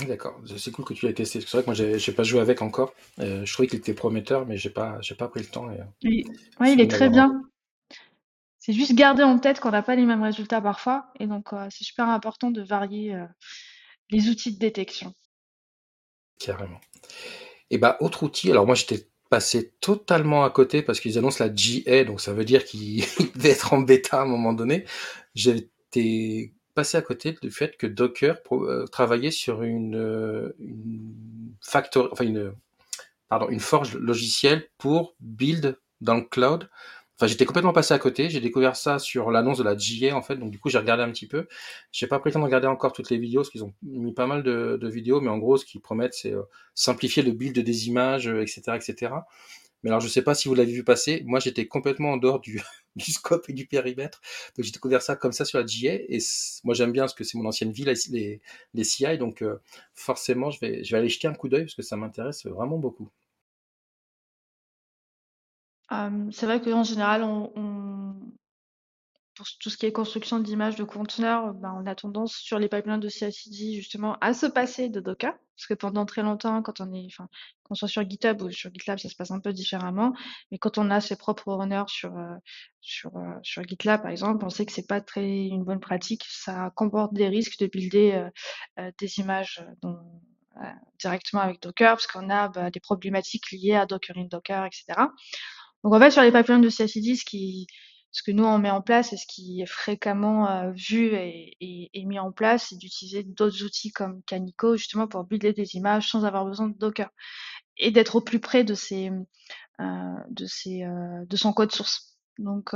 D'accord, 0.09 0.41
c'est 0.57 0.73
cool 0.73 0.85
que 0.85 0.95
tu 0.95 1.07
l'aies 1.07 1.15
testé. 1.15 1.41
C'est 1.41 1.51
vrai 1.53 1.63
que 1.63 1.67
moi 1.67 1.99
j'ai 1.99 2.13
pas 2.13 2.25
joué 2.25 2.41
avec 2.41 2.63
encore. 2.63 2.93
je 3.19 3.53
trouvais 3.53 3.69
qu'il 3.69 3.79
était 3.79 3.95
prometteur, 3.95 4.45
mais 4.45 4.57
j'ai 4.57 4.71
pas 4.71 5.01
j'ai 5.01 5.15
pas 5.15 5.29
pris 5.29 5.41
le 5.41 5.47
temps. 5.47 5.69
oui, 6.03 6.25
il 6.61 6.81
est 6.81 6.91
très 6.91 7.09
bien. 7.09 7.43
C'est 8.59 8.73
juste 8.73 8.95
garder 8.95 9.23
en 9.23 9.39
tête 9.39 9.61
qu'on 9.61 9.71
n'a 9.71 9.83
pas 9.83 9.95
les 9.95 10.05
mêmes 10.05 10.23
résultats 10.23 10.61
parfois, 10.61 11.13
et 11.21 11.29
donc 11.29 11.51
c'est 11.71 11.85
super 11.85 12.09
important 12.09 12.51
de 12.51 12.63
varier 12.63 13.17
les 14.11 14.29
outils 14.29 14.53
de 14.53 14.59
détection. 14.59 15.15
Carrément. 16.39 16.81
Et 17.71 17.79
bah, 17.79 17.97
autre 18.01 18.23
outil, 18.23 18.51
alors 18.51 18.67
moi 18.67 18.75
j'étais 18.75 19.09
passé 19.31 19.73
totalement 19.81 20.45
à 20.45 20.51
côté 20.51 20.83
parce 20.83 21.01
qu'ils 21.01 21.19
annoncent 21.19 21.43
la 21.43 21.51
GA, 21.51 22.05
donc 22.05 22.21
ça 22.21 22.33
veut 22.33 22.45
dire 22.45 22.65
qu'il 22.65 23.05
devait 23.35 23.51
être 23.51 23.73
en 23.73 23.81
bêta 23.81 24.21
à 24.21 24.23
un 24.23 24.27
moment 24.27 24.53
donné. 24.53 24.85
J'étais 25.35 26.53
passé 26.75 26.99
à 26.99 27.03
côté 27.03 27.37
du 27.41 27.51
fait 27.51 27.77
que 27.77 27.87
Docker 27.87 28.39
euh, 28.53 28.87
travaillait 28.87 29.31
sur 29.31 29.63
euh, 29.63 30.55
une 30.61 31.57
forge 33.61 33.97
logicielle 33.97 34.69
pour 34.79 35.15
build 35.21 35.79
dans 36.01 36.17
le 36.17 36.23
cloud 36.23 36.69
Enfin, 37.17 37.29
j'étais 37.29 37.45
complètement 37.45 37.73
passé 37.73 37.95
à 37.95 37.99
côté. 37.99 38.29
J'ai 38.29 38.41
découvert 38.41 38.75
ça 38.75 38.99
sur 38.99 39.31
l'annonce 39.31 39.59
de 39.59 39.63
la 39.65 39.77
GA, 39.77 40.17
en 40.17 40.23
fait. 40.23 40.37
Donc, 40.37 40.51
du 40.51 40.59
coup, 40.59 40.69
j'ai 40.69 40.79
regardé 40.79 41.05
un 41.05 41.11
petit 41.11 41.29
peu. 41.29 41.47
J'ai 41.93 42.09
pas 42.09 42.19
pris 42.19 42.31
le 42.31 42.35
temps 42.35 42.41
de 42.41 42.45
regarder 42.45 42.67
encore 42.67 42.93
toutes 42.93 43.11
les 43.11 43.19
vidéos, 43.19 43.43
parce 43.43 43.51
qu'ils 43.51 43.63
ont 43.65 43.73
mis 43.83 44.13
pas 44.13 44.27
mal 44.27 44.43
de, 44.43 44.89
vidéos. 44.89 45.21
Mais 45.21 45.29
en 45.31 45.39
gros, 45.39 45.57
ce 45.57 45.65
qu'ils 45.65 45.81
promettent, 45.81 46.15
c'est 46.15 46.35
euh, 46.35 46.43
simplifier 46.75 47.23
le 47.23 47.33
build 47.33 47.57
des 47.59 47.89
images, 47.89 48.27
etc., 48.27 48.63
euh, 48.69 48.75
etc. 48.75 49.15
Mais 49.85 49.91
alors, 49.91 50.01
je 50.01 50.09
sais 50.09 50.23
pas 50.23 50.35
si 50.35 50.49
vous 50.49 50.55
l'avez 50.55 50.73
vu 50.73 50.83
passer. 50.83 51.23
Moi, 51.27 51.39
j'étais 51.41 51.67
complètement 51.67 52.13
en 52.13 52.17
dehors 52.17 52.41
du, 52.41 52.61
du 52.97 53.13
scope 53.13 53.49
et 53.49 53.53
du 53.53 53.67
périmètre. 53.67 54.21
Donc, 54.57 54.65
j'ai 54.65 54.73
découvert 54.73 55.03
ça 55.03 55.15
comme 55.15 55.33
ça 55.33 55.45
sur 55.45 55.59
la 55.59 55.65
GA. 55.65 55.95
Et 56.09 56.19
moi, 56.65 56.75
j'aime 56.75 56.91
bien 56.91 57.05
parce 57.05 57.15
que 57.15 57.23
c'est 57.23 57.39
mon 57.39 57.47
ancienne 57.47 57.71
vie, 57.71 57.85
les, 57.85 58.41
les 58.75 58.85
CI. 58.85 59.19
Donc, 59.19 59.43
euh, 59.43 59.61
forcément, 59.95 60.51
je 60.51 60.59
vais, 60.61 60.83
je 60.83 60.91
vais 60.91 60.99
aller 60.99 61.09
jeter 61.09 61.29
un 61.29 61.35
coup 61.35 61.49
d'œil 61.49 61.65
parce 61.65 61.75
que 61.75 61.83
ça 61.83 61.97
m'intéresse 61.97 62.45
vraiment 62.47 62.79
beaucoup 62.79 63.11
c'est 65.91 66.47
vrai 66.47 66.61
qu'en 66.61 66.85
général, 66.85 67.23
on 67.23 68.15
pour 69.35 69.47
tout 69.61 69.71
ce 69.71 69.77
qui 69.77 69.87
est 69.87 69.93
construction 69.93 70.39
d'images 70.39 70.77
de 70.77 70.85
conteneurs, 70.85 71.55
ben, 71.55 71.75
on 71.77 71.87
a 71.87 71.95
tendance 71.95 72.35
sur 72.35 72.59
les 72.59 72.69
pipelines 72.69 73.01
de 73.01 73.09
CI/CD 73.09 73.75
justement 73.75 74.17
à 74.21 74.33
se 74.33 74.47
passer 74.47 74.89
de 74.89 75.01
Docker. 75.01 75.35
Parce 75.57 75.67
que 75.69 75.75
pendant 75.75 76.05
très 76.05 76.23
longtemps, 76.23 76.63
quand 76.63 76.81
on 76.81 76.93
est 76.93 77.07
enfin, 77.07 77.29
qu'on 77.63 77.75
soit 77.77 77.87
sur 77.87 78.09
GitHub 78.09 78.43
ou 78.43 78.51
sur 78.51 78.73
GitLab, 78.73 78.99
ça 78.99 79.09
se 79.09 79.15
passe 79.15 79.31
un 79.31 79.39
peu 79.39 79.53
différemment. 79.53 80.13
Mais 80.51 80.59
quand 80.59 80.79
on 80.79 80.91
a 80.91 81.01
ses 81.01 81.15
propres 81.17 81.53
runners 81.53 81.85
sur, 81.87 82.13
sur, 82.81 83.13
sur 83.43 83.63
GitLab, 83.63 84.03
par 84.03 84.11
exemple, 84.11 84.45
on 84.45 84.51
sait 84.51 84.67
que 84.67 84.73
c'est 84.73 84.89
pas 84.89 85.01
très 85.01 85.47
une 85.47 85.63
bonne 85.63 85.79
pratique. 85.79 86.25
Ça 86.29 86.73
comporte 86.75 87.15
des 87.15 87.29
risques 87.29 87.59
de 87.61 87.67
builder, 87.69 88.27
des 88.99 89.19
images, 89.21 89.65
directement 90.99 91.43
avec 91.43 91.61
Docker 91.63 91.95
parce 91.95 92.07
qu'on 92.07 92.31
a, 92.31 92.49
bah, 92.49 92.71
des 92.71 92.81
problématiques 92.81 93.51
liées 93.53 93.75
à 93.75 93.87
Docker 93.87 94.17
in 94.17 94.25
Docker 94.25 94.65
etc. 94.65 95.01
Donc 95.85 95.95
en 95.95 96.01
fait, 96.01 96.11
sur 96.11 96.23
les 96.23 96.33
pipelines 96.33 96.63
de 96.63 96.71
CI/CD, 96.71 97.15
ce 97.15 97.25
ce 98.11 98.23
que 98.23 98.31
nous 98.31 98.45
on 98.45 98.59
met 98.59 98.71
en 98.71 98.81
place 98.81 99.13
et 99.13 99.17
ce 99.17 99.27
qui 99.27 99.61
est 99.61 99.67
fréquemment 99.67 100.49
euh, 100.49 100.71
vu 100.73 101.15
et, 101.15 101.91
et, 101.93 102.05
mis 102.05 102.19
en 102.19 102.31
place, 102.33 102.69
c'est 102.69 102.77
d'utiliser 102.77 103.25
d'autres 103.25 103.65
outils 103.65 103.91
comme 103.91 104.23
Canico 104.23 104.77
justement 104.77 105.09
pour 105.09 105.25
builder 105.25 105.53
des 105.53 105.75
images 105.75 106.11
sans 106.11 106.25
avoir 106.25 106.45
besoin 106.47 106.69
de 106.69 106.79
Docker 106.79 107.11
et 107.79 107.91
d'être 107.91 108.17
au 108.17 108.21
plus 108.21 108.41
près 108.41 108.65
de 108.65 108.75
ses 108.75 109.11
euh, 109.81 110.15
de 110.31 110.47
ses 110.47 110.85
euh, 110.85 111.25
de 111.27 111.37
son 111.37 111.53
code 111.53 111.73
source. 111.73 112.19
Donc 112.39 112.71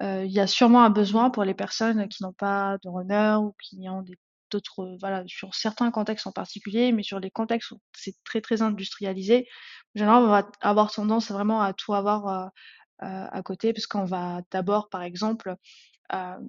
il 0.00 0.30
y 0.30 0.40
a 0.40 0.46
sûrement 0.46 0.84
un 0.84 0.90
besoin 0.90 1.30
pour 1.30 1.44
les 1.44 1.54
personnes 1.54 2.08
qui 2.08 2.22
n'ont 2.22 2.32
pas 2.32 2.78
de 2.84 2.88
runner 2.88 3.36
ou 3.40 3.54
qui 3.62 3.88
ont 3.88 4.02
des 4.02 4.16
d'autres, 4.50 4.96
voilà, 5.00 5.24
sur 5.26 5.54
certains 5.54 5.90
contextes 5.90 6.26
en 6.26 6.32
particulier, 6.32 6.92
mais 6.92 7.02
sur 7.02 7.20
les 7.20 7.30
contextes 7.30 7.70
où 7.72 7.80
c'est 7.94 8.14
très 8.24 8.40
très 8.40 8.62
industrialisé, 8.62 9.46
en 9.94 9.98
général, 9.98 10.22
on 10.24 10.28
va 10.28 10.50
avoir 10.60 10.92
tendance 10.92 11.30
vraiment 11.30 11.60
à 11.60 11.72
tout 11.72 11.94
avoir 11.94 12.50
à 12.98 13.42
côté, 13.42 13.72
parce 13.72 13.86
qu'on 13.86 14.04
va 14.04 14.42
d'abord, 14.50 14.88
par 14.88 15.02
exemple, 15.02 15.56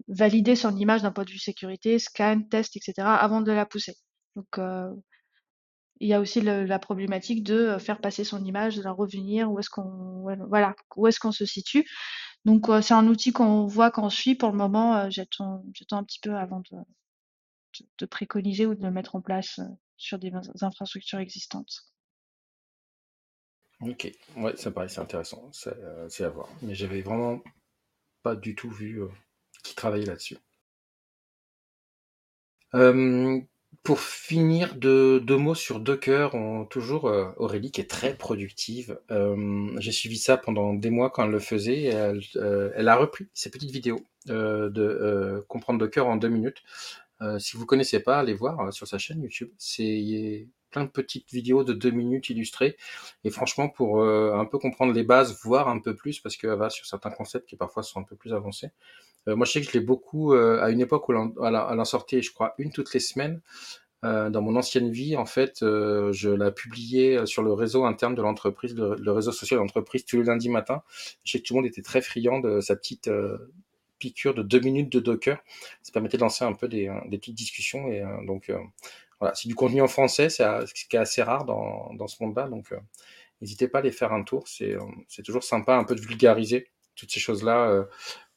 valider 0.08 0.56
son 0.56 0.76
image 0.76 1.02
d'un 1.02 1.12
point 1.12 1.24
de 1.26 1.32
vue 1.32 1.40
sécurité, 1.40 2.00
scan, 2.00 2.42
test, 2.50 2.78
etc., 2.78 2.94
avant 3.00 3.42
de 3.42 3.52
la 3.52 3.66
pousser. 3.66 3.96
Donc, 4.36 4.60
il 6.00 6.08
y 6.08 6.14
a 6.14 6.20
aussi 6.20 6.42
la 6.42 6.80
problématique 6.80 7.44
de 7.44 7.78
faire 7.80 8.00
passer 8.00 8.24
son 8.24 8.44
image, 8.46 8.76
de 8.76 8.84
la 8.84 8.92
revenir, 8.92 9.52
où 9.52 9.60
est-ce 9.60 9.70
qu'on, 9.70 10.24
voilà, 10.48 10.76
où 10.96 11.08
est-ce 11.08 11.20
qu'on 11.20 11.32
se 11.32 11.46
situe. 11.46 11.86
Donc, 12.46 12.68
c'est 12.82 12.94
un 12.94 13.08
outil 13.08 13.34
qu'on 13.34 13.66
voit, 13.66 13.92
qu'on 13.92 14.10
suit. 14.10 14.36
Pour 14.36 14.52
le 14.52 14.58
moment, 14.58 15.10
j'attends, 15.10 15.64
j'attends 15.74 15.98
un 15.98 16.04
petit 16.04 16.20
peu 16.22 16.36
avant 16.36 16.62
de, 16.72 16.78
de 17.98 18.06
préconiser 18.06 18.66
ou 18.66 18.76
de 18.76 18.84
le 18.84 18.92
mettre 18.92 19.16
en 19.16 19.22
place 19.22 19.60
sur 19.98 20.20
des 20.20 20.32
infrastructures 20.62 21.20
existantes. 21.20 21.88
Ok, 23.82 24.12
ouais, 24.38 24.58
ça 24.58 24.72
paraît 24.72 24.90
c'est 24.90 25.02
intéressant, 25.02 25.52
euh, 25.68 26.08
c'est 26.10 26.24
à 26.24 26.30
voir. 26.30 26.50
Mais 26.64 26.74
j'avais 26.74 27.02
vraiment 27.02 27.44
pas 28.24 28.36
du 28.36 28.56
tout 28.56 28.72
vu 28.72 29.04
euh, 29.04 29.08
qui 29.64 29.76
travaillait 29.76 30.08
là-dessus. 30.08 30.38
Euh, 32.74 33.40
pour 33.84 34.00
finir, 34.00 34.76
deux, 34.76 35.20
mots 35.38 35.56
sur 35.56 35.80
Docker. 35.80 36.34
Toujours 36.70 37.06
Aurélie 37.38 37.72
qui 37.72 37.80
est 37.80 37.90
très 37.90 38.16
productive. 38.16 39.00
J'ai 39.78 39.92
suivi 39.92 40.18
ça 40.18 40.36
pendant 40.36 40.74
des 40.74 40.90
mois 40.90 41.10
quand 41.10 41.24
elle 41.24 41.32
le 41.32 41.40
faisait. 41.40 41.84
elle, 41.84 42.22
elle, 42.76 42.88
a 42.90 42.96
repris 42.98 43.28
ses 43.34 43.50
petites 43.50 43.72
vidéos 43.72 44.04
de 44.26 45.46
comprendre 45.48 45.80
Docker 45.80 46.06
en 46.06 46.18
deux 46.18 46.28
minutes. 46.28 46.64
Si 47.40 47.58
vous 47.58 47.66
connaissez 47.66 48.00
pas, 48.00 48.20
allez 48.20 48.34
voir 48.34 48.72
sur 48.74 48.88
sa 48.88 48.98
chaîne 48.98 49.22
YouTube. 49.22 49.50
C'est 49.58 50.48
plein 50.70 50.84
de 50.84 50.90
petites 50.90 51.32
vidéos 51.32 51.64
de 51.64 51.74
deux 51.74 51.92
minutes 51.92 52.30
illustrées. 52.30 52.78
Et 53.24 53.30
franchement, 53.30 53.70
pour 53.70 54.04
un 54.04 54.46
peu 54.46 54.60
comprendre 54.60 54.94
les 54.94 55.04
bases, 55.04 55.40
voir 55.44 55.68
un 55.70 55.80
peu 55.80 55.96
plus, 55.96 56.20
parce 56.20 56.38
qu'elle 56.38 56.56
va 56.56 56.70
sur 56.70 56.86
certains 56.86 57.12
concepts 57.12 57.50
qui 57.50 57.56
parfois 57.56 57.84
sont 57.84 58.00
un 58.00 58.04
peu 58.04 58.16
plus 58.16 58.34
avancés. 58.34 58.70
moi, 59.26 59.46
je 59.46 59.52
sais 59.52 59.62
que 59.62 59.68
je 59.68 59.74
l'ai 59.74 59.84
beaucoup 59.84 60.34
à 60.34 60.70
une 60.70 60.82
époque 60.82 61.10
où 61.10 61.14
elle 61.14 61.56
en 61.56 61.86
sortait, 61.86 62.22
je 62.22 62.32
crois, 62.32 62.54
une 62.58 62.72
toutes 62.72 62.94
les 62.94 63.00
semaines. 63.00 63.42
Euh, 64.06 64.30
dans 64.30 64.42
mon 64.42 64.56
ancienne 64.56 64.92
vie, 64.92 65.18
en 65.18 65.26
fait, 65.26 65.64
euh, 65.64 66.12
je 66.14 66.30
la 66.30 66.52
publiais 66.52 67.26
sur 67.26 67.42
le 67.42 67.52
réseau 67.52 67.86
interne 67.86 68.14
de 68.14 68.22
l'entreprise, 68.22 68.76
le, 68.76 69.12
réseau 69.12 69.32
social 69.32 69.58
de 69.58 69.64
l'entreprise, 69.64 70.06
tous 70.06 70.18
les 70.18 70.24
lundis 70.24 70.50
matin. 70.50 70.84
Je 71.24 71.32
sais 71.32 71.40
que 71.40 71.48
tout 71.48 71.56
le 71.56 71.62
monde 71.62 71.68
était 71.68 71.82
très 71.82 72.02
friand 72.02 72.40
de 72.40 72.60
sa 72.60 72.76
petite 72.76 73.08
euh, 73.08 73.52
piqûre 74.00 74.34
de 74.34 74.44
deux 74.44 74.60
minutes 74.60 74.92
de 74.92 75.00
Docker. 75.00 75.44
Ça 75.82 75.92
permettait 75.92 76.18
de 76.18 76.24
lancer 76.24 76.46
un 76.46 76.54
peu 76.54 76.68
des, 76.68 76.92
des 77.08 77.18
petites 77.18 77.36
discussions. 77.36 77.88
Et 77.90 78.04
donc, 78.26 78.52
voilà, 79.20 79.34
c'est 79.36 79.48
du 79.48 79.56
contenu 79.56 79.82
en 79.82 79.88
français, 79.88 80.30
c'est 80.30 80.44
ce 80.44 80.74
qui 80.74 80.96
est 80.96 81.00
assez 81.00 81.24
rare 81.24 81.46
dans, 81.46 81.94
dans 81.94 82.08
ce 82.08 82.22
monde-là. 82.24 82.48
Donc, 82.48 82.74
n'hésitez 83.42 83.68
pas 83.68 83.80
à 83.80 83.82
aller 83.82 83.92
faire 83.92 84.14
un 84.14 84.24
tour. 84.24 84.48
C'est 84.48 84.78
toujours 85.24 85.44
sympa 85.44 85.76
un 85.76 85.84
peu 85.84 85.96
de 85.96 86.02
vulgariser 86.02 86.72
toutes 86.96 87.12
ces 87.12 87.20
choses-là 87.20 87.88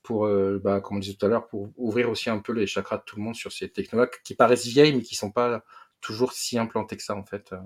pour, 0.02 0.26
euh, 0.26 0.58
bah, 0.62 0.80
comme 0.80 0.96
on 0.96 1.00
disait 1.00 1.14
tout 1.14 1.26
à 1.26 1.28
l'heure, 1.28 1.46
pour 1.46 1.70
ouvrir 1.76 2.10
aussi 2.10 2.30
un 2.30 2.38
peu 2.38 2.52
les 2.52 2.66
chakras 2.66 2.98
de 2.98 3.02
tout 3.04 3.16
le 3.16 3.22
monde 3.22 3.36
sur 3.36 3.52
ces 3.52 3.68
technologies 3.68 4.10
qui 4.24 4.34
paraissent 4.34 4.66
vieilles, 4.66 4.94
mais 4.94 5.02
qui 5.02 5.14
sont 5.14 5.30
pas 5.30 5.62
toujours 6.00 6.32
si 6.32 6.58
implantés 6.58 6.96
que 6.96 7.02
ça, 7.02 7.14
en 7.14 7.24
fait, 7.24 7.52
euh, 7.52 7.58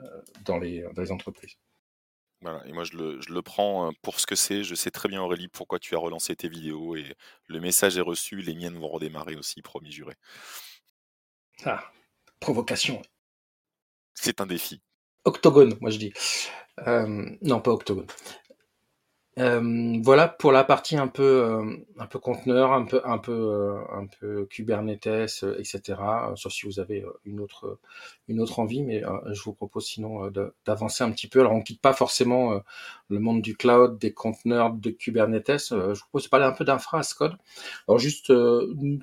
euh, 0.00 0.22
dans, 0.44 0.58
les, 0.58 0.82
dans 0.94 1.02
les 1.02 1.10
entreprises. 1.10 1.56
Voilà, 2.44 2.62
et 2.66 2.72
moi 2.74 2.84
je 2.84 2.94
le, 2.94 3.22
je 3.22 3.32
le, 3.32 3.40
prends 3.40 3.90
pour 4.02 4.20
ce 4.20 4.26
que 4.26 4.34
c'est. 4.34 4.64
Je 4.64 4.74
sais 4.74 4.90
très 4.90 5.08
bien, 5.08 5.22
Aurélie, 5.22 5.48
pourquoi 5.48 5.78
tu 5.78 5.94
as 5.94 5.98
relancé 5.98 6.36
tes 6.36 6.50
vidéos 6.50 6.94
et 6.94 7.16
le 7.46 7.58
message 7.58 7.96
est 7.96 8.02
reçu. 8.02 8.42
Les 8.42 8.54
miennes 8.54 8.78
vont 8.78 8.88
redémarrer 8.88 9.34
aussi, 9.34 9.62
promis 9.62 9.90
juré. 9.90 10.12
Ah, 11.64 11.90
provocation. 12.40 13.00
C'est 14.12 14.42
un 14.42 14.46
défi. 14.46 14.82
Octogone, 15.24 15.74
moi 15.80 15.90
je 15.90 15.96
dis. 15.96 16.12
non, 16.86 17.62
pas 17.62 17.70
octogone. 17.70 18.08
Euh, 19.40 19.98
voilà 20.04 20.28
pour 20.28 20.52
la 20.52 20.62
partie 20.62 20.96
un 20.96 21.08
peu 21.08 21.22
euh, 21.22 21.76
un 21.98 22.06
peu 22.06 22.20
conteneur, 22.20 22.72
un 22.72 22.84
peu 22.84 23.00
un 23.04 23.18
peu 23.18 23.32
euh, 23.32 23.80
un 23.92 24.06
peu 24.06 24.46
Kubernetes, 24.46 25.44
etc. 25.58 25.82
sauf 26.36 26.52
si 26.52 26.66
vous 26.66 26.78
avez 26.78 27.04
une 27.24 27.40
autre 27.40 27.80
une 28.28 28.40
autre 28.40 28.60
envie, 28.60 28.82
mais 28.82 29.02
je 29.32 29.42
vous 29.42 29.52
propose 29.52 29.86
sinon 29.86 30.30
d'avancer 30.66 31.02
un 31.02 31.10
petit 31.10 31.28
peu. 31.28 31.40
Alors 31.40 31.52
on 31.52 31.62
quitte 31.62 31.80
pas 31.80 31.92
forcément 31.92 32.60
le 33.08 33.18
monde 33.18 33.42
du 33.42 33.56
cloud, 33.56 33.98
des 33.98 34.12
conteneurs, 34.12 34.72
de 34.72 34.90
Kubernetes. 34.90 35.70
je 35.70 35.74
vous 35.74 36.06
propose 36.10 36.24
de 36.24 36.28
parler 36.28 36.46
un 36.46 36.52
peu 36.52 36.64
d'infra 36.64 37.00
code. 37.18 37.36
Alors 37.88 37.98
juste 37.98 38.32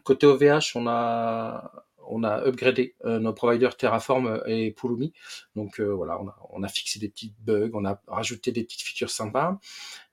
côté 0.03 0.27
OVH, 0.27 0.75
on 0.75 0.87
a 0.87 1.71
on 2.11 2.23
a 2.23 2.45
upgradé 2.45 2.95
nos 3.03 3.33
providers 3.33 3.77
Terraform 3.77 4.43
et 4.45 4.71
Pulumi. 4.71 5.13
Donc 5.55 5.79
voilà, 5.79 6.19
on 6.51 6.63
a, 6.63 6.67
fixé 6.67 6.99
des 6.99 7.09
petits 7.09 7.33
bugs, 7.39 7.71
on 7.73 7.85
a 7.85 8.01
rajouté 8.07 8.51
des 8.51 8.63
petites 8.63 8.81
features 8.81 9.09
sympas. 9.09 9.59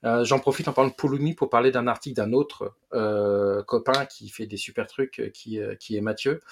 Euh, 0.05 0.25
j'en 0.25 0.39
profite 0.39 0.69
en 0.69 0.73
parlant 0.73 0.91
de 0.91 0.95
Pulumi 0.95 1.35
pour 1.35 1.51
parler 1.51 1.73
d'un 1.73 1.87
article 1.87 2.17
d'un 2.17 2.33
autre 2.33 2.75
euh, 2.95 3.63
copain 3.65 4.07
qui 4.07 4.29
fait 4.29 4.47
des 4.47 4.57
super 4.57 4.87
trucs, 4.87 5.19
euh, 5.19 5.31
qui 5.31 5.97
est 5.97 6.01
Mathieu. 6.01 6.43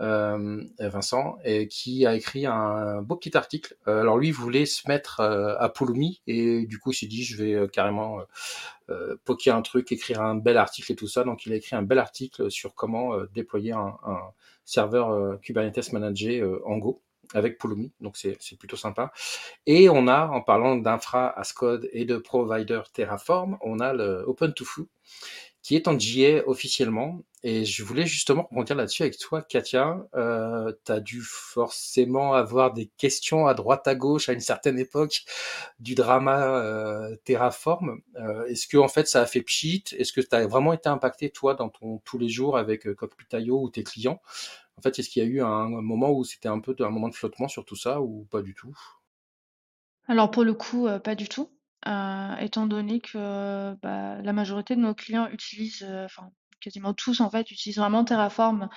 Euh, 0.00 0.62
Vincent, 0.78 1.38
et 1.44 1.66
qui 1.66 2.06
a 2.06 2.14
écrit 2.14 2.46
un 2.46 3.02
beau 3.02 3.16
petit 3.16 3.36
article. 3.36 3.76
alors 3.86 4.16
lui 4.16 4.30
voulait 4.30 4.66
se 4.66 4.88
mettre 4.88 5.20
à 5.20 5.68
Pulumi 5.72 6.22
et 6.26 6.66
du 6.66 6.78
coup 6.78 6.92
il 6.92 6.94
s'est 6.94 7.06
dit 7.06 7.24
je 7.24 7.36
vais 7.42 7.68
carrément 7.68 8.20
poker 9.24 9.56
un 9.56 9.62
truc, 9.62 9.90
écrire 9.90 10.22
un 10.22 10.36
bel 10.36 10.56
article 10.56 10.92
et 10.92 10.96
tout 10.96 11.08
ça. 11.08 11.24
Donc 11.24 11.46
il 11.46 11.52
a 11.52 11.56
écrit 11.56 11.74
un 11.76 11.82
bel 11.82 11.98
article 11.98 12.50
sur 12.50 12.74
comment 12.74 13.12
déployer 13.34 13.72
un, 13.72 13.96
un 14.04 14.20
serveur 14.64 15.40
Kubernetes 15.40 15.92
managé 15.92 16.44
en 16.64 16.78
Go 16.78 17.02
avec 17.34 17.58
Pulumi, 17.58 17.92
donc 18.00 18.16
c'est 18.16 18.58
plutôt 18.58 18.76
sympa. 18.76 19.12
Et 19.66 19.88
on 19.88 20.08
a, 20.08 20.28
en 20.28 20.40
parlant 20.40 20.76
d'infra 20.76 21.38
as 21.38 21.52
code 21.52 21.88
et 21.92 22.04
de 22.04 22.16
provider 22.16 22.80
Terraform, 22.92 23.58
on 23.60 23.80
a 23.80 23.92
le 23.92 24.24
OpenTofu 24.26 24.82
qui 25.62 25.76
est 25.76 25.88
en 25.88 25.98
JA 25.98 26.42
officiellement. 26.46 27.20
Et 27.44 27.64
je 27.64 27.84
voulais 27.84 28.04
justement 28.04 28.48
rebondir 28.50 28.74
là-dessus 28.74 29.02
avec 29.02 29.16
toi, 29.18 29.42
Katia. 29.42 30.04
Euh, 30.14 30.72
dû 31.00 31.20
forcément 31.22 32.34
avoir 32.34 32.72
des 32.72 32.86
questions 32.96 33.46
à 33.46 33.54
droite 33.54 33.86
à 33.86 33.94
gauche 33.94 34.28
à 34.28 34.32
une 34.32 34.40
certaine 34.40 34.78
époque 34.78 35.24
du 35.78 35.94
drama 35.94 36.56
euh, 36.56 37.16
Terraform. 37.24 38.00
Euh, 38.16 38.46
Est-ce 38.46 38.66
que 38.66 38.76
en 38.76 38.88
fait 38.88 39.06
ça 39.06 39.22
a 39.22 39.26
fait 39.26 39.42
pchit? 39.42 39.84
Est-ce 39.96 40.12
que 40.12 40.20
tu 40.20 40.34
as 40.34 40.46
vraiment 40.46 40.72
été 40.72 40.88
impacté 40.88 41.30
toi 41.30 41.54
dans 41.54 41.68
ton 41.68 41.98
tous 41.98 42.18
les 42.18 42.28
jours 42.28 42.58
avec 42.58 42.86
euh, 42.86 42.94
Cockpit.io 42.94 43.62
ou 43.62 43.70
tes 43.70 43.84
clients? 43.84 44.20
En 44.78 44.80
fait, 44.80 44.98
est-ce 44.98 45.08
qu'il 45.08 45.22
y 45.22 45.26
a 45.26 45.28
eu 45.28 45.40
un, 45.42 45.68
moment 45.68 46.12
où 46.12 46.24
c'était 46.24 46.48
un 46.48 46.60
peu 46.60 46.74
un 46.78 46.90
moment 46.90 47.08
de 47.08 47.14
flottement 47.14 47.48
sur 47.48 47.64
tout 47.64 47.74
ça 47.74 48.00
ou 48.00 48.26
pas 48.30 48.42
du 48.42 48.54
tout? 48.54 48.76
Alors 50.06 50.30
pour 50.30 50.44
le 50.44 50.54
coup, 50.54 50.86
euh, 50.86 51.00
pas 51.00 51.16
du 51.16 51.28
tout. 51.28 51.50
Euh, 51.86 52.36
étant 52.38 52.66
donné 52.66 53.00
que 53.00 53.74
bah, 53.82 54.20
la 54.22 54.32
majorité 54.32 54.74
de 54.74 54.80
nos 54.80 54.94
clients 54.94 55.28
utilisent, 55.30 55.86
euh, 55.88 56.04
enfin 56.06 56.30
quasiment 56.60 56.92
tous 56.92 57.20
en 57.20 57.30
fait, 57.30 57.50
utilisent 57.50 57.78
vraiment 57.78 58.04
Terraform 58.04 58.68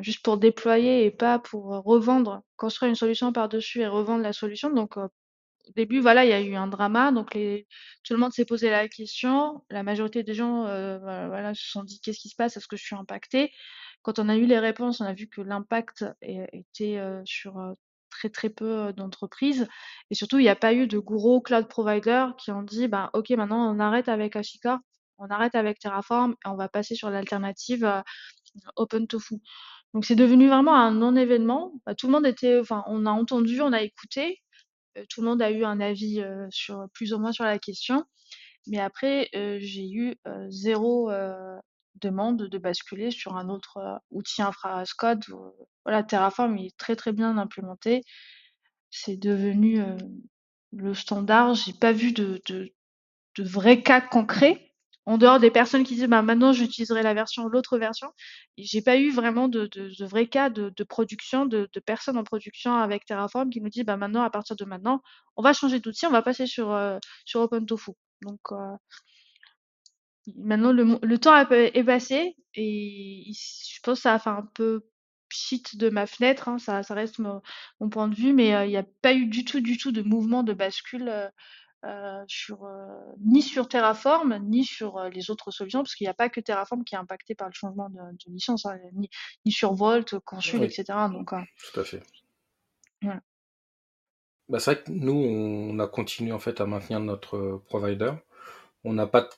juste 0.00 0.24
pour 0.24 0.38
déployer 0.38 1.04
et 1.04 1.10
pas 1.10 1.38
pour 1.38 1.66
revendre, 1.84 2.42
construire 2.56 2.88
une 2.88 2.96
solution 2.96 3.32
par-dessus 3.32 3.80
et 3.82 3.86
revendre 3.86 4.22
la 4.22 4.32
solution. 4.32 4.70
Donc 4.70 4.96
au 4.96 5.10
début, 5.76 6.00
voilà, 6.00 6.24
il 6.24 6.30
y 6.30 6.32
a 6.32 6.40
eu 6.40 6.54
un 6.56 6.66
drama. 6.66 7.12
Donc 7.12 7.32
tout 7.32 8.14
le 8.14 8.18
monde 8.18 8.32
s'est 8.32 8.46
posé 8.46 8.70
la 8.70 8.88
question. 8.88 9.62
La 9.70 9.82
majorité 9.82 10.22
des 10.22 10.34
gens, 10.34 10.62
voilà, 10.62 11.52
se 11.54 11.70
sont 11.70 11.84
dit 11.84 12.00
qu'est-ce 12.00 12.20
qui 12.20 12.30
se 12.30 12.36
passe? 12.36 12.56
Est-ce 12.56 12.66
que 12.68 12.76
je 12.76 12.84
suis 12.84 12.96
impacté 12.96 13.52
quand 14.02 14.18
on 14.18 14.28
a 14.28 14.36
eu 14.36 14.46
les 14.46 14.58
réponses, 14.58 15.00
on 15.00 15.04
a 15.04 15.12
vu 15.12 15.28
que 15.28 15.40
l'impact 15.42 16.06
était 16.22 17.00
sur 17.24 17.76
très 18.16 18.30
très 18.30 18.48
peu 18.48 18.92
d'entreprises. 18.94 19.68
Et 20.10 20.14
surtout, 20.14 20.38
il 20.38 20.42
n'y 20.42 20.48
a 20.48 20.56
pas 20.56 20.72
eu 20.72 20.86
de 20.86 20.98
gros 20.98 21.40
cloud 21.40 21.68
providers 21.68 22.34
qui 22.36 22.50
ont 22.50 22.62
dit, 22.62 22.88
bah, 22.88 23.10
OK, 23.12 23.30
maintenant 23.30 23.74
on 23.74 23.78
arrête 23.78 24.08
avec 24.08 24.36
Ashika, 24.36 24.80
on 25.18 25.26
arrête 25.26 25.54
avec 25.54 25.78
Terraform 25.78 26.32
et 26.44 26.48
on 26.48 26.56
va 26.56 26.68
passer 26.68 26.94
sur 26.94 27.10
l'alternative 27.10 28.02
OpenTofu. 28.76 29.36
Donc 29.94 30.04
c'est 30.04 30.16
devenu 30.16 30.48
vraiment 30.48 30.74
un 30.74 30.92
non-événement. 30.92 31.72
Bah, 31.84 31.94
tout 31.94 32.06
le 32.06 32.12
monde 32.12 32.26
était, 32.26 32.58
enfin, 32.58 32.84
on 32.86 33.06
a 33.06 33.10
entendu, 33.10 33.60
on 33.60 33.72
a 33.72 33.82
écouté, 33.82 34.42
tout 35.10 35.20
le 35.20 35.26
monde 35.28 35.42
a 35.42 35.50
eu 35.50 35.64
un 35.64 35.80
avis 35.80 36.24
sur 36.50 36.86
plus 36.94 37.12
ou 37.12 37.18
moins 37.18 37.32
sur 37.32 37.44
la 37.44 37.58
question. 37.58 38.04
Mais 38.66 38.80
après, 38.80 39.28
j'ai 39.32 39.88
eu 39.90 40.16
zéro 40.48 41.10
demande 42.00 42.42
de 42.42 42.58
basculer 42.58 43.10
sur 43.10 43.36
un 43.36 43.48
autre 43.48 43.78
euh, 43.78 43.96
outil 44.10 44.42
infra. 44.42 44.84
Voilà, 45.84 46.02
Terraform 46.02 46.56
est 46.58 46.76
très 46.76 46.96
très 46.96 47.12
bien 47.12 47.38
implémenté. 47.38 48.02
C'est 48.90 49.16
devenu 49.16 49.80
euh, 49.80 49.96
le 50.72 50.94
standard. 50.94 51.54
J'ai 51.54 51.72
pas 51.72 51.92
vu 51.92 52.12
de, 52.12 52.40
de, 52.48 52.72
vrais 53.38 53.82
cas 53.82 54.00
concrets 54.00 54.72
en 55.04 55.18
dehors 55.18 55.38
des 55.38 55.50
personnes 55.50 55.84
qui 55.84 55.94
disent 55.94 56.08
bah 56.08 56.22
maintenant 56.22 56.52
j'utiliserai 56.52 57.02
la 57.02 57.14
version 57.14 57.46
l'autre 57.48 57.78
version 57.78 58.08
j'ai 58.56 58.80
pas 58.82 58.96
eu 58.96 59.10
vraiment 59.10 59.46
de, 59.46 59.66
de, 59.66 60.04
vrais 60.06 60.26
cas 60.26 60.50
de, 60.50 60.70
production 60.84 61.46
de, 61.46 61.68
personnes 61.84 62.16
en 62.16 62.24
production 62.24 62.74
avec 62.74 63.04
Terraform 63.04 63.50
qui 63.50 63.60
nous 63.60 63.68
disent 63.68 63.84
bah 63.84 63.98
maintenant 63.98 64.22
à 64.22 64.30
partir 64.30 64.56
de 64.56 64.64
maintenant 64.64 65.02
on 65.36 65.42
va 65.42 65.52
changer 65.52 65.80
d'outil 65.80 66.06
on 66.06 66.10
va 66.10 66.22
passer 66.22 66.46
sur 66.46 66.72
euh, 66.72 66.98
sur 67.26 67.40
OpenTofu 67.42 67.92
donc 68.22 68.40
Maintenant, 70.36 70.72
le, 70.72 70.98
le 71.02 71.18
temps 71.18 71.36
est 71.36 71.84
passé 71.84 72.36
et 72.54 73.24
je 73.32 73.80
pense 73.82 73.98
que 73.98 74.02
ça 74.02 74.14
a 74.14 74.18
fait 74.18 74.30
un 74.30 74.48
peu 74.54 74.84
shit 75.28 75.76
de 75.76 75.90
ma 75.90 76.06
fenêtre, 76.06 76.48
hein, 76.48 76.58
ça, 76.58 76.82
ça 76.82 76.94
reste 76.94 77.18
mon, 77.18 77.42
mon 77.80 77.88
point 77.88 78.08
de 78.08 78.14
vue, 78.14 78.32
mais 78.32 78.54
euh, 78.54 78.64
il 78.64 78.70
n'y 78.70 78.76
a 78.76 78.86
pas 79.02 79.14
eu 79.14 79.26
du 79.26 79.44
tout, 79.44 79.60
du 79.60 79.76
tout 79.76 79.92
de 79.92 80.02
mouvement 80.02 80.42
de 80.42 80.52
bascule 80.52 81.08
euh, 81.08 81.28
euh 81.84 82.24
sur 82.26 82.64
euh, 82.64 82.86
ni 83.24 83.42
sur 83.42 83.68
Terraform 83.68 84.38
ni 84.42 84.64
sur 84.64 85.00
les 85.10 85.30
autres 85.30 85.50
solutions, 85.50 85.80
parce 85.80 85.94
qu'il 85.94 86.06
n'y 86.06 86.10
a 86.10 86.14
pas 86.14 86.28
que 86.28 86.40
Terraform 86.40 86.84
qui 86.84 86.94
est 86.94 86.98
impacté 86.98 87.34
par 87.34 87.48
le 87.48 87.54
changement 87.54 87.90
de, 87.90 87.96
de 87.96 88.32
licence, 88.32 88.66
hein, 88.66 88.78
ni, 88.92 89.10
ni, 89.44 89.52
sur 89.52 89.74
Volt, 89.74 90.18
Consul, 90.20 90.62
etc. 90.62 90.84
Donc, 91.12 91.30
tout 91.30 91.80
à 91.80 91.84
fait. 91.84 92.02
Voilà. 93.02 93.20
Bah, 94.48 94.60
c'est 94.60 94.74
vrai 94.74 94.82
que 94.84 94.92
nous, 94.92 95.12
on 95.12 95.78
a 95.80 95.88
continué 95.88 96.32
en 96.32 96.38
fait 96.38 96.60
à 96.60 96.66
maintenir 96.66 97.00
notre 97.00 97.62
provider. 97.66 98.12
On 98.84 98.92
n'a 98.92 99.08
pas 99.08 99.28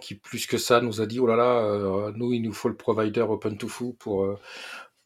qui 0.00 0.14
plus 0.14 0.46
que 0.46 0.58
ça 0.58 0.80
nous 0.80 1.00
a 1.00 1.06
dit 1.06 1.20
oh 1.20 1.26
là 1.26 1.36
là, 1.36 1.58
euh, 1.64 2.12
nous 2.16 2.32
il 2.32 2.42
nous 2.42 2.52
faut 2.52 2.68
le 2.68 2.76
provider 2.76 3.22
OpenTofu 3.22 3.94
pour 3.98 4.24
euh, 4.24 4.38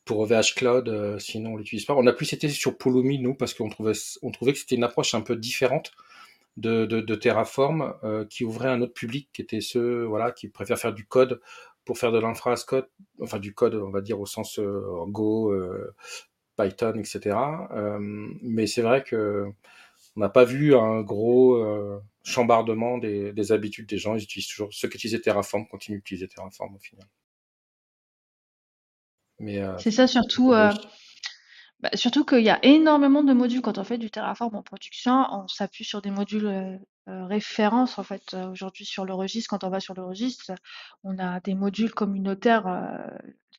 pour 0.05 0.21
OVH 0.21 0.55
Cloud, 0.57 0.89
euh, 0.89 1.19
sinon 1.19 1.53
on 1.53 1.57
l'utilise 1.57 1.85
pas. 1.85 1.95
On 1.95 2.07
a 2.07 2.13
plus 2.13 2.33
été 2.33 2.49
sur 2.49 2.79
Pulumi 2.79 3.19
nous 3.19 3.35
parce 3.35 3.55
qu'on 3.55 3.69
trouvait 3.69 3.93
on 4.23 4.31
trouvait 4.31 4.53
que 4.53 4.59
c'était 4.59 4.77
une 4.77 4.85
approche 4.85 5.15
un 5.15 5.21
peu 5.21 5.37
différente 5.37 5.93
de, 6.57 6.87
de, 6.87 7.15
Terraform 7.15 7.95
qui 8.31 8.45
ouvrait 8.45 8.69
un 8.69 8.81
autre 8.83 8.93
public 8.93 9.29
qui 9.33 9.43
était 9.43 9.61
ceux 9.61 10.05
voilà 10.05 10.33
qui 10.33 10.49
préfèrent 10.49 10.79
faire 10.79 10.93
du 10.93 11.07
code 11.07 11.41
pour 11.85 11.99
faire 11.99 12.11
de 12.11 12.19
l'infra 12.19 12.57
code, 12.57 12.89
enfin 13.23 13.39
du 13.39 13.55
code 13.55 13.77
on 13.77 13.91
va 13.91 14.01
dire 14.01 14.21
au 14.21 14.27
sens 14.27 14.59
Go, 15.07 15.55
Python, 16.57 16.95
etc. 16.99 17.37
mais 18.43 18.67
c'est 18.67 18.83
vrai 18.83 19.05
que 19.05 19.47
on 20.17 20.21
n'a 20.21 20.29
pas 20.29 20.45
vu 20.45 20.75
un 20.75 21.03
gros 21.03 21.63
chambardement 22.29 22.99
des, 22.99 23.33
des, 23.33 23.53
habitudes 23.53 23.89
des 23.89 23.99
gens. 23.99 24.15
Ils 24.15 24.23
utilisent 24.23 24.49
toujours 24.49 24.73
ceux 24.73 24.89
qui 24.89 24.97
utilisaient 24.97 25.21
Terraform 25.21 25.67
continuent 25.67 25.97
d'utiliser 25.97 26.29
Terraform 26.29 26.77
au 26.77 26.79
final. 26.79 27.07
Mais 29.39 29.59
euh, 29.59 29.77
c'est 29.79 29.91
ça 29.91 30.07
surtout. 30.07 30.53
Euh, 30.53 30.73
Bah, 31.81 31.91
surtout 31.95 32.25
qu'il 32.25 32.41
y 32.41 32.51
a 32.51 32.59
énormément 32.65 33.23
de 33.23 33.33
modules 33.33 33.63
quand 33.63 33.79
on 33.79 33.85
fait 33.85 33.99
du 33.99 34.11
Terraform 34.11 34.57
en 34.57 34.63
production, 34.63 35.27
on 35.31 35.47
s'appuie 35.47 35.85
sur 35.85 36.03
des 36.03 36.11
modules 36.11 36.47
euh, 36.47 36.77
euh, 37.09 37.39
en 37.63 37.87
fait. 38.03 38.35
Euh, 38.35 38.51
aujourd'hui 38.51 38.85
sur 38.85 39.05
le 39.05 39.15
registre, 39.15 39.49
quand 39.51 39.63
on 39.63 39.71
va 39.71 39.79
sur 39.79 39.95
le 39.95 40.03
registre, 40.03 40.53
on 41.05 41.19
a 41.19 41.39
des 41.41 41.55
modules 41.55 41.95
communautaires, 41.95 42.67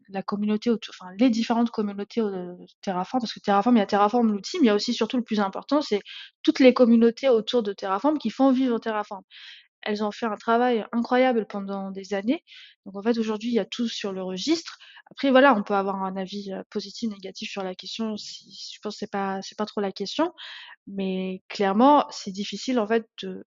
la 0.09 0.21
communauté, 0.23 0.69
enfin 0.89 1.11
les 1.17 1.29
différentes 1.29 1.71
communautés 1.71 2.21
au 2.21 2.57
Terraform, 2.81 3.21
parce 3.21 3.33
que 3.33 3.39
Terraform, 3.39 3.77
il 3.77 3.79
y 3.79 3.83
a 3.83 3.85
Terraform 3.85 4.31
l'outil, 4.33 4.57
mais 4.59 4.65
il 4.65 4.67
y 4.67 4.71
a 4.71 4.75
aussi 4.75 4.93
surtout 4.93 5.17
le 5.17 5.23
plus 5.23 5.39
important, 5.39 5.81
c'est 5.81 6.01
toutes 6.43 6.59
les 6.59 6.73
communautés 6.73 7.29
autour 7.29 7.63
de 7.63 7.71
Terraform 7.73 8.17
qui 8.17 8.29
font 8.31 8.51
vivre 8.51 8.79
Terraform. 8.79 9.23
Elles 9.83 10.03
ont 10.03 10.11
fait 10.11 10.25
un 10.25 10.35
travail 10.35 10.85
incroyable 10.91 11.45
pendant 11.47 11.91
des 11.91 12.13
années. 12.13 12.43
Donc 12.85 12.95
en 12.95 13.01
fait 13.01 13.17
aujourd'hui 13.17 13.49
il 13.49 13.55
y 13.55 13.59
a 13.59 13.65
tout 13.65 13.87
sur 13.87 14.11
le 14.13 14.23
registre. 14.23 14.77
Après 15.11 15.31
voilà, 15.31 15.55
on 15.55 15.63
peut 15.63 15.73
avoir 15.73 16.03
un 16.03 16.15
avis 16.17 16.51
euh, 16.53 16.63
positif, 16.69 17.09
négatif 17.09 17.49
sur 17.49 17.63
la 17.63 17.75
question. 17.75 18.17
Si, 18.17 18.73
je 18.73 18.79
pense 18.81 18.95
que 18.95 18.99
c'est 18.99 19.11
pas 19.11 19.41
c'est 19.41 19.57
pas 19.57 19.65
trop 19.65 19.81
la 19.81 19.91
question, 19.91 20.33
mais 20.87 21.41
clairement 21.49 22.07
c'est 22.11 22.31
difficile 22.31 22.79
en 22.79 22.87
fait 22.87 23.05
de 23.23 23.45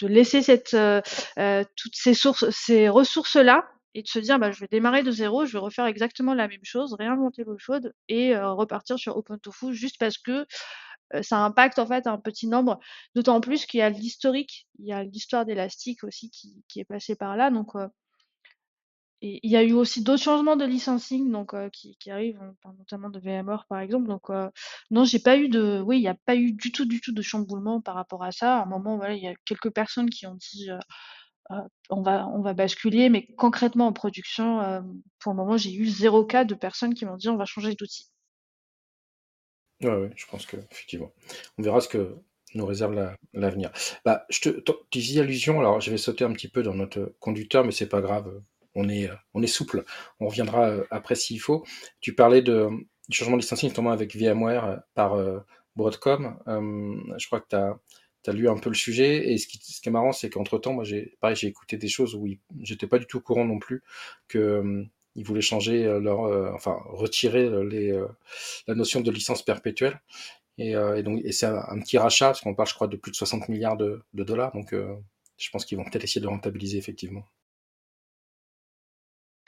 de 0.00 0.06
laisser 0.08 0.42
cette 0.42 0.74
euh, 0.74 1.00
euh, 1.38 1.64
toutes 1.76 1.96
ces 1.96 2.14
sources, 2.14 2.48
ces 2.50 2.88
ressources 2.88 3.36
là 3.36 3.68
et 3.94 4.02
de 4.02 4.08
se 4.08 4.18
dire 4.18 4.38
bah 4.38 4.52
je 4.52 4.60
vais 4.60 4.68
démarrer 4.70 5.02
de 5.02 5.10
zéro, 5.10 5.46
je 5.46 5.52
vais 5.52 5.58
refaire 5.58 5.86
exactement 5.86 6.34
la 6.34 6.48
même 6.48 6.64
chose, 6.64 6.94
réinventer 6.94 7.44
l'eau 7.44 7.58
chaude 7.58 7.92
et 8.08 8.36
repartir 8.38 8.98
sur 8.98 9.16
OpenTofu 9.16 9.74
juste 9.74 9.96
parce 9.98 10.16
que 10.16 10.46
ça 11.22 11.38
impacte 11.44 11.78
en 11.78 11.86
fait 11.86 12.06
un 12.06 12.18
petit 12.18 12.46
nombre, 12.46 12.78
d'autant 13.14 13.40
plus 13.40 13.66
qu'il 13.66 13.78
y 13.78 13.82
a 13.82 13.90
l'historique, 13.90 14.68
il 14.78 14.86
y 14.86 14.92
a 14.92 15.04
l'histoire 15.04 15.44
d'Elastic 15.44 16.04
aussi 16.04 16.30
qui, 16.30 16.80
est 16.80 16.84
passée 16.84 17.16
par 17.16 17.36
là. 17.36 17.50
Donc, 17.50 17.74
et 19.22 19.40
il 19.42 19.50
y 19.50 19.56
a 19.56 19.62
eu 19.62 19.72
aussi 19.72 20.02
d'autres 20.02 20.22
changements 20.22 20.56
de 20.56 20.64
licensing 20.64 21.30
donc, 21.30 21.54
qui, 21.72 21.96
qui, 21.98 22.10
arrivent, 22.10 22.40
notamment 22.78 23.10
de 23.10 23.20
VMware 23.20 23.66
par 23.68 23.80
exemple. 23.80 24.08
Donc, 24.08 24.30
non, 24.90 25.04
j'ai 25.04 25.18
pas 25.18 25.36
eu 25.36 25.48
de. 25.48 25.82
Oui, 25.84 25.98
il 25.98 26.02
n'y 26.02 26.08
a 26.08 26.16
pas 26.26 26.36
eu 26.36 26.52
du 26.52 26.72
tout, 26.72 26.86
du 26.86 27.00
tout 27.00 27.12
de 27.12 27.22
chamboulement 27.22 27.80
par 27.80 27.94
rapport 27.96 28.24
à 28.24 28.32
ça. 28.32 28.58
À 28.58 28.62
un 28.62 28.66
moment, 28.66 28.96
voilà, 28.96 29.14
il 29.14 29.22
y 29.22 29.28
a 29.28 29.34
quelques 29.44 29.70
personnes 29.70 30.10
qui 30.10 30.26
ont 30.26 30.36
dit. 30.36 30.70
on 31.90 32.02
va, 32.02 32.28
on 32.28 32.40
va 32.42 32.54
basculer, 32.54 33.08
mais 33.10 33.26
concrètement 33.36 33.88
en 33.88 33.92
production, 33.92 34.82
pour 35.18 35.32
le 35.32 35.36
moment, 35.36 35.56
j'ai 35.56 35.74
eu 35.74 35.86
zéro 35.86 36.24
cas 36.24 36.44
de 36.44 36.54
personnes 36.54 36.94
qui 36.94 37.04
m'ont 37.04 37.16
dit 37.16 37.28
on 37.28 37.36
va 37.36 37.44
changer 37.46 37.74
d'outil. 37.74 38.09
Ouais, 39.82 39.96
ouais, 39.96 40.10
je 40.14 40.26
pense 40.26 40.46
que 40.46 40.56
effectivement. 40.70 41.12
On 41.58 41.62
verra 41.62 41.80
ce 41.80 41.88
que 41.88 42.16
nous 42.54 42.66
réserve 42.66 43.14
l'avenir. 43.32 43.70
bah, 44.04 44.26
je 44.28 44.40
te, 44.40 44.60
disais 44.92 45.20
allusion, 45.20 45.60
alors 45.60 45.80
je 45.80 45.90
vais 45.90 45.98
sauter 45.98 46.24
un 46.24 46.32
petit 46.32 46.48
peu 46.48 46.62
dans 46.62 46.74
notre 46.74 47.14
conducteur, 47.20 47.64
mais 47.64 47.72
c'est 47.72 47.88
pas 47.88 48.00
grave. 48.00 48.42
On 48.74 48.88
est, 48.88 49.10
on 49.34 49.42
est 49.42 49.48
souple. 49.48 49.84
On 50.20 50.28
reviendra 50.28 50.68
euh, 50.68 50.84
après 50.90 51.14
s'il 51.14 51.40
faut. 51.40 51.64
Tu 52.00 52.14
parlais 52.14 52.42
de, 52.42 52.68
du 53.08 53.16
changement 53.16 53.36
de 53.36 53.42
licensing, 53.42 53.68
notamment 53.70 53.90
avec 53.90 54.14
VMware 54.16 54.64
euh, 54.64 54.76
par 54.94 55.14
euh, 55.14 55.40
Broadcom. 55.76 56.38
je 56.46 57.26
crois 57.26 57.40
que 57.40 57.48
tu 57.48 57.56
as, 58.30 58.32
lu 58.32 58.48
un 58.48 58.58
peu 58.58 58.68
le 58.70 58.76
sujet. 58.76 59.32
Et 59.32 59.38
ce 59.38 59.46
qui, 59.48 59.58
ce 59.58 59.80
qui 59.80 59.88
est 59.88 59.92
marrant, 59.92 60.12
c'est 60.12 60.30
qu'entre 60.30 60.58
temps, 60.58 60.72
moi, 60.72 60.84
j'ai, 60.84 61.16
pareil, 61.20 61.36
j'ai 61.36 61.48
écouté 61.48 61.78
des 61.78 61.88
choses 61.88 62.14
où 62.14 62.28
j'étais 62.60 62.86
pas 62.86 62.98
du 62.98 63.06
tout 63.06 63.18
au 63.18 63.22
courant 63.22 63.44
non 63.44 63.58
plus 63.58 63.82
que 64.28 64.86
ils 65.14 65.24
voulaient 65.24 65.40
changer 65.40 65.84
euh, 65.86 66.00
leur, 66.00 66.24
euh, 66.24 66.50
enfin 66.54 66.78
retirer 66.86 67.44
euh, 67.44 67.62
les, 67.62 67.92
la 68.66 68.74
notion 68.74 69.00
de 69.00 69.10
licence 69.10 69.42
perpétuelle. 69.42 70.00
Et, 70.58 70.74
donc, 71.02 71.22
c'est 71.30 71.46
un, 71.46 71.80
petit 71.80 71.96
rachat, 71.96 72.26
parce 72.26 72.42
qu'on 72.42 72.54
parle, 72.54 72.68
je 72.68 72.74
crois, 72.74 72.86
de 72.86 72.96
plus 72.98 73.10
de 73.12 73.16
60 73.16 73.48
milliards 73.48 73.78
de, 73.78 74.02
de 74.12 74.24
dollars. 74.24 74.52
Donc, 74.52 74.74
je 74.74 75.50
pense 75.50 75.64
qu'ils 75.64 75.78
vont 75.78 75.84
peut-être 75.84 76.04
essayer 76.04 76.20
de 76.20 76.26
rentabiliser, 76.26 76.76
effectivement. 76.76 77.24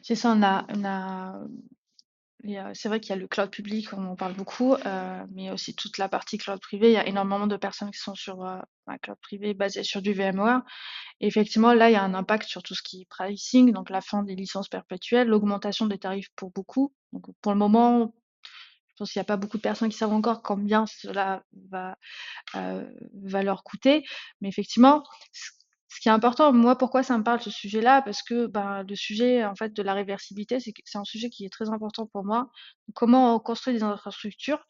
C'est 0.00 0.14
ça, 0.14 0.32
on 0.34 0.42
a, 0.42 0.64
on 0.70 0.84
a 0.86 1.44
c'est 2.74 2.88
vrai 2.88 3.00
qu'il 3.00 3.10
y 3.10 3.12
a 3.12 3.20
le 3.20 3.28
cloud 3.28 3.50
public, 3.50 3.92
on 3.92 4.04
en 4.06 4.16
parle 4.16 4.34
beaucoup, 4.34 4.74
euh, 4.74 5.24
mais 5.30 5.50
aussi 5.50 5.74
toute 5.74 5.98
la 5.98 6.08
partie 6.08 6.38
cloud 6.38 6.60
privé. 6.60 6.88
Il 6.90 6.94
y 6.94 6.96
a 6.96 7.06
énormément 7.06 7.46
de 7.46 7.56
personnes 7.56 7.90
qui 7.90 8.00
sont 8.00 8.14
sur 8.14 8.44
euh, 8.44 8.58
un 8.86 8.98
cloud 8.98 9.18
privé 9.20 9.54
basé 9.54 9.84
sur 9.84 10.02
du 10.02 10.12
VMware. 10.12 10.62
Effectivement, 11.20 11.72
là, 11.72 11.88
il 11.90 11.92
y 11.92 11.96
a 11.96 12.02
un 12.02 12.14
impact 12.14 12.48
sur 12.48 12.62
tout 12.62 12.74
ce 12.74 12.82
qui 12.82 13.02
est 13.02 13.08
pricing, 13.08 13.72
donc 13.72 13.90
la 13.90 14.00
fin 14.00 14.24
des 14.24 14.34
licences 14.34 14.68
perpétuelles, 14.68 15.28
l'augmentation 15.28 15.86
des 15.86 15.98
tarifs 15.98 16.30
pour 16.34 16.50
beaucoup. 16.50 16.92
Donc 17.12 17.26
pour 17.40 17.52
le 17.52 17.58
moment, 17.58 18.12
je 18.88 18.94
pense 18.98 19.12
qu'il 19.12 19.20
n'y 19.20 19.24
a 19.24 19.26
pas 19.26 19.36
beaucoup 19.36 19.56
de 19.56 19.62
personnes 19.62 19.88
qui 19.88 19.96
savent 19.96 20.12
encore 20.12 20.42
combien 20.42 20.86
cela 20.86 21.44
va, 21.70 21.96
euh, 22.56 22.84
va 23.24 23.42
leur 23.42 23.62
coûter. 23.62 24.04
Mais 24.40 24.48
effectivement, 24.48 25.04
ce 25.32 25.50
qui 26.00 26.08
est 26.08 26.12
important, 26.12 26.52
moi, 26.52 26.76
pourquoi 26.76 27.02
ça 27.02 27.18
me 27.18 27.24
parle 27.24 27.40
ce 27.40 27.50
sujet-là? 27.50 28.02
Parce 28.02 28.22
que 28.22 28.46
ben, 28.46 28.84
le 28.88 28.96
sujet 28.96 29.44
en 29.44 29.54
fait 29.54 29.72
de 29.72 29.82
la 29.82 29.94
réversibilité, 29.94 30.58
c'est 30.60 30.98
un 30.98 31.04
sujet 31.04 31.30
qui 31.30 31.44
est 31.44 31.50
très 31.50 31.70
important 31.70 32.06
pour 32.06 32.24
moi. 32.24 32.50
Comment 32.94 33.36
on 33.36 33.38
construit 33.40 33.74
des 33.74 33.82
infrastructures 33.82 34.64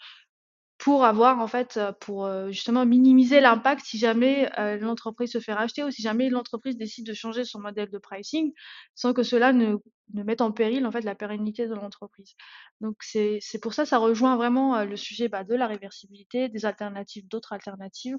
pour 0.83 1.05
avoir 1.05 1.39
en 1.39 1.47
fait, 1.47 1.79
pour 2.01 2.29
justement 2.51 2.85
minimiser 2.85 3.41
l'impact 3.41 3.85
si 3.85 3.99
jamais 3.99 4.51
l'entreprise 4.81 5.31
se 5.31 5.39
fait 5.39 5.53
racheter 5.53 5.85
ou 5.85 5.93
si 5.93 6.03
jamais 6.03 6.29
l'entreprise 6.29 6.77
décide 6.77 7.07
de 7.07 7.15
changer 7.15 7.45
son 7.45 7.61
modèle 7.61 7.89
de 7.89 7.99
pricing, 7.99 8.53
sans 8.97 9.13
que 9.13 9.23
cela 9.23 9.53
ne, 9.53 9.77
ne 10.13 10.23
mette 10.25 10.41
en 10.41 10.51
péril 10.51 10.85
en 10.85 10.91
fait 10.91 11.03
la 11.03 11.15
pérennité 11.15 11.69
de 11.69 11.75
l'entreprise. 11.75 12.35
Donc 12.81 12.97
c'est 13.01 13.41
pour 13.63 13.75
ça, 13.75 13.87
ça 13.87 13.99
rejoint 13.99 14.35
vraiment 14.35 14.83
le 14.83 14.97
sujet 14.97 15.29
bah, 15.29 15.45
de 15.45 15.55
la 15.55 15.69
réversibilité, 15.69 16.49
des 16.49 16.67
alternatives, 16.67 17.29
d'autres 17.29 17.53
alternatives 17.53 18.19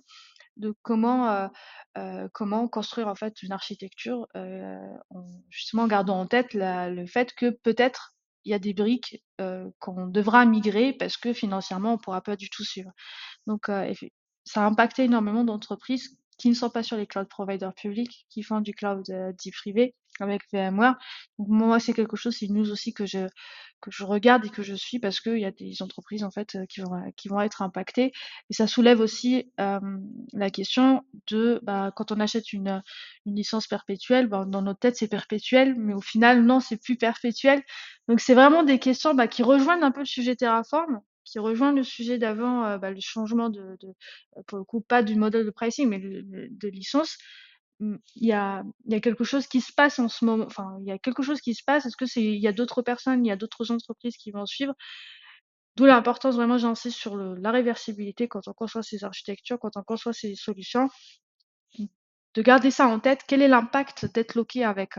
de 0.58 0.74
comment, 0.84 1.30
euh, 1.30 1.48
euh, 1.98 2.28
comment 2.34 2.68
construire 2.68 3.08
en 3.08 3.16
fait 3.16 3.42
une 3.44 3.52
architecture 3.52 4.28
euh, 4.36 4.78
en, 5.10 5.26
justement 5.50 5.84
en 5.84 5.88
gardant 5.88 6.20
en 6.20 6.28
tête 6.28 6.54
le 6.54 7.06
fait 7.08 7.34
que 7.34 7.50
peut-être 7.50 8.13
il 8.46 8.52
y 8.52 8.54
a 8.54 8.60
des 8.60 8.74
briques 8.74 9.24
qu'on 9.80 10.08
devra 10.08 10.46
migrer 10.46 10.94
parce 10.94 11.18
que 11.18 11.34
financièrement 11.34 11.90
on 11.90 11.98
ne 11.98 12.02
pourra 12.02 12.22
pas 12.22 12.36
du 12.36 12.50
tout 12.50 12.64
suivre. 12.64 12.92
Donc 13.48 13.68
ça 14.46 14.64
a 14.64 14.66
impacté 14.66 15.04
énormément 15.04 15.44
d'entreprises 15.44 16.18
qui 16.38 16.50
ne 16.50 16.56
sont 16.56 16.70
pas 16.70 16.84
sur 16.84 16.98
les 16.98 17.08
cloud 17.08 17.28
providers 17.30 17.74
publics, 17.74 18.26
qui 18.30 18.44
font 18.44 18.60
du 18.60 18.74
cloud 18.74 19.06
dit 19.38 19.52
privé 19.52 19.96
avec 20.20 20.42
VMware. 20.52 20.96
Donc 21.40 21.48
moi, 21.48 21.80
c'est 21.80 21.94
quelque 21.94 22.18
chose, 22.18 22.36
c'est 22.38 22.48
une 22.48 22.56
news 22.56 22.72
aussi 22.72 22.94
que 22.94 23.06
je 23.06 23.28
que 23.84 23.92
je 23.92 24.06
regarde 24.06 24.46
et 24.46 24.50
que 24.50 24.64
je 24.64 24.74
suis 24.74 24.98
parce 25.00 25.20
qu'il 25.20 25.40
y 25.40 25.46
a 25.46 25.52
des 25.52 25.82
entreprises 25.82 26.24
en 26.24 26.32
fait 26.32 26.58
qui 26.70 26.80
vont 26.80 27.12
qui 27.18 27.28
vont 27.28 27.42
être 27.42 27.62
impactées 27.62 28.14
et 28.50 28.54
ça 28.54 28.66
soulève 28.66 29.02
aussi 29.02 29.52
euh, 29.60 29.80
la 30.32 30.50
question 30.50 31.04
de 31.28 31.60
bah, 31.64 31.92
quand 31.96 32.12
on 32.14 32.20
achète 32.22 32.54
une 32.54 32.82
une 33.26 33.36
licence 33.36 33.68
perpétuelle, 33.68 34.28
bah, 34.28 34.46
dans 34.48 34.62
notre 34.62 34.80
tête 34.80 34.96
c'est 34.96 35.10
perpétuel, 35.10 35.76
mais 35.78 35.94
au 35.94 36.02
final 36.02 36.44
non, 36.44 36.62
c'est 36.62 36.78
plus 36.82 36.96
perpétuel. 36.96 37.62
Donc 38.08 38.22
c'est 38.22 38.34
vraiment 38.34 38.64
des 38.64 38.80
questions 38.80 39.14
bah, 39.14 39.28
qui 39.28 39.44
rejoignent 39.44 39.84
un 39.84 39.92
peu 39.92 40.02
le 40.02 40.06
sujet 40.06 40.36
Terraform 40.36 41.02
qui 41.26 41.40
rejoint 41.40 41.72
le 41.72 41.84
sujet 41.84 42.18
d'avant, 42.18 42.66
euh, 42.66 42.78
le 42.78 43.00
changement 43.00 43.50
de, 43.50 43.78
pour 44.48 44.58
le 44.58 44.66
coup, 44.66 44.82
pas 44.82 45.04
du 45.04 45.16
modèle 45.16 45.46
de 45.46 45.52
pricing, 45.52 45.88
mais 45.88 46.00
de 46.00 46.68
licence 46.68 47.18
il 48.16 48.28
y 48.28 48.34
a, 48.34 48.64
il 48.86 48.94
y 48.94 48.96
a 48.96 49.00
quelque 49.02 49.24
chose 49.24 49.48
qui 49.48 49.62
se 49.62 49.74
passe 49.74 50.00
en 50.00 50.10
ce 50.10 50.26
moment. 50.26 50.46
Enfin, 50.46 50.78
il 50.82 50.88
y 50.88 50.92
a 50.92 50.98
quelque 50.98 51.24
chose 51.24 51.42
qui 51.42 51.54
se 51.56 51.64
passe. 51.64 51.86
Est-ce 51.86 51.98
que 51.98 52.06
c'est, 52.06 52.24
il 52.24 52.42
y 52.42 52.48
a 52.48 52.54
d'autres 52.54 52.82
personnes, 52.82 53.26
il 53.26 53.30
y 53.30 53.32
a 53.32 53.36
d'autres 53.36 53.72
entreprises 53.72 54.18
qui 54.18 54.32
vont 54.32 54.46
suivre? 54.46 54.74
D'où 55.76 55.86
l'importance 55.86 56.36
vraiment, 56.36 56.58
j'insiste 56.58 56.98
sur 56.98 57.16
la 57.18 57.52
réversibilité 57.52 58.28
quand 58.28 58.48
on 58.48 58.54
conçoit 58.54 58.84
ces 58.84 59.04
architectures, 59.04 59.60
quand 59.60 59.76
on 59.76 59.84
conçoit 59.84 60.14
ces 60.14 60.36
solutions, 60.36 60.88
de 62.36 62.42
garder 62.42 62.72
ça 62.72 62.88
en 62.88 63.00
tête. 63.00 63.22
Quel 63.28 63.42
est 63.42 63.48
l'impact 63.48 64.06
d'être 64.14 64.36
loqué 64.36 64.64
avec 64.64 64.94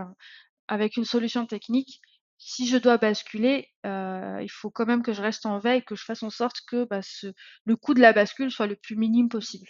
avec 0.69 0.97
une 0.97 1.05
solution 1.05 1.47
technique? 1.47 2.01
Si 2.39 2.67
je 2.67 2.77
dois 2.77 2.99
basculer, 2.99 3.69
euh, 3.87 4.41
il 4.43 4.51
faut 4.51 4.71
quand 4.71 4.87
même 4.87 5.03
que 5.03 5.13
je 5.13 5.23
reste 5.23 5.47
en 5.47 5.59
veille, 5.59 5.85
que 5.85 5.95
je 5.95 6.05
fasse 6.05 6.23
en 6.23 6.31
sorte 6.31 6.57
que 6.69 6.85
bah, 6.85 7.01
le 7.65 7.77
coût 7.77 7.95
de 7.95 8.01
la 8.01 8.13
bascule 8.13 8.51
soit 8.51 8.67
le 8.67 8.77
plus 8.77 8.97
minime 8.97 9.29
possible. 9.29 9.69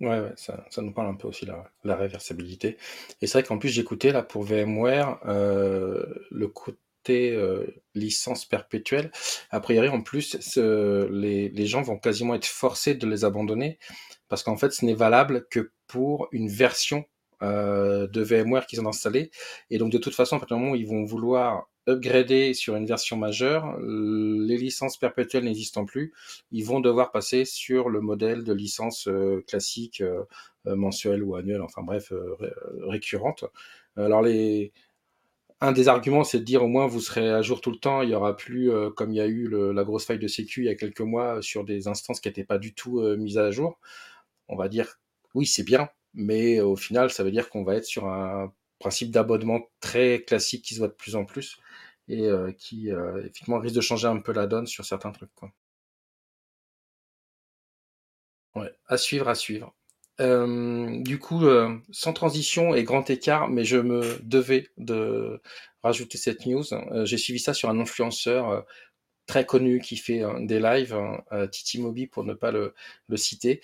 Ouais, 0.00 0.20
ouais, 0.20 0.32
ça, 0.36 0.66
ça 0.70 0.82
nous 0.82 0.92
parle 0.92 1.08
un 1.08 1.14
peu 1.14 1.28
aussi 1.28 1.46
la, 1.46 1.70
la 1.84 1.94
réversibilité. 1.96 2.76
Et 3.20 3.26
c'est 3.26 3.38
vrai 3.38 3.42
qu'en 3.46 3.58
plus 3.58 3.68
j'écoutais 3.68 4.10
là 4.10 4.22
pour 4.22 4.42
VMware 4.42 5.20
euh, 5.26 6.04
le 6.32 6.48
côté 6.48 7.30
euh, 7.32 7.66
licence 7.94 8.44
perpétuelle. 8.44 9.12
A 9.50 9.60
priori 9.60 9.88
en 9.88 10.02
plus 10.02 10.56
les, 10.56 11.48
les 11.48 11.66
gens 11.66 11.82
vont 11.82 11.96
quasiment 11.98 12.34
être 12.34 12.46
forcés 12.46 12.94
de 12.94 13.06
les 13.06 13.24
abandonner 13.24 13.78
parce 14.28 14.42
qu'en 14.42 14.56
fait 14.56 14.72
ce 14.72 14.84
n'est 14.84 14.94
valable 14.94 15.46
que 15.48 15.70
pour 15.86 16.28
une 16.32 16.48
version 16.48 17.04
euh, 17.42 18.08
de 18.08 18.20
VMware 18.22 18.66
qu'ils 18.66 18.80
ont 18.80 18.88
installée. 18.88 19.30
Et 19.70 19.78
donc 19.78 19.92
de 19.92 19.98
toute 19.98 20.14
façon, 20.14 20.36
à 20.36 20.38
partir 20.40 20.58
moment 20.58 20.74
ils 20.74 20.88
vont 20.88 21.04
vouloir 21.04 21.68
upgrader 21.86 22.54
sur 22.54 22.76
une 22.76 22.86
version 22.86 23.16
majeure, 23.16 23.78
les 23.80 24.56
licences 24.56 24.96
perpétuelles 24.96 25.44
n'existant 25.44 25.84
plus, 25.84 26.12
ils 26.50 26.64
vont 26.64 26.80
devoir 26.80 27.12
passer 27.12 27.44
sur 27.44 27.88
le 27.90 28.00
modèle 28.00 28.44
de 28.44 28.52
licence 28.52 29.08
euh, 29.08 29.44
classique 29.46 30.00
euh, 30.00 30.22
euh, 30.66 30.76
mensuelle 30.76 31.22
ou 31.22 31.36
annuelle, 31.36 31.62
enfin 31.62 31.82
bref, 31.82 32.12
récurrente. 32.80 33.44
Alors 33.96 34.22
les 34.22 34.72
un 35.60 35.72
des 35.72 35.88
arguments, 35.88 36.24
c'est 36.24 36.40
de 36.40 36.44
dire 36.44 36.62
au 36.62 36.68
moins 36.68 36.86
vous 36.86 37.00
serez 37.00 37.30
à 37.30 37.40
jour 37.40 37.60
tout 37.60 37.70
le 37.70 37.78
temps. 37.78 38.02
Il 38.02 38.10
y 38.10 38.14
aura 38.14 38.36
plus, 38.36 38.70
comme 38.96 39.12
il 39.12 39.16
y 39.16 39.20
a 39.20 39.26
eu 39.26 39.48
la 39.72 39.84
grosse 39.84 40.04
faille 40.04 40.18
de 40.18 40.28
sécu 40.28 40.62
il 40.62 40.66
y 40.66 40.68
a 40.68 40.74
quelques 40.74 41.00
mois 41.00 41.40
sur 41.42 41.64
des 41.64 41.88
instances 41.88 42.20
qui 42.20 42.28
n'étaient 42.28 42.44
pas 42.44 42.58
du 42.58 42.74
tout 42.74 43.00
mises 43.16 43.38
à 43.38 43.50
jour. 43.50 43.78
On 44.48 44.56
va 44.56 44.68
dire 44.68 44.98
oui, 45.34 45.46
c'est 45.46 45.62
bien, 45.64 45.88
mais 46.12 46.60
au 46.60 46.76
final, 46.76 47.10
ça 47.10 47.24
veut 47.24 47.30
dire 47.30 47.48
qu'on 47.50 47.64
va 47.64 47.76
être 47.76 47.86
sur 47.86 48.06
un 48.06 48.52
principe 48.78 49.10
d'abonnement 49.10 49.62
très 49.80 50.22
classique 50.22 50.64
qui 50.64 50.74
se 50.74 50.80
voit 50.80 50.88
de 50.88 50.92
plus 50.92 51.16
en 51.16 51.24
plus 51.24 51.58
et 52.08 52.26
euh, 52.26 52.52
qui 52.52 52.90
euh, 52.90 53.18
effectivement 53.20 53.58
risque 53.58 53.76
de 53.76 53.80
changer 53.80 54.08
un 54.08 54.18
peu 54.20 54.32
la 54.32 54.46
donne 54.46 54.66
sur 54.66 54.84
certains 54.84 55.12
trucs. 55.12 55.34
Quoi. 55.34 55.52
Ouais, 58.54 58.72
à 58.86 58.96
suivre, 58.96 59.28
à 59.28 59.34
suivre. 59.34 59.74
Du 60.18 61.18
coup, 61.18 61.44
euh, 61.44 61.76
sans 61.90 62.12
transition 62.12 62.74
et 62.74 62.84
grand 62.84 63.10
écart, 63.10 63.48
mais 63.48 63.64
je 63.64 63.78
me 63.78 64.18
devais 64.22 64.68
de 64.76 65.40
rajouter 65.82 66.18
cette 66.18 66.46
news. 66.46 66.62
J'ai 67.04 67.18
suivi 67.18 67.40
ça 67.40 67.52
sur 67.52 67.68
un 67.68 67.80
influenceur 67.80 68.64
très 69.26 69.46
connu 69.46 69.80
qui 69.80 69.96
fait 69.96 70.22
des 70.40 70.60
lives, 70.60 70.94
hein, 70.94 71.22
Titi 71.48 71.80
Mobi 71.80 72.06
pour 72.06 72.24
ne 72.24 72.34
pas 72.34 72.52
le, 72.52 72.74
citer, 73.16 73.60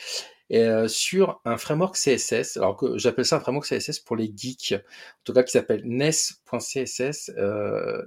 et, 0.49 0.69
sur 0.89 1.41
un 1.45 1.57
framework 1.57 1.97
CSS. 1.97 2.57
Alors 2.57 2.77
que 2.77 2.99
j'appelle 2.99 3.25
ça 3.25 3.37
un 3.37 3.41
framework 3.41 3.67
CSS 3.67 4.01
pour 4.01 4.17
les 4.17 4.33
geeks, 4.35 4.75
en 4.75 5.25
tout 5.25 5.33
cas 5.33 5.43
qui 5.43 5.53
s'appelle 5.53 5.83
nes.css. 5.85 7.31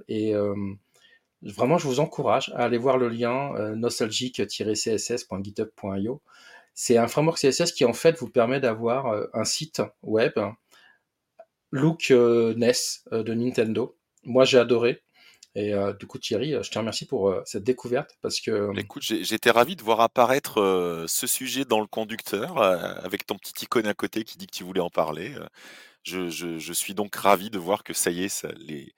et 0.08 0.34
vraiment, 1.42 1.78
je 1.78 1.86
vous 1.86 2.00
encourage 2.00 2.50
à 2.54 2.64
aller 2.64 2.78
voir 2.78 2.98
le 2.98 3.08
lien 3.08 3.52
nostalgique-css.github.io. 3.76 6.22
C'est 6.74 6.96
un 6.96 7.06
framework 7.06 7.38
CSS 7.38 7.72
qui 7.72 7.84
en 7.84 7.92
fait 7.92 8.18
vous 8.18 8.28
permet 8.28 8.60
d'avoir 8.60 9.28
un 9.32 9.44
site 9.44 9.80
web 10.02 10.32
look 11.70 12.10
NES 12.10 12.72
de 13.12 13.34
Nintendo. 13.34 13.96
Moi, 14.24 14.44
j'ai 14.44 14.58
adoré. 14.58 15.02
Et 15.56 15.72
euh, 15.72 15.92
du 15.92 16.06
coup, 16.06 16.18
Thierry, 16.18 16.52
je 16.62 16.70
te 16.70 16.78
remercie 16.78 17.06
pour 17.06 17.28
euh, 17.28 17.42
cette 17.44 17.62
découverte 17.62 18.16
parce 18.22 18.40
que. 18.40 18.76
Écoute, 18.76 19.02
j'étais 19.02 19.50
ravi 19.50 19.76
de 19.76 19.82
voir 19.82 20.00
apparaître 20.00 20.60
euh, 20.60 21.06
ce 21.06 21.26
sujet 21.26 21.64
dans 21.64 21.80
le 21.80 21.86
conducteur 21.86 22.58
avec 22.58 23.26
ton 23.26 23.36
petit 23.36 23.64
icône 23.64 23.86
à 23.86 23.94
côté 23.94 24.24
qui 24.24 24.36
dit 24.36 24.46
que 24.46 24.56
tu 24.56 24.64
voulais 24.64 24.80
en 24.80 24.90
parler. 24.90 25.34
Je 26.02 26.72
suis 26.72 26.94
donc 26.94 27.14
ravi 27.14 27.50
de 27.50 27.58
voir 27.58 27.84
que 27.84 27.94
ça 27.94 28.10
y 28.10 28.24
est, 28.24 28.28
ça, 28.28 28.48
les, 28.56 28.94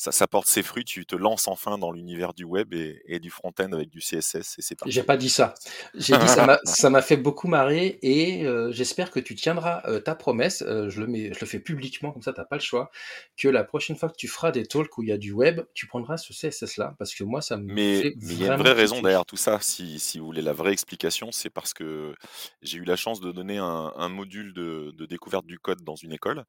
ça, 0.00 0.12
ça, 0.12 0.26
porte 0.26 0.46
ses 0.46 0.62
fruits, 0.62 0.86
tu 0.86 1.04
te 1.04 1.14
lances 1.14 1.46
enfin 1.46 1.76
dans 1.76 1.92
l'univers 1.92 2.32
du 2.32 2.44
web 2.44 2.72
et, 2.72 3.02
et 3.04 3.20
du 3.20 3.28
front-end 3.28 3.70
avec 3.72 3.90
du 3.90 3.98
CSS 3.98 4.56
et 4.56 4.62
c'est 4.62 4.78
J'ai 4.86 5.02
pas 5.02 5.18
dit 5.18 5.28
ça. 5.28 5.52
J'ai 5.94 6.16
dit 6.16 6.26
ça 6.64 6.88
m'a 6.88 7.02
fait 7.02 7.18
beaucoup 7.18 7.48
marrer 7.48 7.98
et 8.00 8.46
euh, 8.46 8.72
j'espère 8.72 9.10
que 9.10 9.20
tu 9.20 9.34
tiendras 9.34 9.82
euh, 9.84 10.00
ta 10.00 10.14
promesse. 10.14 10.62
Euh, 10.62 10.88
je 10.88 11.02
le 11.02 11.06
mets, 11.06 11.34
je 11.34 11.40
le 11.40 11.46
fais 11.46 11.58
publiquement 11.58 12.12
comme 12.12 12.22
ça, 12.22 12.32
t'as 12.32 12.46
pas 12.46 12.56
le 12.56 12.62
choix. 12.62 12.90
Que 13.36 13.48
la 13.48 13.62
prochaine 13.62 13.94
fois 13.94 14.08
que 14.08 14.16
tu 14.16 14.26
feras 14.26 14.52
des 14.52 14.64
talks 14.64 14.96
où 14.96 15.02
il 15.02 15.10
y 15.10 15.12
a 15.12 15.18
du 15.18 15.32
web, 15.32 15.60
tu 15.74 15.86
prendras 15.86 16.16
ce 16.16 16.32
CSS 16.32 16.78
là 16.78 16.94
parce 16.98 17.14
que 17.14 17.22
moi 17.22 17.42
ça 17.42 17.58
me. 17.58 17.70
Mais 17.70 18.14
il 18.22 18.40
y 18.40 18.48
a 18.48 18.54
une 18.54 18.58
vraie 18.58 18.72
raison 18.72 19.02
derrière 19.02 19.26
tout 19.26 19.36
ça. 19.36 19.58
Si, 19.60 19.98
si 19.98 20.18
vous 20.18 20.24
voulez 20.24 20.40
la 20.40 20.54
vraie 20.54 20.72
explication, 20.72 21.30
c'est 21.30 21.50
parce 21.50 21.74
que 21.74 22.14
j'ai 22.62 22.78
eu 22.78 22.84
la 22.84 22.96
chance 22.96 23.20
de 23.20 23.32
donner 23.32 23.58
un, 23.58 23.92
un 23.94 24.08
module 24.08 24.54
de, 24.54 24.94
de 24.96 25.04
découverte 25.04 25.44
du 25.44 25.58
code 25.58 25.82
dans 25.82 25.96
une 25.96 26.14
école 26.14 26.46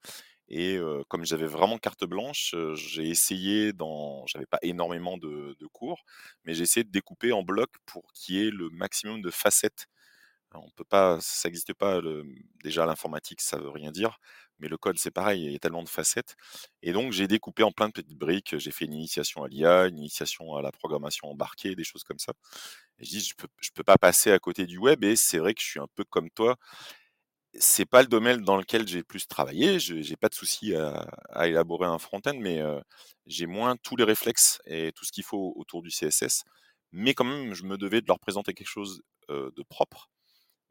et 0.54 0.78
comme 1.08 1.26
j'avais 1.26 1.48
vraiment 1.48 1.78
carte 1.78 2.04
blanche, 2.04 2.54
j'ai 2.74 3.08
essayé 3.08 3.72
dans, 3.72 4.26
j'avais 4.28 4.46
pas 4.46 4.60
énormément 4.62 5.18
de, 5.18 5.56
cours, 5.72 6.04
mais 6.44 6.54
j'ai 6.54 6.64
essayé 6.64 6.84
de 6.84 6.92
découper 6.92 7.32
en 7.32 7.42
blocs 7.42 7.74
pour 7.86 8.12
qu'il 8.14 8.36
y 8.36 8.48
ait 8.48 8.52
le 8.52 8.70
maximum 8.70 9.22
de 9.22 9.32
facettes. 9.32 9.88
on 10.54 10.70
peut 10.72 10.84
pas, 10.84 11.20
ça 11.22 11.48
n'existe 11.48 11.74
pas. 11.74 12.02
Déjà 12.64 12.86
l'informatique, 12.86 13.40
ça 13.42 13.58
veut 13.58 13.70
rien 13.70 13.92
dire, 13.92 14.20
mais 14.60 14.68
le 14.68 14.78
code 14.78 14.98
c'est 15.00 15.12
pareil, 15.12 15.46
il 15.46 15.52
y 15.54 15.56
a 15.56 15.60
tellement 15.60 15.84
de 15.84 15.90
facettes. 15.90 16.36
Et 16.82 16.92
donc 16.92 17.14
j'ai 17.14 17.28
découpé 17.28 17.64
en 17.64 17.72
plein 17.72 17.88
de 17.88 17.94
petites 17.94 18.18
briques. 18.18 18.58
J'ai 18.58 18.72
fait 18.72 18.86
une 18.86 18.94
initiation 18.94 19.44
à 19.44 19.48
l'IA, 19.48 19.88
une 19.88 20.00
initiation 20.00 20.56
à 20.56 20.62
la 20.62 20.74
programmation 20.74 21.30
embarquée, 21.30 21.76
des 21.76 21.86
choses 21.86 22.04
comme 22.04 22.20
ça. 22.20 22.34
Je 23.00 23.10
dis, 23.10 23.22
je 23.22 23.36
peux, 23.36 23.48
je 23.62 23.70
peux 23.74 23.84
pas 23.84 23.98
passer 23.98 24.32
à 24.32 24.40
côté 24.40 24.66
du 24.66 24.78
web. 24.78 25.04
Et 25.06 25.16
c'est 25.16 25.40
vrai 25.40 25.54
que 25.54 25.62
je 25.62 25.68
suis 25.68 25.80
un 25.80 25.88
peu 25.96 26.04
comme 26.04 26.30
toi 26.32 26.58
c'est 27.54 27.86
pas 27.86 28.02
le 28.02 28.08
domaine 28.08 28.42
dans 28.44 28.58
lequel 28.58 28.88
j'ai 28.88 29.04
plus 29.04 29.28
travaillé. 29.28 29.80
Je 29.80 29.96
n'ai 29.96 30.16
pas 30.16 30.30
de 30.30 30.36
souci 30.36 30.74
à, 30.76 31.48
élaborer 31.48 31.88
un 31.88 32.00
front-end, 32.00 32.36
mais 32.40 32.62
j'ai 33.26 33.46
moins 33.48 33.76
tous 33.78 33.96
les 33.96 34.04
réflexes 34.04 34.62
et 34.66 34.92
tout 34.94 35.06
ce 35.06 35.12
qu'il 35.12 35.24
faut 35.24 35.54
autour 35.56 35.82
du 35.82 35.90
CSS. 35.90 36.44
Mais 36.92 37.14
quand 37.14 37.26
même, 37.26 37.54
je 37.54 37.64
me 37.64 37.78
devais 37.78 38.02
de 38.02 38.08
leur 38.08 38.20
présenter 38.20 38.54
quelque 38.54 38.68
chose 38.68 39.02
de 39.30 39.64
propre. 39.70 40.10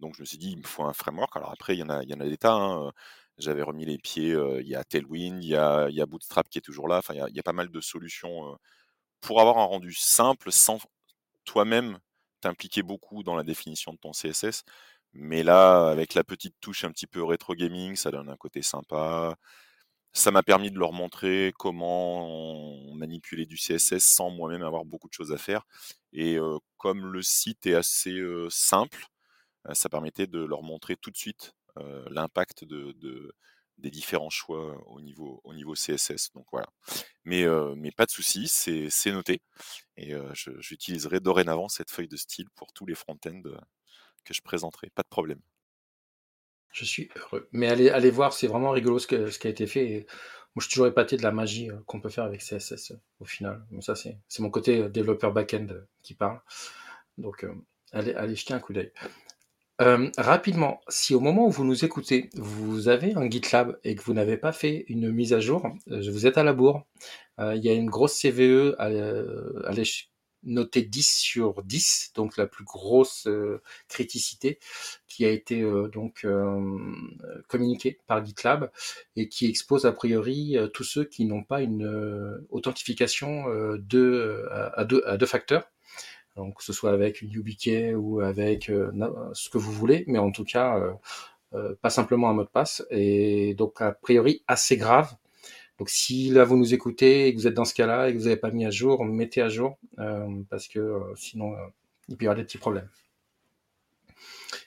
Donc 0.00 0.14
je 0.16 0.22
me 0.22 0.26
suis 0.26 0.38
dit, 0.38 0.52
il 0.52 0.58
me 0.58 0.66
faut 0.66 0.84
un 0.84 0.92
framework. 0.94 1.36
Alors 1.36 1.52
après, 1.52 1.76
il 1.76 1.80
y 1.80 1.82
en 1.82 1.90
a, 1.90 2.02
il 2.02 2.10
y 2.10 2.14
en 2.14 2.18
des 2.18 2.38
tas. 2.38 2.54
Hein, 2.54 2.92
J'avais 3.38 3.62
remis 3.62 3.86
les 3.86 3.98
pieds. 3.98 4.36
il 4.60 4.68
y 4.68 4.74
a 4.74 4.84
Tailwind, 4.84 5.44
il 5.44 5.50
y 5.50 5.56
a, 5.56 6.06
Bootstrap 6.06 6.48
qui 6.48 6.58
est 6.58 6.62
toujours 6.62 6.88
là. 6.88 7.02
Il 7.10 7.16
y 7.16 7.20
il 7.30 7.36
y 7.36 7.40
a 7.40 7.42
pas 7.42 7.52
mal 7.52 7.70
de 7.70 7.80
solutions 7.80 8.56
pour 9.20 9.40
avoir 9.40 9.58
un 9.58 9.64
rendu 9.64 9.92
simple 9.94 10.52
sans 10.52 10.78
toi-même 11.44 11.98
t'impliquer 12.40 12.82
beaucoup 12.82 13.22
dans 13.22 13.36
la 13.36 13.42
définition 13.44 13.92
de 13.92 13.98
ton 13.98 14.12
CSS. 14.12 14.64
Mais 15.12 15.42
là, 15.42 15.88
avec 15.90 16.14
la 16.14 16.24
petite 16.24 16.54
touche 16.60 16.84
un 16.84 16.92
petit 16.92 17.06
peu 17.06 17.22
rétro 17.24 17.54
gaming, 17.54 17.96
ça 17.96 18.10
donne 18.10 18.28
un 18.28 18.36
côté 18.36 18.62
sympa. 18.62 19.36
Ça 20.12 20.30
m'a 20.30 20.42
permis 20.42 20.70
de 20.70 20.78
leur 20.78 20.92
montrer 20.92 21.52
comment 21.58 22.94
manipuler 22.94 23.46
du 23.46 23.56
CSS 23.56 24.04
sans 24.04 24.30
moi-même 24.30 24.62
avoir 24.62 24.84
beaucoup 24.84 25.08
de 25.08 25.12
choses 25.12 25.32
à 25.32 25.38
faire. 25.38 25.64
Et 26.12 26.38
comme 26.78 27.06
le 27.06 27.22
site 27.22 27.66
est 27.66 27.74
assez 27.74 28.20
simple, 28.50 29.06
ça 29.72 29.88
permettait 29.88 30.26
de 30.26 30.40
leur 30.40 30.62
montrer 30.62 30.96
tout 30.96 31.10
de 31.10 31.16
suite 31.16 31.54
l'impact 32.10 32.64
de, 32.64 32.94
des 33.78 33.90
différents 33.90 34.30
choix 34.30 34.80
au 34.88 35.00
niveau, 35.00 35.40
au 35.44 35.54
niveau 35.54 35.74
CSS. 35.74 36.32
Donc 36.34 36.46
voilà. 36.52 36.68
Mais, 37.24 37.44
mais 37.76 37.92
pas 37.92 38.06
de 38.06 38.10
souci, 38.10 38.48
c'est 38.48 39.12
noté. 39.12 39.42
Et 39.96 40.12
j'utiliserai 40.34 41.20
dorénavant 41.20 41.68
cette 41.68 41.90
feuille 41.90 42.08
de 42.08 42.16
style 42.16 42.48
pour 42.56 42.72
tous 42.72 42.86
les 42.86 42.94
front-ends 42.94 43.42
que 44.24 44.34
je 44.34 44.42
présenterai, 44.42 44.90
pas 44.94 45.02
de 45.02 45.08
problème. 45.08 45.40
Je 46.72 46.84
suis 46.84 47.08
heureux. 47.16 47.48
Mais 47.52 47.68
allez, 47.68 47.90
allez 47.90 48.10
voir, 48.10 48.32
c'est 48.32 48.46
vraiment 48.46 48.70
rigolo 48.70 48.98
ce, 48.98 49.06
qui 49.06 49.46
a 49.46 49.50
été 49.50 49.66
fait. 49.66 50.06
moi, 50.54 50.60
je 50.60 50.62
suis 50.62 50.70
toujours 50.70 50.86
épaté 50.86 51.16
de 51.16 51.22
la 51.22 51.32
magie 51.32 51.70
euh, 51.70 51.76
qu'on 51.86 52.00
peut 52.00 52.10
faire 52.10 52.24
avec 52.24 52.40
CSS 52.40 52.92
euh, 52.92 53.00
au 53.20 53.24
final. 53.24 53.64
Mais 53.70 53.80
ça, 53.80 53.94
c'est 53.94 54.16
mon 54.38 54.50
côté 54.50 54.82
euh, 54.82 54.88
développeur 54.88 55.32
back-end 55.32 55.66
qui 56.02 56.14
parle. 56.14 56.40
Donc, 57.18 57.44
allez, 57.92 58.14
allez 58.14 58.36
jeter 58.36 58.54
un 58.54 58.60
coup 58.60 58.72
d'œil. 58.72 58.92
rapidement, 60.16 60.80
si 60.88 61.14
au 61.14 61.20
moment 61.20 61.46
où 61.46 61.50
vous 61.50 61.64
nous 61.64 61.84
écoutez, 61.84 62.30
vous 62.34 62.88
avez 62.88 63.14
un 63.14 63.28
GitLab 63.28 63.78
et 63.84 63.94
que 63.94 64.02
vous 64.02 64.14
n'avez 64.14 64.36
pas 64.36 64.52
fait 64.52 64.84
une 64.88 65.10
mise 65.10 65.32
à 65.32 65.40
jour, 65.40 65.66
vous 65.86 66.26
êtes 66.26 66.38
à 66.38 66.44
la 66.44 66.52
bourre. 66.52 66.86
Il 67.38 67.62
y 67.62 67.68
a 67.68 67.74
une 67.74 67.90
grosse 67.90 68.18
CVE 68.18 68.74
à, 68.78 68.86
à 68.86 69.72
noté 70.44 70.82
10 70.82 71.18
sur 71.18 71.62
10, 71.62 72.12
donc 72.14 72.36
la 72.36 72.46
plus 72.46 72.64
grosse 72.64 73.26
euh, 73.26 73.60
criticité 73.88 74.58
qui 75.06 75.24
a 75.24 75.30
été 75.30 75.60
euh, 75.60 75.88
donc 75.88 76.24
euh, 76.24 76.78
communiquée 77.48 77.98
par 78.06 78.24
GitLab 78.24 78.70
et 79.16 79.28
qui 79.28 79.46
expose 79.46 79.86
a 79.86 79.92
priori 79.92 80.56
tous 80.72 80.84
ceux 80.84 81.04
qui 81.04 81.24
n'ont 81.24 81.42
pas 81.42 81.60
une 81.60 82.40
authentification 82.50 83.44
de, 83.76 84.48
à, 84.50 84.84
deux, 84.84 85.02
à 85.06 85.16
deux 85.16 85.26
facteurs. 85.26 85.70
Donc 86.36 86.58
que 86.58 86.64
ce 86.64 86.72
soit 86.72 86.92
avec 86.92 87.22
une 87.22 87.30
YubiKey 87.30 87.94
ou 87.94 88.20
avec 88.20 88.70
ce 89.32 89.50
que 89.50 89.58
vous 89.58 89.72
voulez, 89.72 90.04
mais 90.06 90.18
en 90.18 90.30
tout 90.30 90.44
cas 90.44 90.80
pas 91.82 91.90
simplement 91.90 92.30
un 92.30 92.34
mot 92.34 92.44
de 92.44 92.48
passe. 92.48 92.84
Et 92.90 93.54
donc 93.54 93.80
a 93.80 93.92
priori 93.92 94.42
assez 94.46 94.76
grave 94.76 95.14
donc 95.80 95.88
si 95.88 96.28
là 96.28 96.44
vous 96.44 96.58
nous 96.58 96.74
écoutez 96.74 97.26
et 97.26 97.34
que 97.34 97.38
vous 97.40 97.46
êtes 97.46 97.54
dans 97.54 97.64
ce 97.64 97.72
cas-là 97.72 98.08
et 98.10 98.12
que 98.12 98.18
vous 98.18 98.24
n'avez 98.24 98.36
pas 98.36 98.50
mis 98.50 98.66
à 98.66 98.70
jour, 98.70 99.02
mettez 99.02 99.40
à 99.40 99.48
jour 99.48 99.78
euh, 99.98 100.28
parce 100.50 100.68
que 100.68 100.78
euh, 100.78 101.14
sinon 101.16 101.54
euh, 101.54 101.66
il 102.08 102.18
peut 102.18 102.26
y 102.26 102.28
avoir 102.28 102.36
des 102.36 102.44
petits 102.44 102.58
problèmes. 102.58 102.90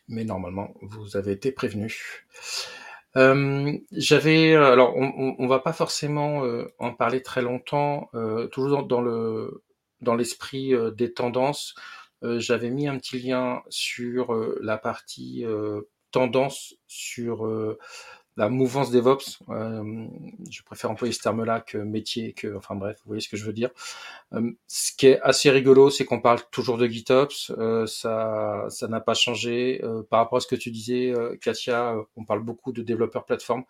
Mais 0.08 0.24
normalement 0.24 0.74
vous 0.82 1.16
avez 1.16 1.34
été 1.34 1.52
prévenu. 1.52 2.26
J'avais 3.16 4.56
alors 4.56 4.98
on, 4.98 5.36
on, 5.38 5.48
va 5.48 5.60
pas 5.60 5.72
forcément 5.72 6.42
en 6.80 6.94
parler 6.94 7.22
très 7.22 7.44
longtemps, 7.44 8.10
toujours 8.52 8.88
dans, 8.88 9.02
le 9.02 9.64
dans 10.02 10.16
l'esprit 10.16 10.74
des 10.98 11.14
tendances. 11.14 11.76
J'avais 12.24 12.72
mis 12.72 12.88
un 12.88 12.98
petit 12.98 13.20
lien 13.20 13.62
sur 13.70 14.34
la 14.62 14.80
partie 14.80 15.46
tendance 16.12 16.74
sur 16.88 17.78
la 18.36 18.50
mouvance 18.50 18.90
DevOps, 18.90 19.44
euh, 19.50 20.08
je 20.50 20.64
préfère 20.64 20.90
employer 20.90 21.14
ce 21.14 21.22
terme-là 21.22 21.62
que 21.62 21.78
métier, 21.78 22.34
que, 22.34 22.56
enfin 22.56 22.76
bref, 22.76 22.98
vous 23.04 23.10
voyez 23.10 23.22
ce 23.22 23.30
que 23.30 23.38
je 23.38 23.46
veux 23.46 23.54
dire. 23.54 23.70
Euh, 24.34 24.52
ce 24.68 24.92
qui 24.96 25.08
est 25.08 25.22
assez 25.22 25.52
rigolo, 25.52 25.90
c'est 25.90 26.06
qu'on 26.06 26.20
parle 26.20 26.40
toujours 26.52 26.78
de 26.78 26.88
GitOps, 26.88 27.52
euh, 27.58 27.86
ça, 27.86 28.66
ça 28.70 28.88
n'a 28.88 29.00
pas 29.02 29.14
changé. 29.14 29.82
Euh, 29.84 30.02
par 30.02 30.20
rapport 30.20 30.38
à 30.38 30.40
ce 30.42 30.48
que 30.48 30.56
tu 30.56 30.72
disais, 30.72 31.14
Katia, 31.42 31.96
on 32.16 32.26
parle 32.26 32.42
beaucoup 32.42 32.72
de 32.72 32.82
développeurs 32.82 33.26
plateforme. 33.26 33.64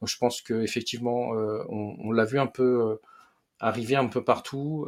Donc 0.00 0.08
je 0.08 0.18
pense 0.18 0.42
que 0.42 0.62
effectivement, 0.62 1.30
on, 1.30 1.96
on 1.98 2.12
l'a 2.12 2.24
vu 2.24 2.38
un 2.38 2.46
peu 2.46 2.98
arriver 3.58 3.96
un 3.96 4.06
peu 4.06 4.24
partout, 4.24 4.86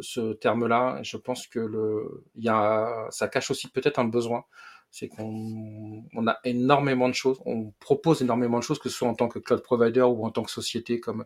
ce 0.00 0.32
terme-là. 0.34 1.00
Je 1.02 1.16
pense 1.16 1.46
que 1.46 1.58
le, 1.58 2.24
il 2.36 2.44
y 2.44 2.48
a, 2.48 3.06
ça 3.10 3.28
cache 3.28 3.50
aussi 3.50 3.68
peut-être 3.68 3.98
un 3.98 4.04
besoin 4.04 4.44
c'est 4.90 5.08
qu'on 5.08 6.04
on 6.14 6.26
a 6.26 6.38
énormément 6.44 7.08
de 7.08 7.14
choses, 7.14 7.40
on 7.44 7.72
propose 7.78 8.22
énormément 8.22 8.58
de 8.58 8.64
choses, 8.64 8.78
que 8.78 8.88
ce 8.88 8.96
soit 8.96 9.08
en 9.08 9.14
tant 9.14 9.28
que 9.28 9.38
cloud 9.38 9.62
provider 9.62 10.02
ou 10.02 10.24
en 10.24 10.30
tant 10.30 10.42
que 10.42 10.50
société 10.50 11.00
comme 11.00 11.24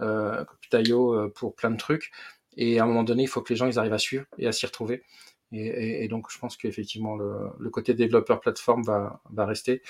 euh, 0.00 0.44
euh 0.74 1.28
pour 1.34 1.54
plein 1.54 1.70
de 1.70 1.76
trucs. 1.76 2.10
Et 2.56 2.78
à 2.78 2.84
un 2.84 2.86
moment 2.86 3.04
donné, 3.04 3.24
il 3.24 3.28
faut 3.28 3.42
que 3.42 3.52
les 3.52 3.56
gens 3.56 3.66
ils 3.66 3.78
arrivent 3.78 3.92
à 3.92 3.98
suivre 3.98 4.24
et 4.38 4.46
à 4.46 4.52
s'y 4.52 4.66
retrouver. 4.66 5.04
Et, 5.52 6.06
donc, 6.06 6.30
je 6.30 6.38
pense 6.38 6.56
qu'effectivement, 6.56 7.16
le, 7.16 7.48
le, 7.58 7.70
côté 7.70 7.92
développeur 7.94 8.38
plateforme 8.38 8.84
va, 8.84 9.20
va 9.32 9.46
rester. 9.46 9.82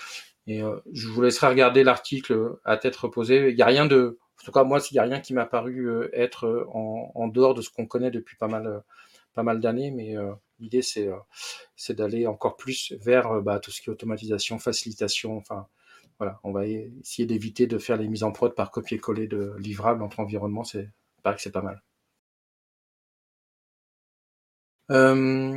Et 0.47 0.63
euh, 0.63 0.81
je 0.91 1.07
vous 1.09 1.21
laisserai 1.21 1.49
regarder 1.49 1.85
l'article 1.85 2.57
à 2.65 2.79
tête 2.79 2.97
reposée. 2.97 3.51
Il 3.51 3.57
n'y 3.57 3.63
a 3.63 3.67
rien 3.67 3.85
de 3.85 4.19
En 4.41 4.45
tout 4.45 4.53
cas, 4.53 4.65
moi, 4.65 4.81
il 4.91 4.95
n'y 4.95 5.01
a 5.01 5.03
rien 5.03 5.21
qui 5.21 5.35
m'a 5.35 5.45
paru 5.45 6.09
être 6.15 6.67
en, 6.73 7.13
en, 7.15 7.29
dehors 7.29 7.53
de 7.53 7.61
ce 7.61 7.69
qu'on 7.69 7.87
connaît 7.87 8.11
depuis 8.11 8.37
pas 8.37 8.49
mal, 8.49 8.83
mal 9.43 9.61
d'années, 9.61 9.91
mais 9.91 10.15
l'idée, 10.59 10.83
c'est 10.83 11.09
c'est 11.77 11.95
d'aller 11.95 12.27
encore 12.27 12.57
plus 12.57 12.93
vers 13.01 13.43
bah, 13.43 13.61
tout 13.61 13.71
ce 13.71 13.81
qui 13.81 13.91
est 13.91 13.93
automatisation, 13.93 14.59
facilitation, 14.59 15.37
enfin, 15.37 15.67
voilà, 16.19 16.39
on 16.45 16.53
va 16.53 16.67
essayer 16.67 17.27
d'éviter 17.27 17.67
de 17.67 17.79
faire 17.79 17.97
les 17.97 18.09
mises 18.09 18.25
en 18.25 18.33
prod 18.33 18.55
par 18.55 18.71
copier-coller 18.71 19.27
de 19.27 19.55
livrables 19.59 20.03
entre 20.03 20.21
environnements, 20.21 20.65
c'est 20.65 20.91
paraît 21.23 21.37
que 21.37 21.43
c'est 21.43 21.51
pas 21.51 21.63
mal. 21.63 21.83
Euh, 24.91 25.57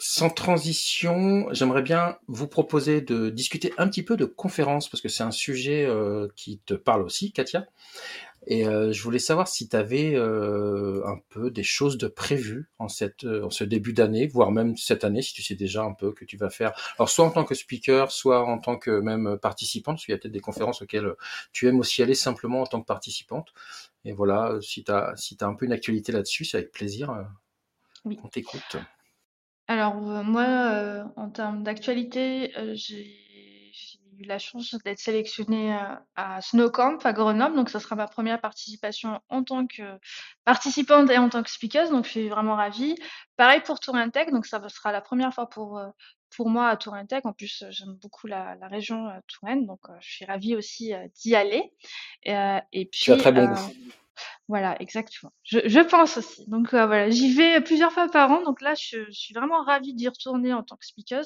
sans 0.00 0.30
transition, 0.30 1.46
j'aimerais 1.52 1.82
bien 1.82 2.18
vous 2.26 2.48
proposer 2.48 3.00
de 3.00 3.30
discuter 3.30 3.72
un 3.78 3.88
petit 3.88 4.02
peu 4.02 4.16
de 4.16 4.24
conférences, 4.24 4.88
parce 4.88 5.00
que 5.00 5.08
c'est 5.08 5.22
un 5.22 5.30
sujet 5.30 5.84
euh, 5.86 6.28
qui 6.34 6.58
te 6.58 6.74
parle 6.74 7.02
aussi, 7.02 7.32
Katia. 7.32 7.66
Et 8.46 8.66
euh, 8.66 8.92
je 8.92 9.02
voulais 9.02 9.18
savoir 9.18 9.46
si 9.46 9.68
tu 9.68 9.76
avais 9.76 10.14
euh, 10.14 11.06
un 11.06 11.18
peu 11.28 11.50
des 11.50 11.62
choses 11.62 11.96
de 11.96 12.08
prévues 12.08 12.68
en, 12.78 12.88
cette, 12.88 13.24
en 13.24 13.50
ce 13.50 13.64
début 13.64 13.92
d'année, 13.92 14.26
voire 14.26 14.50
même 14.50 14.76
cette 14.76 15.04
année, 15.04 15.22
si 15.22 15.32
tu 15.32 15.42
sais 15.42 15.54
déjà 15.54 15.82
un 15.84 15.94
peu 15.94 16.12
que 16.12 16.24
tu 16.24 16.36
vas 16.36 16.50
faire. 16.50 16.72
Alors, 16.98 17.08
soit 17.08 17.24
en 17.24 17.30
tant 17.30 17.44
que 17.44 17.54
speaker, 17.54 18.10
soit 18.10 18.44
en 18.44 18.58
tant 18.58 18.76
que 18.76 18.90
même 19.00 19.38
participante, 19.40 19.96
parce 19.96 20.06
qu'il 20.06 20.12
y 20.12 20.16
a 20.16 20.18
peut-être 20.18 20.32
des 20.32 20.40
conférences 20.40 20.82
auxquelles 20.82 21.14
tu 21.52 21.68
aimes 21.68 21.78
aussi 21.78 22.02
aller 22.02 22.14
simplement 22.14 22.62
en 22.62 22.66
tant 22.66 22.80
que 22.80 22.86
participante. 22.86 23.52
Et 24.04 24.12
voilà, 24.12 24.58
si 24.60 24.82
tu 24.82 24.90
as, 24.90 25.14
si 25.16 25.36
as 25.40 25.46
un 25.46 25.54
peu 25.54 25.66
une 25.66 25.72
actualité 25.72 26.10
là-dessus, 26.10 26.44
c'est 26.44 26.56
avec 26.58 26.72
plaisir 26.72 27.14
oui. 28.04 28.18
on 28.22 28.28
t'écoute. 28.28 28.76
Alors, 29.68 29.96
euh, 30.10 30.22
moi, 30.22 30.44
euh, 30.44 31.04
en 31.16 31.30
termes 31.30 31.62
d'actualité, 31.62 32.56
euh, 32.58 32.74
j'ai 32.74 33.21
eu 34.18 34.24
la 34.24 34.38
chance 34.38 34.74
d'être 34.84 34.98
sélectionnée, 34.98 35.76
à 36.16 36.40
Snowcamp 36.40 36.98
à 37.04 37.12
Grenoble, 37.12 37.56
donc 37.56 37.68
ça 37.70 37.80
sera 37.80 37.96
ma 37.96 38.06
première 38.06 38.40
participation 38.40 39.20
en 39.28 39.42
tant 39.44 39.66
que 39.66 39.82
participante 40.44 41.10
et 41.10 41.18
en 41.18 41.28
tant 41.28 41.42
que 41.42 41.50
speaker, 41.50 41.90
donc 41.90 42.04
je 42.04 42.10
suis 42.10 42.28
vraiment 42.28 42.56
ravie. 42.56 42.96
Pareil 43.36 43.60
pour 43.60 43.80
Tech, 43.80 44.30
donc 44.30 44.46
ça 44.46 44.60
sera 44.68 44.92
la 44.92 45.00
première 45.00 45.32
fois 45.32 45.48
pour, 45.48 45.80
pour 46.36 46.50
moi 46.50 46.68
à 46.68 47.04
Tech. 47.04 47.22
En 47.24 47.32
plus, 47.32 47.64
j'aime 47.70 47.94
beaucoup 48.00 48.26
la 48.26 48.56
la 48.56 48.68
région, 48.68 49.08
Touraine, 49.28 49.66
donc 49.66 49.80
je 50.00 50.10
suis 50.10 50.24
ravie 50.24 50.56
aussi, 50.56 50.92
d'y 51.22 51.34
aller. 51.34 51.72
et 52.24 52.90
Tu 52.90 53.12
as 53.12 53.16
très 53.16 53.32
bon 53.32 53.46
goût. 53.46 53.72
Voilà, 54.48 54.76
exactement. 54.80 55.32
Je, 55.44 55.60
je 55.64 55.80
pense 55.80 56.16
aussi. 56.18 56.48
Donc 56.48 56.74
euh, 56.74 56.86
voilà, 56.86 57.10
j'y 57.10 57.32
vais 57.32 57.60
plusieurs 57.60 57.92
fois 57.92 58.08
par 58.08 58.30
an. 58.30 58.42
Donc 58.42 58.60
là, 58.60 58.74
je, 58.74 59.10
suis 59.10 59.34
vraiment 59.34 59.62
ravie 59.62 59.94
d'y 59.94 60.08
retourner 60.08 60.52
en 60.52 60.62
tant 60.62 60.76
que 60.76 60.86
speaker. 60.86 61.22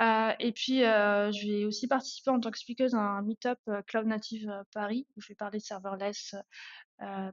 Euh, 0.00 0.32
et 0.38 0.52
puis, 0.52 0.84
euh, 0.84 1.32
je 1.32 1.46
vais 1.46 1.64
aussi 1.64 1.88
participer 1.88 2.30
en 2.30 2.40
tant 2.40 2.50
que 2.50 2.58
speaker 2.58 2.94
à 2.94 2.98
un 2.98 3.22
meet-up 3.22 3.58
Cloud 3.86 4.06
Native 4.06 4.50
Paris 4.72 5.06
où 5.16 5.20
je 5.20 5.28
vais 5.28 5.34
parler 5.34 5.60
serverless. 5.60 6.34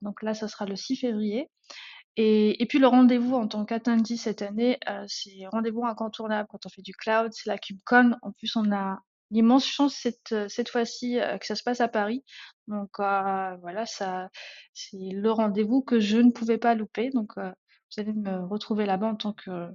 donc 0.01 0.24
là, 0.24 0.34
ça 0.34 0.47
sera 0.47 0.66
le 0.66 0.76
6 0.76 0.97
février. 0.97 1.49
Et, 2.18 2.66
puis 2.68 2.80
le 2.80 2.88
rendez-vous 2.88 3.36
en 3.36 3.47
tant 3.47 3.64
qu'attendee 3.64 4.18
cette 4.18 4.41
année, 4.41 4.80
c'est 5.08 5.45
rendez-vous 5.51 5.86
incontournable 5.86 6.47
quand 6.51 6.66
on 6.66 6.70
fait 6.70 6.82
du 6.82 6.93
cloud, 6.93 7.32
c'est 7.32 7.49
la 7.49 7.58
KubeCon. 7.58 8.16
En 8.24 8.32
plus, 8.32 8.55
on 8.55 8.72
a 8.72 8.99
l'immense 9.32 9.66
chance 9.66 9.95
cette, 9.95 10.32
euh, 10.32 10.47
cette 10.49 10.70
fois-ci 10.70 11.20
euh, 11.20 11.38
que 11.38 11.45
ça 11.45 11.55
se 11.55 11.64
passe 11.64 11.82
à 11.82 11.88
Paris. 11.88 12.24
Donc 12.68 12.99
euh, 12.99 13.55
voilà, 13.62 13.86
c'est 13.86 14.08
le 14.93 15.32
rendez-vous 15.32 15.82
que 15.82 15.99
je 15.99 16.18
ne 16.18 16.32
pouvais 16.32 16.58
pas 16.58 16.76
louper. 16.76 17.10
Donc 17.12 17.34
vous 17.38 18.01
allez 18.01 18.14
me 18.14 18.45
retrouver 18.45 18.86
là-bas 18.86 19.08
en 19.08 19.16
tant 19.16 19.34
que 19.34 19.70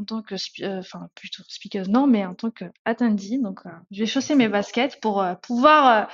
en 0.00 0.04
tant 0.04 0.22
que 0.22 0.34
enfin 0.78 1.08
plutôt 1.14 1.42
speaker 1.48 1.88
non, 1.88 2.06
mais 2.06 2.24
en 2.24 2.34
tant 2.34 2.50
que 2.50 2.64
attendee. 2.84 3.38
Donc 3.38 3.60
je 3.90 4.00
vais 4.00 4.06
chausser 4.06 4.34
mes 4.34 4.48
baskets 4.48 5.00
pour 5.00 5.24
pouvoir 5.42 6.08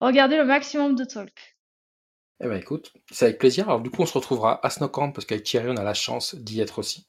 regarder 0.00 0.36
le 0.36 0.44
maximum 0.44 0.94
de 0.94 1.04
talk. 1.04 1.54
Eh 2.42 2.48
ben 2.48 2.56
écoute, 2.56 2.92
c'est 3.10 3.26
avec 3.26 3.38
plaisir. 3.38 3.68
Alors 3.68 3.80
du 3.80 3.90
coup, 3.90 4.02
on 4.02 4.06
se 4.06 4.14
retrouvera 4.14 4.64
à 4.66 4.70
Snowcamp 4.70 5.12
parce 5.12 5.24
qu'avec 5.24 5.44
Thierry, 5.44 5.68
on 5.70 5.76
a 5.76 5.84
la 5.84 5.94
chance 5.94 6.34
d'y 6.34 6.60
être 6.60 6.78
aussi. 6.78 7.06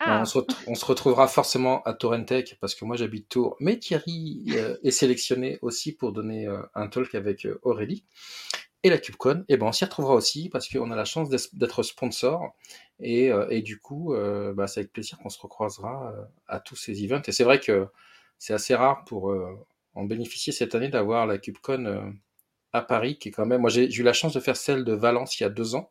Ah. 0.00 0.22
On, 0.68 0.74
se 0.76 0.84
retrouvera 0.84 1.26
forcément 1.26 1.82
à 1.82 1.92
Torrentech 1.92 2.56
parce 2.60 2.76
que 2.76 2.84
moi 2.84 2.96
j'habite 2.96 3.28
Tours, 3.28 3.56
mais 3.58 3.78
Thierry 3.78 4.44
euh, 4.50 4.76
est 4.84 4.92
sélectionné 4.92 5.58
aussi 5.60 5.92
pour 5.92 6.12
donner 6.12 6.46
euh, 6.46 6.62
un 6.76 6.86
talk 6.86 7.16
avec 7.16 7.46
euh, 7.46 7.58
Aurélie. 7.62 8.04
Et 8.84 8.90
la 8.90 8.98
CubeCon, 8.98 9.40
et 9.48 9.54
eh 9.54 9.56
ben 9.56 9.66
on 9.66 9.72
s'y 9.72 9.84
retrouvera 9.84 10.14
aussi 10.14 10.48
parce 10.50 10.68
qu'on 10.68 10.90
a 10.92 10.96
la 10.96 11.04
chance 11.04 11.28
d'être 11.52 11.82
sponsor 11.82 12.54
et, 13.00 13.30
et, 13.50 13.62
du 13.62 13.80
coup, 13.80 14.14
bah, 14.54 14.68
c'est 14.68 14.80
avec 14.80 14.92
plaisir 14.92 15.18
qu'on 15.18 15.28
se 15.30 15.40
recroisera 15.40 16.14
à 16.46 16.60
tous 16.60 16.76
ces 16.76 17.04
events. 17.04 17.22
Et 17.26 17.32
c'est 17.32 17.44
vrai 17.44 17.58
que 17.58 17.88
c'est 18.38 18.54
assez 18.54 18.76
rare 18.76 19.04
pour 19.04 19.34
en 19.94 20.04
bénéficier 20.04 20.52
cette 20.52 20.76
année 20.76 20.88
d'avoir 20.88 21.26
la 21.26 21.38
CubeCon 21.38 22.14
à 22.72 22.82
Paris, 22.82 23.18
qui 23.18 23.28
est 23.28 23.32
quand 23.32 23.46
même. 23.46 23.60
Moi, 23.60 23.70
j'ai 23.70 23.92
eu 23.92 24.02
la 24.02 24.12
chance 24.12 24.34
de 24.34 24.40
faire 24.40 24.56
celle 24.56 24.84
de 24.84 24.92
Valence 24.92 25.38
il 25.40 25.42
y 25.42 25.46
a 25.46 25.50
deux 25.50 25.74
ans, 25.74 25.90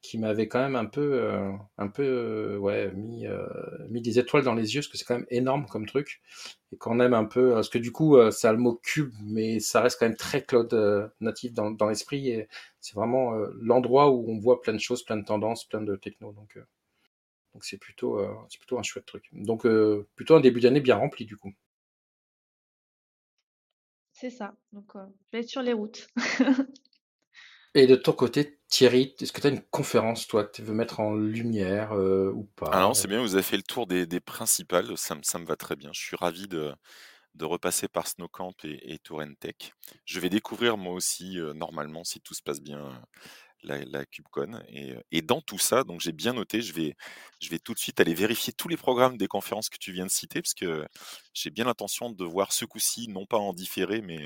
qui 0.00 0.18
m'avait 0.18 0.46
quand 0.48 0.60
même 0.60 0.76
un 0.76 0.86
peu, 0.86 1.20
euh, 1.22 1.52
un 1.76 1.88
peu, 1.88 2.04
euh, 2.04 2.58
ouais, 2.58 2.92
mis, 2.92 3.26
euh, 3.26 3.46
mis 3.88 4.00
des 4.00 4.18
étoiles 4.18 4.44
dans 4.44 4.54
les 4.54 4.74
yeux, 4.74 4.80
parce 4.80 4.88
que 4.88 4.98
c'est 4.98 5.04
quand 5.04 5.16
même 5.16 5.26
énorme 5.30 5.66
comme 5.66 5.86
truc. 5.86 6.20
Et 6.72 6.76
qu'on 6.76 7.00
aime 7.00 7.14
un 7.14 7.24
peu, 7.24 7.52
parce 7.54 7.68
que 7.68 7.78
du 7.78 7.92
coup, 7.92 8.16
ça 8.30 8.50
a 8.50 8.52
le 8.52 8.58
mot 8.58 8.74
cube, 8.82 9.12
mais 9.22 9.60
ça 9.60 9.80
reste 9.80 9.98
quand 9.98 10.06
même 10.06 10.16
très 10.16 10.44
cloud 10.44 10.72
natif 11.20 11.52
dans, 11.52 11.70
dans 11.70 11.88
l'esprit, 11.88 12.28
et 12.28 12.48
c'est 12.80 12.94
vraiment 12.94 13.32
l'endroit 13.60 14.10
où 14.10 14.30
on 14.30 14.38
voit 14.38 14.60
plein 14.60 14.74
de 14.74 14.78
choses, 14.78 15.02
plein 15.02 15.16
de 15.16 15.24
tendances, 15.24 15.64
plein 15.64 15.80
de 15.82 15.96
techno. 15.96 16.32
Donc, 16.32 16.58
donc 17.54 17.64
c'est 17.64 17.78
plutôt, 17.78 18.20
c'est 18.50 18.58
plutôt 18.58 18.78
un 18.78 18.82
chouette 18.82 19.06
truc. 19.06 19.28
Donc, 19.32 19.66
plutôt 20.14 20.36
un 20.36 20.40
début 20.40 20.60
d'année 20.60 20.80
bien 20.80 20.96
rempli 20.96 21.24
du 21.24 21.36
coup. 21.36 21.52
C'est 24.12 24.30
ça. 24.30 24.54
Donc, 24.72 24.92
je 24.94 25.00
vais 25.32 25.40
être 25.40 25.48
sur 25.48 25.62
les 25.62 25.72
routes. 25.72 26.08
Et 27.78 27.86
de 27.86 27.94
ton 27.94 28.10
côté, 28.10 28.58
Thierry, 28.66 29.14
est-ce 29.20 29.32
que 29.32 29.40
tu 29.40 29.46
as 29.46 29.50
une 29.50 29.62
conférence, 29.62 30.26
toi, 30.26 30.44
tu 30.44 30.62
veux 30.62 30.74
mettre 30.74 30.98
en 30.98 31.14
lumière 31.14 31.92
ou 31.92 32.42
pas? 32.56 32.70
Ah 32.72 32.80
non, 32.80 32.92
c'est 32.92 33.06
bien, 33.06 33.22
vous 33.22 33.34
avez 33.34 33.44
fait 33.44 33.56
le 33.56 33.62
tour 33.62 33.86
des, 33.86 34.04
principales, 34.18 34.98
ça, 34.98 35.14
me- 35.14 35.44
va 35.44 35.54
très 35.54 35.76
bien. 35.76 35.90
Je 35.92 36.00
suis 36.00 36.16
ravi 36.16 36.48
de, 36.48 36.74
repasser 37.40 37.86
par 37.86 38.08
Snowcamp 38.08 38.52
et, 38.64 38.94
et 38.94 38.98
Tech. 39.38 39.54
Je 40.04 40.18
vais 40.18 40.28
découvrir 40.28 40.76
moi 40.76 40.92
aussi, 40.92 41.38
normalement, 41.54 42.02
si 42.02 42.20
tout 42.20 42.34
se 42.34 42.42
passe 42.42 42.60
bien, 42.60 43.00
la, 43.62 43.84
la 43.84 44.06
KubeCon. 44.06 44.60
Et, 45.10 45.22
dans 45.22 45.40
tout 45.40 45.58
ça, 45.58 45.84
donc 45.84 46.00
j'ai 46.00 46.12
bien 46.12 46.32
noté, 46.32 46.62
je 46.62 46.72
vais, 46.72 46.94
je 47.40 47.50
vais 47.50 47.58
tout 47.58 47.74
de 47.74 47.78
suite 47.78 48.00
aller 48.00 48.14
vérifier 48.14 48.52
tous 48.52 48.68
les 48.68 48.76
programmes 48.76 49.16
des 49.16 49.28
conférences 49.28 49.68
que 49.68 49.78
tu 49.78 49.92
viens 49.92 50.06
de 50.06 50.10
citer, 50.10 50.40
parce 50.40 50.54
que 50.54 50.86
j'ai 51.34 51.50
bien 51.50 51.64
l'intention 51.64 52.10
de 52.10 52.24
voir 52.24 52.52
ce 52.52 52.64
coup-ci, 52.64 53.08
non 53.08 53.26
pas 53.26 53.38
en 53.38 53.52
différé, 53.52 54.00
mais 54.00 54.24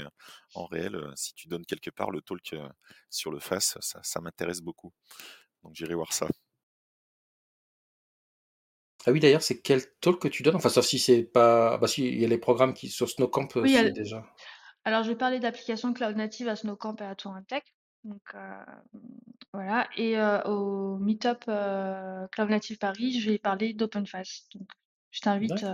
en 0.55 0.67
réel, 0.67 0.99
si 1.17 1.35
tu 1.35 1.49
donnes 1.49 1.67
quelque 1.67 1.91
part 1.91 2.11
le 2.11 2.21
talk 2.21 2.55
sur 3.11 3.31
le 3.31 3.41
face, 3.41 3.79
ça, 3.81 4.21
m'intéresse 4.21 4.61
beaucoup. 4.61 4.93
Donc 5.63 5.75
j'irai 5.75 5.95
voir 5.95 6.13
ça. 6.13 6.29
Ah 9.05 9.11
oui, 9.11 9.19
d'ailleurs, 9.19 9.43
c'est 9.43 9.61
quel 9.61 9.83
talk 10.01 10.21
que 10.21 10.29
tu 10.29 10.45
donnes? 10.45 10.55
Enfin, 10.55 10.69
sauf 10.69 10.87
si 10.87 11.01
c'est 11.01 11.25
pas. 11.25 11.77
Bah, 11.79 11.89
si, 11.89 12.07
il 12.07 12.21
y 12.21 12.25
a 12.25 12.29
les 12.29 12.39
programmes 12.39 12.73
qui 12.73 12.89
sur 12.89 13.11
Snowcamp 13.11 13.49
oui, 13.57 13.93
déjà. 13.93 14.25
Alors, 14.85 15.03
je 15.03 15.11
vais 15.11 15.17
parler 15.17 15.41
d'applications 15.41 15.93
cloud 15.93 16.17
native 16.17 16.49
à 16.49 16.55
Snowcamp 16.55 16.97
et 17.01 17.05
à 17.05 17.17
Tech. 17.49 17.65
Donc 18.05 18.35
voilà 19.53 19.89
et 19.97 20.19
au 20.47 20.97
meet-up, 20.99 21.45
Cloud 21.45 22.51
Native 22.51 22.79
Paris, 22.79 23.21
je 23.21 23.31
vais 23.31 23.39
parler 23.39 23.75
d'OpenFace. 23.75 24.49
Donc 24.55 24.69
je 25.11 25.21
t'invite, 25.21 25.65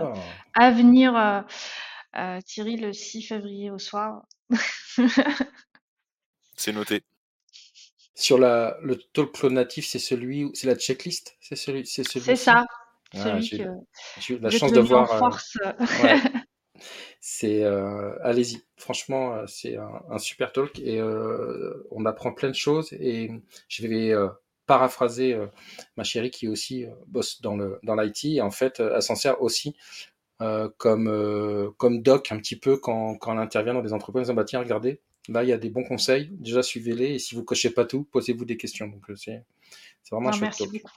à 0.53 0.71
venir, 0.71 1.45
Thierry, 2.45 2.77
le 2.77 2.93
6 2.93 3.23
février 3.23 3.71
au 3.71 3.79
soir. 3.79 4.25
C'est 6.55 6.73
noté. 6.73 7.03
Sur 8.15 8.37
la 8.37 8.77
le 8.81 8.97
talk 8.97 9.31
Cloud 9.31 9.53
Native, 9.53 9.85
c'est 9.85 9.97
celui 9.97 10.43
où 10.43 10.51
c'est 10.53 10.67
la 10.67 10.75
checklist? 10.75 11.37
C'est 11.39 11.55
celui 11.55 11.85
c'est 11.85 12.03
C'est 12.03 12.35
ça, 12.35 12.65
ah, 13.13 13.23
celui 13.23 13.49
que 13.49 13.63
j'ai 14.19 14.33
eu 14.35 14.39
la 14.39 14.49
chance 14.49 14.73
de 14.73 14.81
voir, 14.81 15.17
force. 15.17 15.57
C'est 17.21 17.63
euh, 17.63 18.17
allez-y, 18.23 18.63
franchement, 18.77 19.35
euh, 19.35 19.45
c'est 19.45 19.75
un, 19.75 20.17
super 20.19 20.53
talk 20.53 20.79
et 20.79 21.01
euh, 21.01 21.85
on 21.91 22.05
apprend 22.05 22.31
plein 22.31 22.47
de 22.47 22.55
choses 22.55 22.93
et 22.93 23.29
je 23.67 23.87
vais 23.87 24.13
paraphraser 24.65 25.37
ma 25.97 26.03
chérie 26.03 26.31
qui 26.31 26.47
aussi 26.47 26.85
bosse 27.07 27.41
dans 27.41 27.57
le 27.57 27.79
dans 27.83 27.95
l'IT 27.95 28.25
et 28.25 28.41
en 28.41 28.51
fait 28.51 28.79
elle 28.79 29.01
s'en 29.01 29.15
sert 29.15 29.41
aussi 29.41 29.75
comme 30.77 31.73
comme 31.77 32.01
doc 32.01 32.31
un 32.31 32.37
petit 32.37 32.55
peu 32.55 32.77
quand 32.77 33.17
quand 33.17 33.33
elle 33.33 33.39
intervient 33.39 33.73
dans 33.73 33.81
des 33.81 33.93
entreprises. 33.93 34.29
Bah 34.29 34.45
tiens, 34.45 34.59
regardez, 34.59 35.01
là 35.27 35.43
il 35.43 35.49
y 35.49 35.53
a 35.53 35.57
des 35.57 35.69
bons 35.69 35.83
conseils, 35.83 36.29
déjà 36.33 36.63
suivez-les 36.63 37.15
et 37.15 37.19
si 37.19 37.35
vous 37.35 37.43
cochez 37.43 37.71
pas 37.71 37.85
tout, 37.85 38.03
posez-vous 38.03 38.45
des 38.45 38.57
questions. 38.57 38.87
Donc 38.87 39.05
c'est 39.15 39.43
c'est 40.03 40.15
vraiment 40.15 40.29
un 40.29 40.39
merci 40.39 40.67
Beaucoup. 40.67 40.91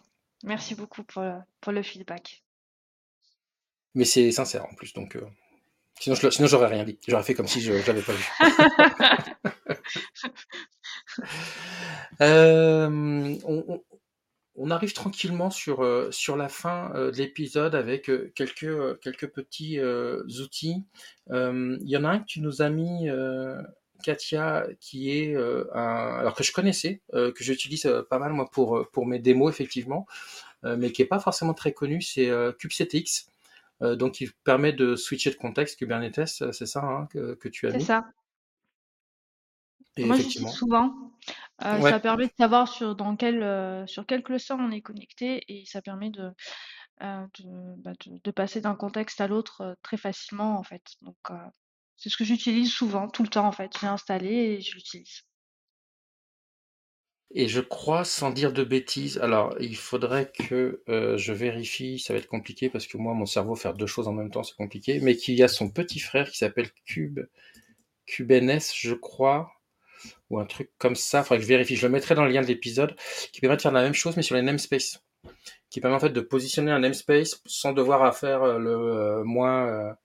Merci 0.45 0.75
beaucoup 0.75 1.05
pour, 1.05 1.23
pour 1.61 1.73
le 1.73 1.83
feedback. 1.83 2.43
Mais 3.95 4.05
c'est 4.05 4.31
sincère 4.33 4.66
en 4.66 4.75
plus, 4.75 4.93
donc 4.93 5.16
Sinon, 6.01 6.16
je, 6.16 6.47
j'aurais 6.47 6.66
rien 6.66 6.84
dit. 6.84 6.99
J'aurais 7.07 7.22
fait 7.22 7.34
comme 7.34 7.47
si 7.47 7.61
je 7.61 7.72
l'avais 7.72 8.03
pas 8.03 8.12
vu. 8.12 8.24
Euh, 12.20 13.36
on, 14.55 14.70
arrive 14.70 14.93
tranquillement 14.93 15.51
sur, 15.51 15.82
euh, 15.82 16.11
sur 16.11 16.36
la 16.36 16.49
fin 16.49 16.93
euh, 16.95 17.11
de 17.11 17.16
l'épisode 17.16 17.74
avec 17.74 18.11
quelques, 18.34 19.01
quelques 19.01 19.28
petits 19.28 19.80
outils. 19.80 20.84
Il 21.30 21.88
y 21.88 21.97
en 21.97 22.05
a 22.05 22.11
un 22.11 22.18
que 22.20 22.26
tu 22.26 22.40
nous 22.40 22.62
as 22.62 22.70
mis, 22.70 23.09
Katia, 24.03 24.66
qui 24.80 25.11
est 25.11 25.34
un, 25.36 26.16
alors 26.18 26.34
que 26.34 26.45
je 26.45 26.53
connaissais, 26.53 27.03
que 27.12 27.32
j'utilise 27.40 27.88
pas 28.09 28.18
mal 28.18 28.32
moi 28.32 28.49
pour 28.51 28.88
pour 28.93 29.07
mes 29.07 29.18
démos 29.18 29.53
effectivement, 29.53 30.07
mais 30.62 30.93
qui 30.93 31.03
est 31.03 31.07
pas 31.07 31.20
forcément 31.20 31.55
très 31.55 31.72
connu, 31.72 32.01
c'est 32.03 32.30
kubectx. 33.83 33.99
donc, 33.99 34.20
il 34.20 34.33
permet 34.45 34.72
de 34.72 34.97
switcher 34.97 35.30
de 35.30 35.37
contexte 35.37 35.78
Kubernetes, 35.78 36.26
c'est 36.53 36.66
ça 36.66 36.80
hein, 36.85 37.07
que, 37.11 37.49
tu 37.49 37.66
as 37.66 37.72
mis? 37.72 37.80
C'est 37.80 37.87
ça. 37.87 38.07
Moi, 39.99 40.16
j'utilise 40.16 40.51
souvent. 40.51 40.95
Ça 41.61 42.01
permet 42.01 42.26
de 42.26 42.33
savoir 42.39 42.68
sur, 42.68 42.95
dans 42.97 43.16
quel, 43.16 43.87
sur 43.89 44.07
quel 44.07 44.22
cluster 44.22 44.55
on 44.55 44.70
est 44.70 44.80
connecté 44.80 45.43
et 45.49 45.64
ça 45.66 45.83
permet 45.83 46.11
de, 46.11 46.30
bah, 47.01 47.28
de, 48.07 48.20
de, 48.22 48.30
passer 48.30 48.61
d'un 48.61 48.74
contexte 48.74 49.20
à 49.20 49.26
l'autre 49.26 49.76
très 49.83 49.97
facilement 49.97 50.59
en 50.59 50.62
fait. 50.62 50.83
Donc, 51.03 51.16
c'est 51.97 52.09
ce 52.09 52.16
que 52.16 52.24
j'utilise 52.24 52.70
souvent, 52.72 53.09
tout 53.09 53.22
le 53.22 53.28
temps 53.28 53.47
en 53.47 53.53
fait. 53.53 53.70
J'ai 53.80 53.87
installé 53.87 54.28
et 54.28 54.61
je 54.61 54.74
l'utilise. 54.74 55.22
Et 57.35 57.49
je 57.49 57.61
crois, 57.61 58.05
sans 58.05 58.30
dire 58.30 58.53
de 58.53 58.62
bêtises, 58.62 59.18
alors 59.18 59.55
il 59.59 59.76
faudrait 59.76 60.30
que 60.33 60.83
euh, 60.91 61.16
je 61.16 61.33
vérifie, 61.33 61.99
ça 61.99 62.12
va 62.12 62.18
être 62.18 62.26
compliqué 62.26 62.68
parce 62.68 62.87
que 62.87 62.99
moi, 62.99 63.14
mon 63.14 63.24
cerveau, 63.24 63.55
faire 63.57 63.72
deux 63.72 63.87
choses 63.87 64.07
en 64.07 64.12
même 64.12 64.30
temps, 64.30 64.43
c'est 64.43 64.57
compliqué, 64.57 65.01
mais 65.01 65.16
qu'il 65.16 65.35
y 65.35 65.43
a 65.43 65.49
son 65.49 65.70
petit 65.70 65.99
frère 65.99 66.30
qui 66.30 66.37
s'appelle 66.37 66.68
Cube, 66.85 67.20
CubeNS, 68.05 68.74
je 68.74 68.93
crois, 68.93 69.51
ou 70.28 70.39
un 70.39 70.45
truc 70.45 70.70
comme 70.76 70.95
ça, 70.95 71.20
il 71.20 71.22
faudrait 71.22 71.39
que 71.39 71.45
je 71.45 71.49
vérifie, 71.49 71.76
je 71.76 71.87
le 71.87 71.93
mettrai 71.93 72.14
dans 72.14 72.24
le 72.24 72.30
lien 72.30 72.43
de 72.43 72.47
l'épisode, 72.47 72.95
qui 73.33 73.41
permet 73.41 73.57
de 73.57 73.62
faire 73.62 73.72
la 73.72 73.83
même 73.83 73.95
chose, 73.95 74.14
mais 74.16 74.22
sur 74.22 74.35
les 74.35 74.43
namespaces, 74.43 75.03
qui 75.70 75.80
permet 75.80 75.97
en 75.97 76.01
fait 76.01 76.11
de 76.11 76.20
positionner 76.20 76.70
un 76.70 76.80
namespace 76.80 77.41
sans 77.47 77.72
devoir 77.72 78.14
faire 78.14 78.43
euh, 78.43 78.59
le 78.59 78.70
euh, 78.70 79.24
moins 79.24 79.97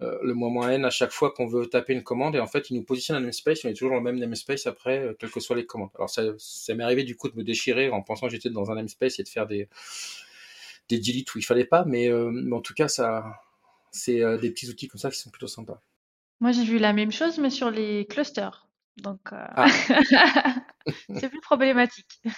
le 0.00 0.34
moins 0.34 0.70
n 0.70 0.84
à 0.84 0.90
chaque 0.90 1.10
fois 1.10 1.30
qu'on 1.30 1.46
veut 1.46 1.66
taper 1.66 1.94
une 1.94 2.02
commande 2.02 2.36
et 2.36 2.40
en 2.40 2.46
fait 2.46 2.70
il 2.70 2.76
nous 2.76 2.82
positionne 2.82 3.16
un 3.16 3.20
namespace 3.20 3.64
on 3.64 3.68
est 3.68 3.72
toujours 3.72 3.90
dans 3.90 3.96
le 3.96 4.02
même 4.02 4.18
namespace 4.18 4.66
après 4.66 4.98
euh, 4.98 5.14
quelles 5.18 5.30
que 5.30 5.40
soient 5.40 5.56
les 5.56 5.64
commandes. 5.64 5.90
Alors 5.94 6.10
ça, 6.10 6.22
ça 6.38 6.74
m'est 6.74 6.84
arrivé 6.84 7.02
du 7.02 7.16
coup 7.16 7.28
de 7.30 7.36
me 7.36 7.44
déchirer 7.44 7.88
en 7.88 8.02
pensant 8.02 8.26
que 8.26 8.32
j'étais 8.32 8.50
dans 8.50 8.70
un 8.70 8.74
namespace 8.74 9.18
et 9.18 9.22
de 9.22 9.28
faire 9.28 9.46
des 9.46 9.68
des 10.88 10.98
deletes 10.98 11.34
où 11.34 11.38
il 11.38 11.44
fallait 11.44 11.64
pas 11.64 11.84
mais, 11.86 12.08
euh, 12.08 12.30
mais 12.30 12.54
en 12.54 12.60
tout 12.60 12.74
cas 12.74 12.88
ça 12.88 13.40
c'est 13.90 14.20
des 14.38 14.50
petits 14.50 14.68
outils 14.68 14.88
comme 14.88 15.00
ça 15.00 15.10
qui 15.10 15.18
sont 15.18 15.30
plutôt 15.30 15.46
sympas. 15.46 15.80
Moi 16.40 16.52
j'ai 16.52 16.64
vu 16.64 16.78
la 16.78 16.92
même 16.92 17.12
chose 17.12 17.38
mais 17.38 17.50
sur 17.50 17.70
les 17.70 18.06
clusters. 18.06 18.68
Donc 18.98 19.20
ah. 19.30 19.66
c'est 21.18 21.28
plus 21.30 21.40
problématique. 21.40 22.20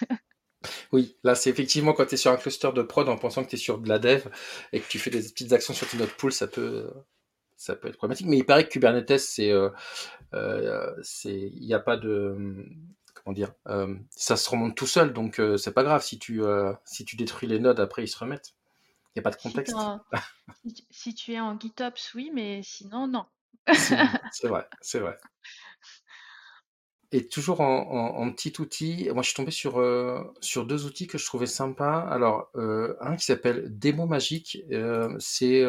Oui, 0.91 1.17
là, 1.23 1.37
c'est 1.37 1.51
effectivement 1.51 1.93
quand 1.93 2.07
tu 2.07 2.15
es 2.15 2.17
sur 2.17 2.33
un 2.33 2.37
cluster 2.37 2.71
de 2.75 2.83
prod 2.83 3.09
en 3.09 3.17
pensant 3.17 3.45
que 3.45 3.51
tu 3.51 3.55
es 3.55 3.59
sur 3.59 3.79
de 3.79 3.89
la 3.89 4.01
dev 4.01 4.27
et 4.73 4.81
que 4.81 4.89
tu 4.89 4.99
fais 4.99 5.09
des 5.09 5.23
petites 5.23 5.53
actions 5.53 5.73
sur 5.73 5.89
tes 5.89 5.97
notes 5.97 6.15
pool, 6.15 6.33
ça 6.33 6.49
peut, 6.49 6.91
ça 7.59 7.75
peut 7.77 7.89
être 7.89 7.97
problématique. 7.99 8.29
Mais 8.29 8.39
il 8.39 8.47
paraît 8.47 8.65
que 8.65 8.71
Kubernetes, 8.73 9.19
c'est, 9.19 9.51
euh, 9.51 9.69
euh, 10.33 10.95
il 11.25 11.67
n'y 11.67 11.75
a 11.75 11.81
pas 11.81 11.97
de, 11.99 12.65
comment 13.15 13.35
dire, 13.35 13.53
euh, 13.67 13.95
ça 14.11 14.37
se 14.37 14.49
remonte 14.49 14.77
tout 14.77 14.87
seul, 14.87 15.13
donc 15.13 15.43
c'est 15.59 15.75
pas 15.75 15.83
grave 15.83 16.03
si 16.03 16.19
tu, 16.19 16.41
si 16.85 17.05
tu 17.05 17.17
détruis 17.17 17.49
les 17.49 17.59
nodes 17.59 17.81
après 17.81 18.05
ils 18.05 18.09
se 18.09 18.17
remettent. 18.17 18.55
Il 19.15 19.19
n'y 19.19 19.21
a 19.21 19.31
pas 19.31 19.37
de 19.37 19.43
contexte. 19.43 19.77
Si, 20.91 21.15
tu 21.15 21.33
es 21.33 21.41
en 21.41 21.59
GitOps, 21.59 22.15
oui, 22.15 22.31
mais 22.33 22.63
sinon 22.63 23.07
non. 23.07 23.27
c'est 24.33 24.49
vrai, 24.49 24.67
c'est 24.81 24.99
vrai. 24.99 25.19
Et 27.11 27.27
toujours 27.27 27.63
en, 27.63 28.31
petit 28.33 28.53
outil, 28.61 29.09
moi 29.15 29.23
je 29.23 29.29
suis 29.29 29.37
tombé 29.37 29.51
sur, 29.51 29.79
euh, 29.81 30.23
sur 30.43 30.67
deux 30.67 30.85
outils 30.85 31.07
que 31.07 31.17
je 31.17 31.25
trouvais 31.25 31.47
sympas. 31.47 32.01
Alors, 32.01 32.51
euh, 32.57 32.97
un 33.01 33.17
qui 33.17 33.25
s'appelle 33.25 33.65
Démo 33.79 34.05
Magique, 34.05 34.59
euh, 34.73 35.17
c'est 35.19 35.65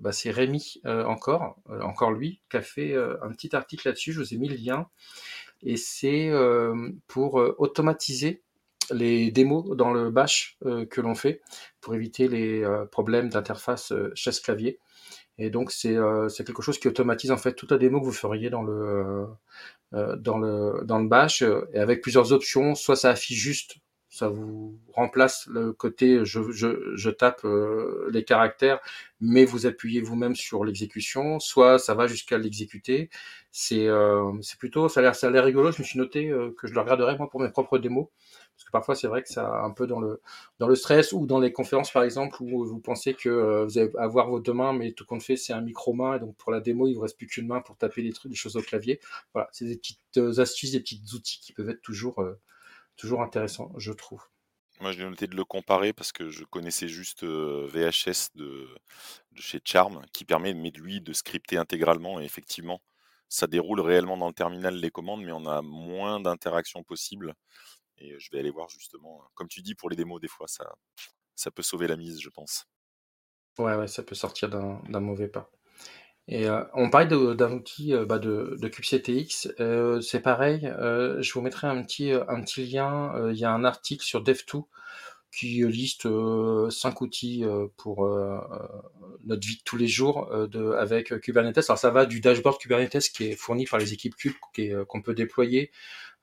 bah, 0.00 0.12
Rémi 0.24 0.80
encore, 0.86 1.56
encore 1.82 2.12
lui, 2.12 2.40
qui 2.50 2.56
a 2.56 2.62
fait 2.62 2.96
un 2.96 3.30
petit 3.32 3.54
article 3.54 3.88
là-dessus, 3.88 4.14
je 4.14 4.20
vous 4.20 4.32
ai 4.32 4.38
mis 4.38 4.48
le 4.48 4.56
lien. 4.56 4.88
Et 5.62 5.76
c'est 5.76 6.30
pour 7.06 7.34
automatiser 7.58 8.42
les 8.90 9.30
démos 9.30 9.76
dans 9.76 9.92
le 9.92 10.10
bash 10.10 10.58
que 10.62 11.00
l'on 11.02 11.14
fait, 11.14 11.42
pour 11.82 11.94
éviter 11.94 12.28
les 12.28 12.64
problèmes 12.90 13.28
d'interface 13.28 13.92
chaise-clavier. 14.14 14.78
Et 15.40 15.50
donc 15.50 15.72
c'est 15.72 15.94
quelque 16.44 16.62
chose 16.62 16.78
qui 16.78 16.86
automatise 16.88 17.30
en 17.30 17.38
fait 17.38 17.54
toute 17.54 17.70
la 17.72 17.78
démo 17.78 18.00
que 18.00 18.04
vous 18.04 18.12
feriez 18.12 18.50
dans 18.50 18.62
le 18.62 19.26
euh, 19.94 20.16
dans 20.16 20.38
le 20.38 20.82
dans 20.84 20.98
le 20.98 21.08
bash 21.08 21.42
euh, 21.42 21.68
et 21.72 21.78
avec 21.78 22.02
plusieurs 22.02 22.32
options. 22.32 22.74
Soit 22.74 22.96
ça 22.96 23.10
affiche 23.10 23.38
juste, 23.38 23.76
ça 24.10 24.28
vous 24.28 24.78
remplace 24.92 25.46
le 25.46 25.72
côté 25.72 26.24
je, 26.24 26.50
je, 26.50 26.94
je 26.94 27.10
tape 27.10 27.44
euh, 27.44 28.10
les 28.12 28.24
caractères, 28.24 28.80
mais 29.20 29.44
vous 29.46 29.66
appuyez 29.66 30.02
vous-même 30.02 30.36
sur 30.36 30.64
l'exécution. 30.64 31.40
Soit 31.40 31.78
ça 31.78 31.94
va 31.94 32.06
jusqu'à 32.06 32.36
l'exécuter. 32.36 33.08
C'est 33.52 33.88
c'est 34.42 34.58
plutôt 34.58 34.88
ça 34.88 35.00
a 35.00 35.02
l'air 35.02 35.14
ça 35.14 35.28
a 35.28 35.30
l'air 35.30 35.44
rigolo. 35.44 35.72
Je 35.72 35.80
me 35.80 35.86
suis 35.86 35.98
noté 35.98 36.30
que 36.58 36.66
je 36.68 36.74
le 36.74 36.80
regarderai 36.80 37.16
moi 37.16 37.28
pour 37.30 37.40
mes 37.40 37.50
propres 37.50 37.78
démos 37.78 38.08
parce 38.60 38.66
que 38.66 38.72
parfois 38.72 38.94
c'est 38.94 39.06
vrai 39.08 39.22
que 39.22 39.28
ça 39.30 39.62
un 39.62 39.70
peu 39.70 39.86
dans 39.86 40.00
le 40.00 40.20
dans 40.58 40.68
le 40.68 40.74
stress 40.74 41.12
ou 41.12 41.26
dans 41.26 41.38
les 41.38 41.50
conférences 41.50 41.90
par 41.90 42.02
exemple 42.02 42.42
où 42.42 42.64
vous 42.66 42.78
pensez 42.78 43.14
que 43.14 43.30
euh, 43.30 43.64
vous 43.64 43.78
allez 43.78 43.90
avoir 43.96 44.28
vos 44.28 44.38
deux 44.38 44.52
mains 44.52 44.74
mais 44.74 44.92
tout 44.92 45.06
compte 45.06 45.22
fait 45.22 45.36
c'est 45.36 45.54
un 45.54 45.62
micro 45.62 45.94
main 45.94 46.16
et 46.16 46.20
donc 46.20 46.36
pour 46.36 46.52
la 46.52 46.60
démo 46.60 46.86
il 46.86 46.94
vous 46.94 47.00
reste 47.00 47.16
plus 47.16 47.26
qu'une 47.26 47.46
main 47.46 47.62
pour 47.62 47.78
taper 47.78 48.02
des 48.02 48.12
trucs 48.12 48.30
des 48.30 48.36
choses 48.36 48.56
au 48.56 48.60
clavier 48.60 49.00
voilà 49.32 49.48
c'est 49.52 49.64
des 49.64 49.76
petites 49.76 50.18
euh, 50.18 50.40
astuces 50.40 50.72
des 50.72 50.80
petits 50.80 51.02
outils 51.14 51.40
qui 51.40 51.54
peuvent 51.54 51.70
être 51.70 51.80
toujours 51.80 52.20
euh, 52.20 52.38
toujours 53.00 53.22
intéressants 53.22 53.72
je 53.76 53.92
trouve 53.92 54.28
moi, 54.80 54.92
j'ai 54.92 55.04
noté 55.04 55.26
de 55.26 55.36
le 55.36 55.44
comparer 55.44 55.92
parce 55.92 56.10
que 56.10 56.30
je 56.30 56.42
connaissais 56.44 56.88
juste 56.88 57.22
VHS 57.22 58.30
de, 58.34 58.66
de, 59.32 59.40
chez 59.40 59.60
Charm 59.62 60.00
qui 60.14 60.24
permet, 60.24 60.54
mais 60.54 60.70
de 60.70 60.80
lui, 60.80 61.02
de 61.02 61.12
scripter 61.12 61.58
intégralement. 61.58 62.18
Et 62.18 62.24
effectivement, 62.24 62.80
ça 63.28 63.46
déroule 63.46 63.80
réellement 63.80 64.16
dans 64.16 64.28
le 64.28 64.32
terminal 64.32 64.74
les 64.76 64.90
commandes, 64.90 65.22
mais 65.22 65.32
on 65.32 65.44
a 65.44 65.60
moins 65.60 66.18
d'interactions 66.18 66.82
possibles. 66.82 67.34
Et 67.98 68.18
je 68.18 68.30
vais 68.32 68.38
aller 68.38 68.50
voir 68.50 68.70
justement, 68.70 69.22
comme 69.34 69.48
tu 69.48 69.60
dis, 69.60 69.74
pour 69.74 69.90
les 69.90 69.96
démos, 69.96 70.18
des 70.18 70.28
fois, 70.28 70.48
ça, 70.48 70.72
ça 71.36 71.50
peut 71.50 71.62
sauver 71.62 71.86
la 71.86 71.96
mise, 71.96 72.18
je 72.18 72.30
pense. 72.30 72.64
Ouais, 73.58 73.74
ouais, 73.76 73.86
ça 73.86 74.02
peut 74.02 74.14
sortir 74.14 74.48
d'un 74.48 75.00
mauvais 75.00 75.28
pas. 75.28 75.50
Et 76.28 76.46
on 76.74 76.90
parlait 76.90 77.08
d'un 77.08 77.52
outil 77.52 77.92
bah, 78.06 78.20
de, 78.20 78.56
de 78.60 78.68
kubectx, 78.68 79.48
c'est 80.00 80.20
pareil, 80.20 80.60
je 80.62 81.32
vous 81.32 81.40
mettrai 81.40 81.66
un 81.66 81.82
petit, 81.82 82.12
un 82.12 82.40
petit 82.42 82.66
lien, 82.66 83.12
il 83.30 83.36
y 83.36 83.44
a 83.44 83.50
un 83.50 83.64
article 83.64 84.04
sur 84.04 84.22
Dev2 84.22 84.64
qui 85.32 85.64
liste 85.66 86.08
cinq 86.70 87.00
outils 87.00 87.44
pour 87.76 88.08
notre 89.24 89.46
vie 89.46 89.56
de 89.56 89.62
tous 89.64 89.76
les 89.76 89.88
jours 89.88 90.30
de, 90.48 90.70
avec 90.72 91.18
Kubernetes. 91.20 91.64
Alors 91.68 91.78
ça 91.78 91.90
va 91.90 92.06
du 92.06 92.20
dashboard 92.20 92.58
Kubernetes 92.58 93.10
qui 93.12 93.24
est 93.24 93.36
fourni 93.36 93.66
par 93.66 93.80
les 93.80 93.92
équipes 93.92 94.14
Kube 94.14 94.34
qu'on 94.86 95.02
peut 95.02 95.14
déployer 95.14 95.72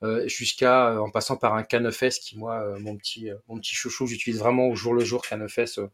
euh, 0.04 0.28
jusqu'à 0.28 0.90
euh, 0.90 0.98
en 0.98 1.10
passant 1.10 1.36
par 1.36 1.54
un 1.54 1.62
K9S 1.62 2.20
qui 2.20 2.38
moi 2.38 2.60
euh, 2.60 2.78
mon 2.78 2.96
petit 2.96 3.30
mon 3.48 3.58
petit 3.58 3.74
chouchou 3.74 4.06
j'utilise 4.06 4.38
vraiment 4.38 4.68
au 4.68 4.76
jour 4.76 4.94
le 4.94 5.04
jour 5.04 5.24
K9S 5.28 5.88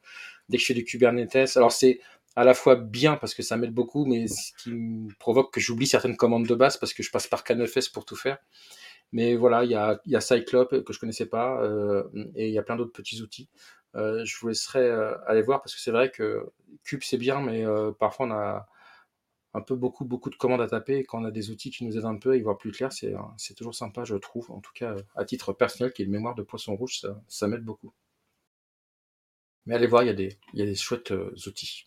dès 0.50 0.58
que 0.58 0.60
je 0.60 0.66
fais 0.66 0.74
du 0.74 0.84
Kubernetes 0.84 1.56
alors 1.56 1.72
c'est 1.72 2.00
à 2.36 2.44
la 2.44 2.54
fois 2.54 2.76
bien 2.76 3.16
parce 3.16 3.34
que 3.34 3.42
ça 3.42 3.56
m'aide 3.56 3.72
beaucoup 3.72 4.06
mais 4.06 4.26
ce 4.26 4.52
qui 4.58 4.72
me 4.72 5.12
provoque 5.18 5.52
que 5.52 5.60
j'oublie 5.60 5.86
certaines 5.86 6.16
commandes 6.16 6.46
de 6.46 6.54
base 6.54 6.76
parce 6.76 6.94
que 6.94 7.02
je 7.02 7.10
passe 7.10 7.26
par 7.26 7.42
K9S 7.42 7.92
pour 7.92 8.04
tout 8.04 8.16
faire 8.16 8.38
mais 9.12 9.36
voilà 9.36 9.64
il 9.64 9.70
y 9.70 9.74
a, 9.74 10.00
y 10.06 10.20
Cyclope 10.20 10.82
que 10.84 10.92
je 10.92 10.98
connaissais 10.98 11.26
pas 11.26 11.62
et 12.34 12.48
il 12.48 12.52
y 12.52 12.58
a 12.58 12.62
plein 12.62 12.76
d'autres 12.76 12.92
petits 12.92 13.22
outils 13.22 13.48
je 13.94 14.36
vous 14.40 14.48
laisserai 14.48 14.90
aller 15.26 15.42
voir 15.42 15.62
parce 15.62 15.74
que 15.74 15.80
c'est 15.80 15.92
vrai 15.92 16.10
que 16.10 16.50
Cube 16.82 17.02
c'est 17.02 17.18
bien 17.18 17.40
mais 17.40 17.64
parfois 17.98 18.26
on 18.26 18.32
a 18.32 18.66
un 19.54 19.60
peu 19.60 19.76
beaucoup, 19.76 20.04
beaucoup 20.04 20.30
de 20.30 20.34
commandes 20.34 20.60
à 20.60 20.66
taper. 20.66 20.98
Et 20.98 21.04
quand 21.04 21.22
on 21.22 21.24
a 21.24 21.30
des 21.30 21.50
outils 21.50 21.70
qui 21.70 21.84
nous 21.84 21.96
aident 21.96 22.04
un 22.04 22.18
peu 22.18 22.32
à 22.32 22.36
y 22.36 22.42
voir 22.42 22.58
plus 22.58 22.72
clair, 22.72 22.92
c'est, 22.92 23.14
toujours 23.54 23.74
sympa, 23.74 24.04
je 24.04 24.16
trouve. 24.16 24.50
En 24.50 24.60
tout 24.60 24.72
cas, 24.74 24.96
à 25.14 25.24
titre 25.24 25.52
personnel, 25.52 25.92
qui 25.92 26.02
est 26.02 26.04
une 26.04 26.10
mémoire 26.10 26.34
de 26.34 26.42
poisson 26.42 26.76
rouge, 26.76 27.00
ça, 27.28 27.48
m'aide 27.48 27.64
beaucoup. 27.64 27.92
Mais 29.66 29.76
allez 29.76 29.86
voir, 29.86 30.02
il 30.02 30.06
y 30.06 30.10
a 30.10 30.14
des, 30.14 30.36
il 30.52 30.58
y 30.58 30.62
a 30.62 30.66
des 30.66 30.74
chouettes 30.74 31.12
euh, 31.12 31.32
outils. 31.46 31.86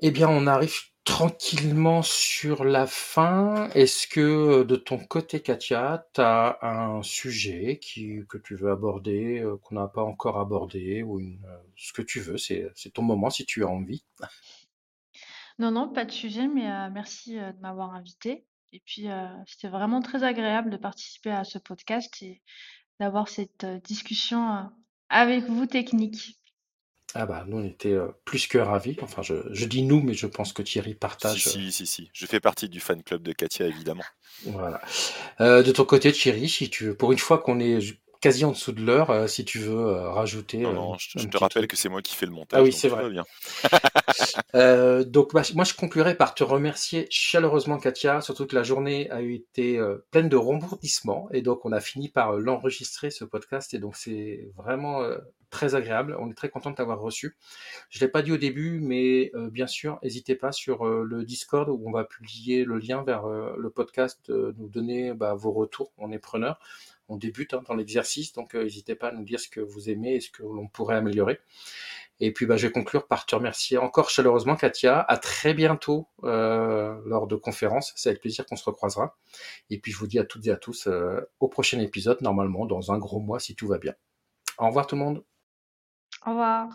Eh 0.00 0.10
bien, 0.10 0.28
on 0.28 0.46
arrive 0.46 0.78
tranquillement 1.04 2.02
sur 2.02 2.64
la 2.64 2.86
fin. 2.86 3.68
Est-ce 3.70 4.06
que 4.06 4.20
euh, 4.20 4.64
de 4.64 4.76
ton 4.76 4.98
côté, 4.98 5.40
Katia, 5.40 6.06
tu 6.14 6.20
as 6.20 6.58
un 6.62 7.02
sujet 7.02 7.80
que 8.28 8.38
tu 8.38 8.54
veux 8.54 8.70
aborder, 8.70 9.40
euh, 9.40 9.56
qu'on 9.56 9.76
n'a 9.76 9.88
pas 9.88 10.02
encore 10.02 10.38
abordé, 10.38 11.02
ou 11.02 11.18
une, 11.18 11.44
ce 11.76 11.92
que 11.92 12.02
tu 12.02 12.20
veux, 12.20 12.38
c'est, 12.38 12.72
ton 12.92 13.02
moment 13.02 13.30
si 13.30 13.46
tu 13.46 13.64
as 13.64 13.68
envie. 13.68 14.04
Non, 15.58 15.72
non, 15.72 15.88
pas 15.92 16.04
de 16.04 16.12
sujet, 16.12 16.46
mais 16.46 16.70
euh, 16.70 16.88
merci 16.90 17.38
euh, 17.38 17.52
de 17.52 17.58
m'avoir 17.60 17.94
invité. 17.94 18.46
Et 18.72 18.80
puis, 18.80 19.10
euh, 19.10 19.26
c'était 19.46 19.68
vraiment 19.68 20.00
très 20.00 20.22
agréable 20.22 20.70
de 20.70 20.76
participer 20.76 21.30
à 21.30 21.42
ce 21.44 21.58
podcast 21.58 22.22
et 22.22 22.42
d'avoir 23.00 23.28
cette 23.28 23.66
discussion 23.84 24.70
avec 25.08 25.44
vous 25.44 25.66
technique. 25.66 26.37
Ah 27.14 27.24
bah 27.24 27.44
nous 27.46 27.58
on 27.58 27.64
était 27.64 27.96
plus 28.24 28.46
que 28.46 28.58
ravis. 28.58 28.96
Enfin 29.00 29.22
je, 29.22 29.34
je, 29.50 29.64
dis 29.64 29.82
nous, 29.82 30.02
mais 30.02 30.14
je 30.14 30.26
pense 30.26 30.52
que 30.52 30.62
Thierry 30.62 30.94
partage. 30.94 31.42
Si, 31.42 31.50
si, 31.50 31.72
si, 31.72 31.86
si. 31.86 32.10
Je 32.12 32.26
fais 32.26 32.40
partie 32.40 32.68
du 32.68 32.80
fan 32.80 33.02
club 33.02 33.22
de 33.22 33.32
Katia, 33.32 33.66
évidemment. 33.66 34.04
Voilà. 34.44 34.80
de 35.40 35.72
ton 35.72 35.84
côté, 35.84 36.12
Thierry, 36.12 36.48
si 36.48 36.68
tu 36.68 36.84
veux, 36.84 36.94
pour 36.94 37.12
une 37.12 37.18
fois 37.18 37.38
qu'on 37.38 37.60
est 37.60 37.78
quasi 38.20 38.44
en 38.44 38.50
dessous 38.50 38.72
de 38.72 38.82
l'heure 38.82 39.28
si 39.28 39.44
tu 39.44 39.58
veux 39.58 39.90
rajouter. 40.08 40.58
Non, 40.58 40.72
non, 40.72 40.96
je, 40.98 41.26
te 41.26 41.36
rappelle 41.36 41.66
que 41.66 41.76
c'est 41.76 41.88
moi 41.88 42.02
qui 42.02 42.14
fais 42.14 42.26
le 42.26 42.32
montage. 42.32 42.60
Ah 42.60 42.62
oui, 42.62 42.72
c'est 42.72 42.88
vrai. 42.88 43.08
Bien. 43.10 43.24
donc, 45.04 45.32
bah, 45.32 45.42
moi, 45.54 45.64
je 45.64 45.74
conclurai 45.74 46.14
par 46.14 46.34
te 46.34 46.44
remercier 46.44 47.06
chaleureusement, 47.10 47.78
Katia, 47.78 48.20
surtout 48.20 48.46
que 48.46 48.54
la 48.54 48.62
journée 48.62 49.10
a 49.10 49.22
été 49.22 49.80
pleine 50.10 50.28
de 50.28 50.36
rebondissements 50.36 51.28
et 51.32 51.42
donc 51.42 51.64
on 51.64 51.72
a 51.72 51.80
fini 51.80 52.08
par 52.08 52.32
l'enregistrer 52.32 53.10
ce 53.10 53.24
podcast 53.24 53.72
et 53.74 53.78
donc 53.78 53.96
c'est 53.96 54.50
vraiment 54.56 55.02
très 55.50 55.74
agréable. 55.74 56.16
On 56.20 56.30
est 56.30 56.34
très 56.34 56.48
content 56.48 56.70
de 56.70 56.76
t'avoir 56.76 57.00
reçu. 57.00 57.36
Je 57.90 58.00
l'ai 58.00 58.08
pas 58.08 58.22
dit 58.22 58.32
au 58.32 58.36
début, 58.36 58.80
mais 58.80 59.32
bien 59.50 59.66
sûr, 59.66 59.98
n'hésitez 60.02 60.34
pas 60.34 60.52
sur 60.52 60.84
le 60.84 61.24
Discord 61.24 61.68
où 61.68 61.82
on 61.86 61.92
va 61.92 62.04
publier 62.04 62.64
le 62.64 62.78
lien 62.78 63.02
vers 63.02 63.26
le 63.26 63.70
podcast, 63.70 64.28
nous 64.28 64.68
donner 64.68 65.14
bah, 65.14 65.34
vos 65.34 65.52
retours. 65.52 65.92
On 65.96 66.12
est 66.12 66.18
preneurs 66.18 66.60
on 67.08 67.16
débute 67.16 67.54
hein, 67.54 67.62
dans 67.66 67.74
l'exercice, 67.74 68.32
donc 68.32 68.54
euh, 68.54 68.64
n'hésitez 68.64 68.94
pas 68.94 69.08
à 69.08 69.12
nous 69.12 69.24
dire 69.24 69.40
ce 69.40 69.48
que 69.48 69.60
vous 69.60 69.88
aimez 69.88 70.16
et 70.16 70.20
ce 70.20 70.30
que 70.30 70.42
l'on 70.42 70.68
pourrait 70.68 70.96
améliorer. 70.96 71.40
Et 72.20 72.32
puis 72.32 72.46
bah, 72.46 72.56
je 72.56 72.66
vais 72.66 72.72
conclure 72.72 73.06
par 73.06 73.26
te 73.26 73.34
remercier 73.34 73.78
encore 73.78 74.10
chaleureusement 74.10 74.56
Katia. 74.56 75.00
À 75.00 75.16
très 75.16 75.54
bientôt 75.54 76.08
euh, 76.24 77.00
lors 77.06 77.26
de 77.26 77.36
conférences. 77.36 77.92
C'est 77.96 78.10
avec 78.10 78.20
plaisir 78.20 78.44
qu'on 78.44 78.56
se 78.56 78.64
recroisera. 78.64 79.16
Et 79.70 79.78
puis 79.78 79.92
je 79.92 79.98
vous 79.98 80.06
dis 80.06 80.18
à 80.18 80.24
toutes 80.24 80.46
et 80.46 80.50
à 80.50 80.56
tous 80.56 80.86
euh, 80.86 81.20
au 81.40 81.48
prochain 81.48 81.78
épisode, 81.80 82.20
normalement 82.20 82.66
dans 82.66 82.92
un 82.92 82.98
gros 82.98 83.20
mois 83.20 83.40
si 83.40 83.54
tout 83.54 83.68
va 83.68 83.78
bien. 83.78 83.94
Au 84.58 84.66
revoir 84.66 84.86
tout 84.86 84.96
le 84.96 85.02
monde. 85.02 85.24
Au 86.26 86.30
revoir. 86.30 86.68